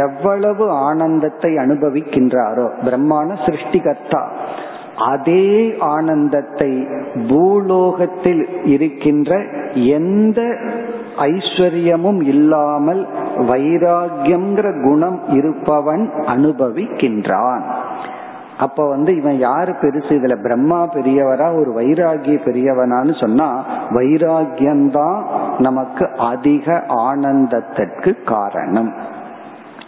எவ்வளவு 0.00 0.64
ஆனந்தத்தை 0.88 1.52
அனுபவிக்கின்றாரோ 1.56 2.66
பிரம்மான 2.84 3.36
சிருஷ்டிகர்த்தா 3.46 4.22
அதே 5.06 5.46
ஆனந்தத்தை 5.90 6.72
பூலோகத்தில் 7.30 8.42
இருக்கின்ற 8.66 9.32
எந்த 9.94 10.40
ஐஸ்வர்யமும் 11.30 12.20
இல்லாமல் 12.24 13.02
வைராகியம்ங்கிற 13.40 14.82
குணம் 14.82 15.24
இருப்பவன் 15.28 16.12
அனுபவிக்கின்றான். 16.26 17.62
அப்ப 18.58 18.88
வந்து 18.88 19.16
இவன் 19.16 19.38
யாரு 19.38 19.72
பெருசு? 19.72 20.08
இதுல 20.08 20.42
பிரம்மா 20.42 20.86
பெரியவரா? 20.86 21.58
ஒரு 21.58 21.74
வைராகிய 21.76 22.38
பெரியவனான்னு 22.44 23.20
சொன்னா 23.20 23.64
வைராகியம்தான் 23.90 25.22
நமக்கு 25.58 26.10
அதிக 26.18 26.84
ஆனந்தத்திற்கு 26.88 28.24
காரணம். 28.24 28.94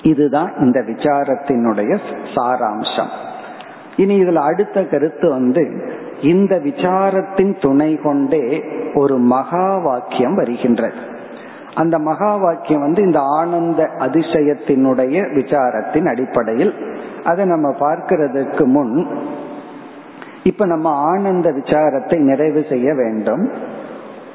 இதுதான் 0.02 0.52
இந்த 0.58 0.80
விசாரத்தினுடைய 0.80 1.98
சாராம்சம். 2.34 3.08
இனி 3.96 4.22
இதுல 4.22 4.34
அடுத்த 4.34 4.84
கருத்து 4.84 5.28
வந்து 5.28 5.92
இந்த 6.22 6.58
விசாரத்தின் 6.58 7.60
துணை 7.60 7.96
கொண்டே 7.96 8.64
ஒரு 8.94 9.18
மகா 9.18 9.78
வாக்கியம் 9.78 10.34
வருகின்றது. 10.34 11.11
அந்த 11.74 11.98
மகா 11.98 12.36
வாக்கியம் 12.36 12.80
வந்து 12.80 13.02
இந்த 13.02 13.20
ஆனந்த 13.20 13.90
அதிசயத்தினுடைய 13.98 15.34
விசாரத்தின் 15.34 16.08
அடிப்படையில். 16.08 16.74
அதை 17.24 17.44
நம்ம 17.44 17.70
பார்க்கிறதுக்கு 17.70 18.64
முன் 18.64 19.08
இப்ப 20.42 20.66
நம்ம 20.66 20.90
ஆனந்த 20.90 21.50
விசாரத்தை 21.50 22.18
நிறைவு 22.18 22.64
செய்ய 22.68 22.94
வேண்டும். 22.94 23.50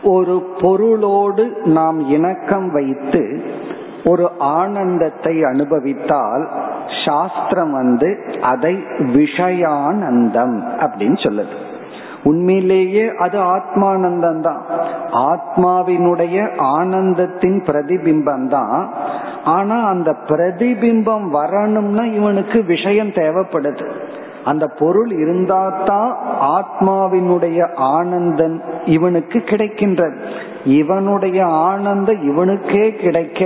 ஒரு 0.03 0.55
பொருளோடு 0.61 1.57
நாம் 1.63 1.99
இணக்கம் 1.99 2.71
வைத்து 2.71 3.43
ஒரு 4.05 4.31
ஆனந்தத்தை 4.37 5.43
அனுபவித்தால் 5.43 6.49
சாஸ்திரம் 7.05 7.71
வந்து 7.71 8.23
அதை 8.41 8.75
விஷயானந்தம் 8.99 10.55
அப்படின்னு 10.79 11.19
சொல்லுது. 11.27 11.66
உண்மையிலேயே 12.27 13.05
அது 13.17 13.37
ஆத்மானந்தம் 13.55 14.41
தான் 14.41 14.61
ஆத்மாவினுடைய 15.31 16.37
ஆனந்தத்தின் 16.77 17.59
பிரதிபிம்பம் 17.69 18.47
தான் 18.47 18.77
ஆனா 19.43 19.77
அந்த 19.83 20.09
பிரதிபிம்பம் 20.27 21.25
வரணும்னா 21.29 22.03
இவனுக்கு 22.03 22.57
விஷயம் 22.63 23.15
தேவைப்படுது. 23.19 23.85
அந்த 24.43 24.65
பொருள் 24.79 25.09
இருந்தாதான் 25.09 26.11
ஆத்மாவினுடைய 26.57 27.59
ஆனந்தம் 27.75 28.57
இவனுக்கு 28.85 29.39
கிடைக்கின்றது. 29.39 30.17
இவனுடைய 30.65 31.39
ஆனந்தம் 31.69 32.21
இவனுக்கே 32.21 32.85
கிடைக்க 33.03 33.41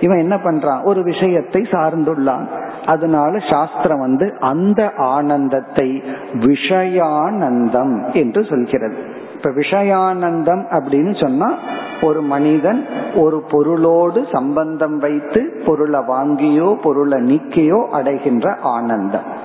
இவன் 0.00 0.18
என்ன 0.18 0.36
பண்றான்? 0.36 0.82
ஒரு 0.84 1.02
விஷயத்தை 1.02 1.60
சார்ந்துள்ளான். 1.70 2.46
அதனால 2.86 3.38
சாஸ்திரம் 3.50 4.00
வந்து 4.00 4.36
அந்த 4.40 4.92
ஆனந்தத்தை 4.96 6.02
விஷயானந்தம் 6.34 8.12
என்று 8.12 8.44
சொல்கிறது. 8.44 8.96
இப்ப 9.34 9.50
விஷயானந்தம் 9.50 10.64
அப்படின்னு 10.70 11.20
சொன்னா 11.20 11.54
ஒரு 12.02 12.22
மனிதன் 12.22 12.86
ஒரு 13.14 13.42
பொருளோடு 13.50 14.26
சம்பந்தம் 14.32 14.98
வைத்து 14.98 15.62
பொருளை 15.66 16.00
வாங்கியோ 16.00 16.74
பொருளை 16.82 17.20
நீக்கியோ 17.20 17.88
அடைகின்ற 17.88 18.56
ஆனந்தம். 18.62 19.40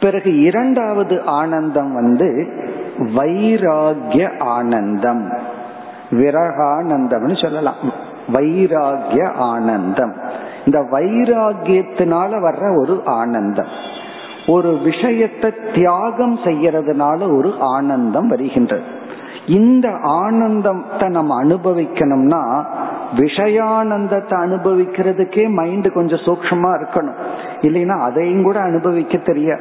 பிறகு 0.00 0.40
இரண்டாவது 0.40 1.22
ஆனந்தம் 1.22 1.94
வந்து 1.94 2.52
வைராகிய 2.98 4.38
ஆனந்தம். 4.38 5.32
விரகானந்தம்னு 6.10 7.42
சொல்லலாம். 7.42 7.76
வைராகிய 8.32 9.32
ஆனந்தம். 9.32 10.14
இந்த 10.64 10.80
வைராகியத்தினால 10.92 12.30
வர்ற 12.46 12.80
ஒரு 12.80 13.02
ஆனந்தம். 13.04 13.66
ஒரு 14.46 14.78
விஷயத்தை 14.78 15.50
தியாகம் 15.74 16.38
செய்யறதுனால 16.38 17.36
ஒரு 17.36 17.54
ஆனந்தம் 17.58 18.28
வருகின்றது. 18.28 18.82
இந்த 19.46 19.88
ஆனந்தத்தை 20.02 21.08
நம்ம 21.08 21.44
அனுபவிக்கணும்னா 21.44 22.64
விஷயானந்தத்தை 23.16 24.36
அனுபவிக்கிறதுக்கே 24.46 25.48
மைண்ட் 25.48 25.92
கொஞ்சம் 25.92 26.18
சூக்ஷமா 26.18 26.70
இருக்கணும். 26.76 27.18
இல்லைன்னா 27.60 28.00
அதையும் 28.00 28.42
கூட 28.42 28.60
அனுபவிக்க 28.60 29.18
தெரிய 29.18 29.58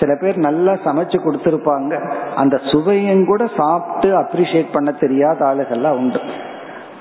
சில 0.00 0.16
பேர் 0.20 0.36
நல்லா 0.36 0.72
சமைச்சு 0.72 1.18
கொடுத்துருப்பாங்க. 1.18 2.12
அந்த 2.36 2.60
சுவையும் 2.64 3.26
கூட 3.26 3.46
சாப்பிட்டு 3.56 4.18
அப்ரிஷியேட் 4.18 4.72
பண்ண 4.72 4.92
தெரியாத 4.92 5.44
ஆளுகள்லாம் 5.44 5.98
உண்டு. 5.98 6.20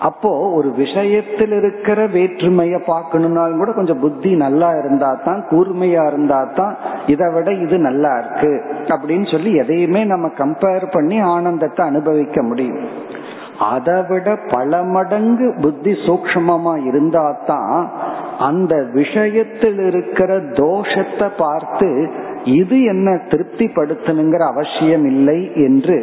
அப்போ 0.01 0.49
ஒரு 0.49 0.69
விஷயத்தில் 0.73 1.51
இருக்கிற 1.51 2.07
வேற்றுமைய 2.07 2.75
பார்க்கணும்னாலும் 2.87 3.57
கூட 3.57 3.71
கொஞ்சம் 3.71 3.99
புத்தி 3.99 4.35
நல்லா 4.35 4.69
இருந்தா 4.77 5.15
தான் 5.15 5.45
கூர்மையா 5.49 6.07
இருந்தா 6.07 6.45
தான் 6.45 6.73
இதை 7.05 7.27
விட 7.27 7.51
இது 7.51 7.77
நல்லா 7.79 8.17
இருக்கு 8.17 8.51
அப்படின்னு 8.87 9.31
சொல்லி 9.31 9.53
எதையுமே 9.53 10.05
நம்ம 10.05 10.31
கம்பேர் 10.37 10.91
பண்ணி 10.91 11.19
ஆனந்தத்தை 11.19 11.85
அனுபவிக்க 11.85 12.41
முடியும். 12.41 12.81
அதை 13.71 14.03
விட 14.09 14.35
பல 14.51 14.83
மடங்கு 14.83 15.53
புத்தி 15.61 15.91
சூக்மமா 16.05 16.87
இருந்தா 16.87 17.35
தான் 17.45 17.89
அந்த 18.39 18.83
விஷயத்தில் 18.93 19.79
இருக்கிற 19.79 20.39
தோஷத்தை 20.39 21.29
பார்த்து 21.37 22.09
இது 22.43 22.83
என்ன 22.83 23.21
திருப்திப்படுத்தணுங்கிற 23.31 24.39
அவசியம் 24.39 25.05
இல்லை 25.05 25.51
என்று 25.55 25.97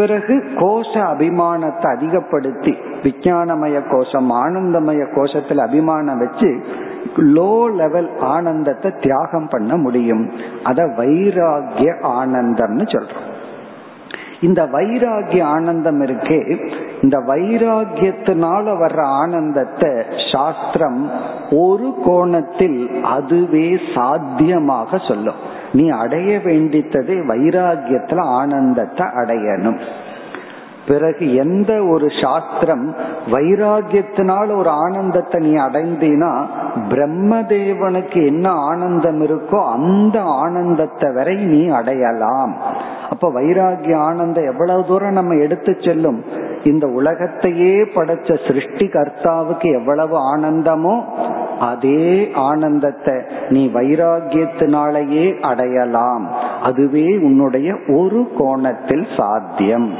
பிறகு 0.00 0.36
கோஷ 0.60 0.92
அபிமானத்தை 1.12 1.88
அதிகப்படுத்தி 1.96 2.74
விஞ்ஞானமய 3.04 3.76
கோஷம் 3.92 4.30
ஆனந்தமய 4.44 5.02
கோஷத்துல 5.16 5.66
அபிமானம் 5.68 6.22
வச்சு 6.24 6.52
லோ 7.36 7.52
லெவல் 7.74 8.08
ஆனந்தத்தை 8.34 8.90
தியாகம் 9.00 9.48
பண்ண 9.50 9.76
முடியும். 9.76 10.24
அத 10.62 10.80
வைராகிய 10.98 11.90
ஆனந்தம்னு 12.18 12.84
சொல்றோம். 12.94 13.28
இந்த 14.40 14.60
வைராகிய 14.74 15.40
ஆனந்தம் 15.54 16.00
இருக்கே 16.04 16.38
இந்த 17.02 17.16
வைராகியத்தினால 17.30 18.74
வர்ற 18.82 19.00
ஆனந்தத்தை 19.22 19.90
சாஸ்திரம் 20.32 21.00
ஒரு 21.64 21.88
கோணத்தில் 22.04 22.80
அதுவே 23.14 23.68
சாத்தியமாக 23.94 24.98
சொல்லும். 25.08 25.40
நீ 25.72 25.88
அடைய 25.88 26.38
வேண்டித்தது 26.38 27.14
வைராகியத்துல 27.32 28.20
ஆனந்தத்தை 28.20 29.06
அடையணும். 29.06 29.80
பிறகு 30.88 31.34
எந்த 31.34 31.84
ஒரு 31.84 32.06
சாஸ்திரம் 32.22 32.96
வைராகியத்தினால் 33.30 34.56
ஒரு 34.56 34.68
ஆனந்தத்தை 34.68 35.40
நீ 35.40 35.52
அடைந்தீனா 35.56 36.30
பிரம்மதேவனுக்கு 36.88 38.26
என்ன 38.26 38.50
ஆனந்தம் 38.50 39.20
இருக்கோ 39.22 39.60
அந்த 39.72 40.20
ஆனந்தத்தை 40.20 41.12
வரை 41.12 41.36
நீ 41.44 41.68
அடையலாம். 41.68 42.54
அப்ப 43.10 43.28
வைராகிய 43.28 43.94
ஆனந்தம் 43.94 44.44
எவ்வளவு 44.44 44.84
தூரம் 44.84 45.12
நம்ம 45.12 45.34
எடுத்து 45.34 45.74
செல்லும்? 45.80 46.24
இந்த 46.64 46.86
உலகத்தையே 46.86 47.74
படைச்ச 47.94 48.46
சிருஷ்டி 48.46 48.86
கர்த்தாவுக்கு 48.86 49.68
எவ்வளவு 49.72 50.16
ஆனந்தமோ 50.36 50.96
அதே 51.60 52.30
ஆனந்தத்தை 52.34 53.14
நீ 53.48 53.66
வைராகியத்தினாலேயே 53.66 55.40
அடையலாம். 55.40 56.30
அதுவே 56.62 57.18
உன்னுடைய 57.18 57.76
ஒரு 57.88 58.28
கோணத்தில் 58.38 59.06
சாத்தியம். 59.16 59.94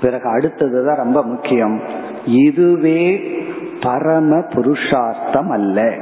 பிறகு 0.00 0.38
அடுத்ததுதான் 0.38 0.96
ரொம்ப 0.96 1.22
முக்கியம். 1.22 1.80
இதுவே 2.26 3.20
பரம 3.80 4.40
புருஷார்த்தம் 4.40 5.50
அல்ல. 5.50 5.94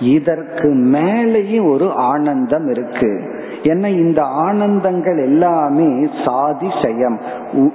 இதற்கு 0.00 0.68
மேலேயும் 0.74 1.70
ஒரு 1.70 1.92
ஆனந்தம் 1.92 2.68
இருக்கு. 2.70 3.42
ஏன்னா 3.62 3.86
இந்த 3.86 4.22
ஆனந்தங்கள் 4.22 5.18
எல்லாமே 5.22 6.08
சாதிசயம். 6.26 7.20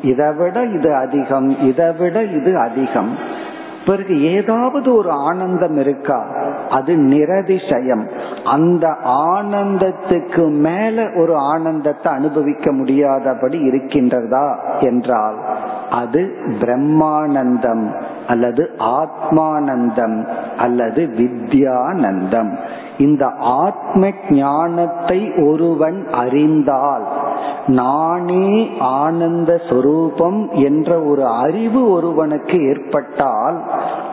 இதை 0.02 0.34
விட 0.34 0.64
இது 0.64 0.96
அதிகம் 0.96 1.50
இதை 1.60 1.92
விட 2.00 2.24
இது 2.24 2.58
அதிகம். 2.58 3.42
பிறகு 3.86 4.22
ஏதாவது 4.34 4.96
ஒரு 4.96 5.12
ஆனந்தம் 5.12 5.78
இருக்கா? 5.78 6.26
அது 6.70 6.96
நிரதிசயம். 6.96 8.10
அந்த 8.46 8.88
ஆனந்தத்துக்கு 9.04 10.50
மேல 10.50 11.10
ஒரு 11.16 11.36
ஆனந்தத்தை 11.36 12.14
அனுபவிக்க 12.14 12.72
முடியாதபடி 12.72 13.68
இருக்கின்றதா 13.70 14.56
என்றால் 14.80 15.36
அது 15.92 16.36
பிரம்மானந்தம் 16.60 17.92
அல்லது 18.28 18.70
ஆத்மானந்தம் 18.78 20.28
அல்லது 20.58 21.06
வித்யானந்தம். 21.06 22.58
இந்த 22.98 23.28
ஆத்ம 23.40 24.10
ஞானத்தை 24.30 25.32
ஒருவன் 25.48 26.08
அறிந்தால் 26.08 27.08
நானே 27.68 28.72
ஆனந்த 28.80 29.62
சொரூபம் 29.70 30.50
என்ற 30.52 31.04
ஒரு 31.04 31.28
அறிவு 31.28 31.90
ஒருவனுக்கு 31.90 32.68
ஏற்பட்டால் 32.68 33.62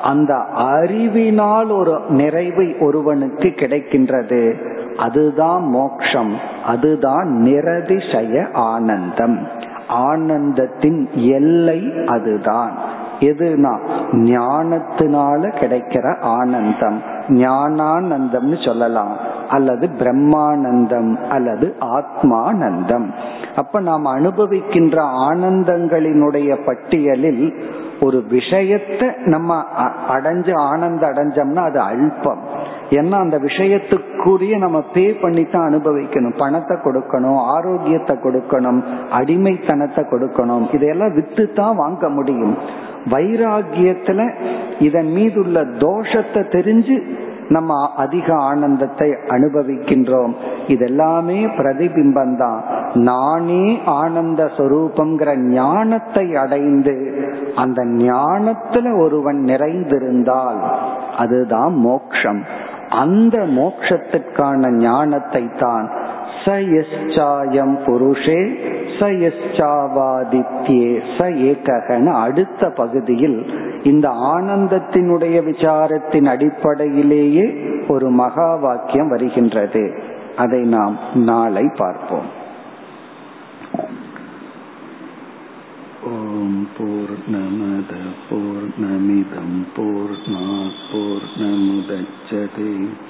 அந்த 0.02 0.34
அறிவினால் 0.54 1.70
ஒரு 1.70 2.00
நிறைவு 2.08 2.74
ஒருவனுக்கு 2.80 3.52
கிடைக்கின்றது. 3.56 4.54
அதுதான் 4.96 5.64
மோக்ஷம். 5.64 6.32
அதுதான் 6.66 7.40
நிரதிசய 7.44 8.52
ஆனந்தம். 8.52 9.46
ஆனந்தத்தின் 9.88 11.10
எல்லை 11.14 11.92
அதுதான். 12.06 12.72
எதுனா 13.20 13.78
ஞானத்தினால 14.12 15.52
கிடைக்கிற 15.52 16.20
ஆனந்தம். 16.20 17.02
ஞானானந்தம்னு 17.28 18.64
சொல்லலாம். 18.64 19.29
அல்லது 19.50 19.86
பிரம்மானந்தம் 20.00 21.12
அல்லது 21.28 21.66
ஆத்மானந்தம். 21.98 23.06
அப்ப 23.56 23.80
நாம் 23.80 24.06
அனுபவிக்கின்ற 24.16 24.96
ஆனந்தங்களினுடைய 25.28 26.50
பட்டியலில் 26.66 27.44
ஒரு 28.00 28.18
விஷயத்தை 28.28 29.08
நம்ம 29.24 29.56
அடைஞ்சு 30.08 30.52
ஆனந்த 30.70 31.02
அடைஞ்சோம்னா 31.08 31.62
அது 31.70 31.80
அல்பம். 31.80 32.42
ஏன்னா 32.98 33.16
அந்த 33.24 33.36
விஷயத்துக்குரிய 33.38 34.54
நம்ம 34.58 34.78
பே 34.94 35.04
பண்ணி 35.22 35.44
தான் 35.44 35.68
அனுபவிக்கணும். 35.70 36.36
பணத்தை 36.38 36.76
கொடுக்கணும் 36.76 37.40
ஆரோக்கியத்தை 37.54 38.14
கொடுக்கணும் 38.24 38.80
அடிமைத்தனத்தை 39.18 40.04
கொடுக்கணும். 40.12 40.64
இதையெல்லாம் 40.74 41.14
வித்து 41.14 41.44
தான் 41.52 41.76
வாங்க 41.76 42.08
முடியும். 42.08 42.54
வைராகியத்துல 43.12 44.20
இதன் 44.78 45.10
மீது 45.12 45.38
உள்ள 45.40 45.58
தோஷத்தை 45.84 46.42
தெரிஞ்சு 46.56 46.96
நம்ம 47.50 47.76
அதிக 47.96 48.28
ஆனந்தத்தை 48.50 49.08
அனுபவிக்கின்றோம். 49.28 50.34
இதெல்லாமே 50.66 51.38
பிரதிபிம்பம் 51.58 52.34
தான் 52.36 52.60
நானே 53.08 53.64
ஆனந்த 54.00 54.42
சொரூபங்கிற 54.56 55.30
ஞானத்தை 55.52 56.26
அடைந்து 56.34 56.96
அந்த 57.54 57.80
ஞானத்துல 57.84 58.86
ஒருவன் 58.98 59.40
நிறைந்திருந்தால் 59.44 60.60
அதுதான் 61.16 61.74
மோக்ஷம். 61.88 62.42
அந்த 63.02 63.36
மோக்ஷத்திற்கான 63.56 64.70
ஞானத்தை 64.78 65.44
தான் 65.58 65.86
சயஸ்சாயம் 66.44 67.84
புருஷே 67.84 68.58
சயஸ்சாவாதித்யே 69.00 71.02
ச 71.18 71.50
ஏககன 71.50 72.12
அடுத்த 72.12 72.70
பகுதியில் 72.70 73.52
இந்த 73.82 74.08
ஆனந்தத்தினுடைய 74.08 75.44
விசாரத்தின் 75.44 76.24
அடிப்படையிலேயே 76.24 77.54
ஒரு 77.88 78.10
மகா 78.10 78.54
வாக்கியம் 78.54 79.08
வருகின்றது. 79.08 80.02
அதை 80.36 80.62
நாம் 80.62 80.98
நாளை 81.14 81.70
பார்ப்போம். 81.76 82.26
ஓம் 86.04 86.68
பூர்ணமத 86.78 87.94
பூர்ணமிதம் 88.30 89.66
போர் 89.76 91.40
நமிதம் 91.40 93.09